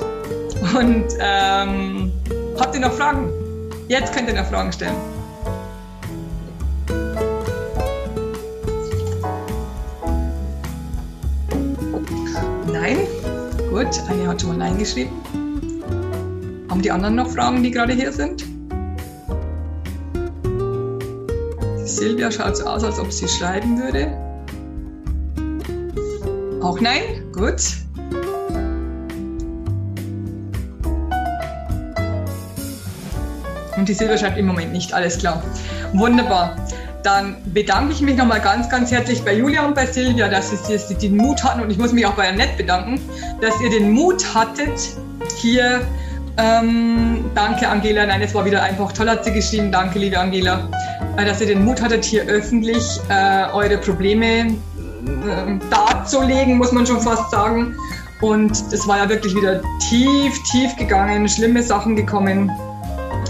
[0.76, 2.12] Und ähm,
[2.58, 3.47] habt ihr noch Fragen?
[3.88, 4.94] Jetzt könnt ihr noch Fragen stellen.
[12.70, 12.98] Nein?
[13.70, 15.10] Gut, eine hat schon mal Nein geschrieben.
[16.68, 18.44] Haben die anderen noch Fragen, die gerade hier sind?
[21.84, 24.12] Silvia schaut so aus, als ob sie schreiben würde.
[26.60, 27.32] Auch nein?
[27.32, 27.87] Gut.
[33.88, 35.42] Die Silvia schreibt im Moment nicht, alles klar.
[35.94, 36.56] Wunderbar.
[37.02, 40.72] Dann bedanke ich mich nochmal ganz, ganz herzlich bei Julia und bei Silvia, dass sie,
[40.72, 43.00] dass sie den Mut hatten und ich muss mich auch bei Annette bedanken,
[43.40, 44.78] dass ihr den Mut hattet,
[45.40, 45.80] hier
[46.36, 48.06] ähm, danke, Angela.
[48.06, 49.72] Nein, es war wieder einfach toll, hat sie geschrieben.
[49.72, 50.68] Danke, liebe Angela,
[51.16, 54.54] äh, dass ihr den Mut hattet, hier öffentlich äh, eure Probleme äh,
[55.70, 57.74] darzulegen, muss man schon fast sagen.
[58.20, 62.50] Und es war ja wirklich wieder tief, tief gegangen, schlimme Sachen gekommen,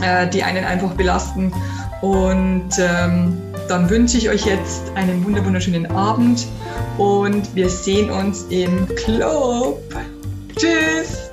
[0.02, 1.52] äh, die einen einfach belasten.
[2.00, 3.36] Und ähm,
[3.68, 6.46] dann wünsche ich euch jetzt einen wunderschönen Abend
[6.96, 9.82] und wir sehen uns im Club.
[10.56, 11.27] Tschüss!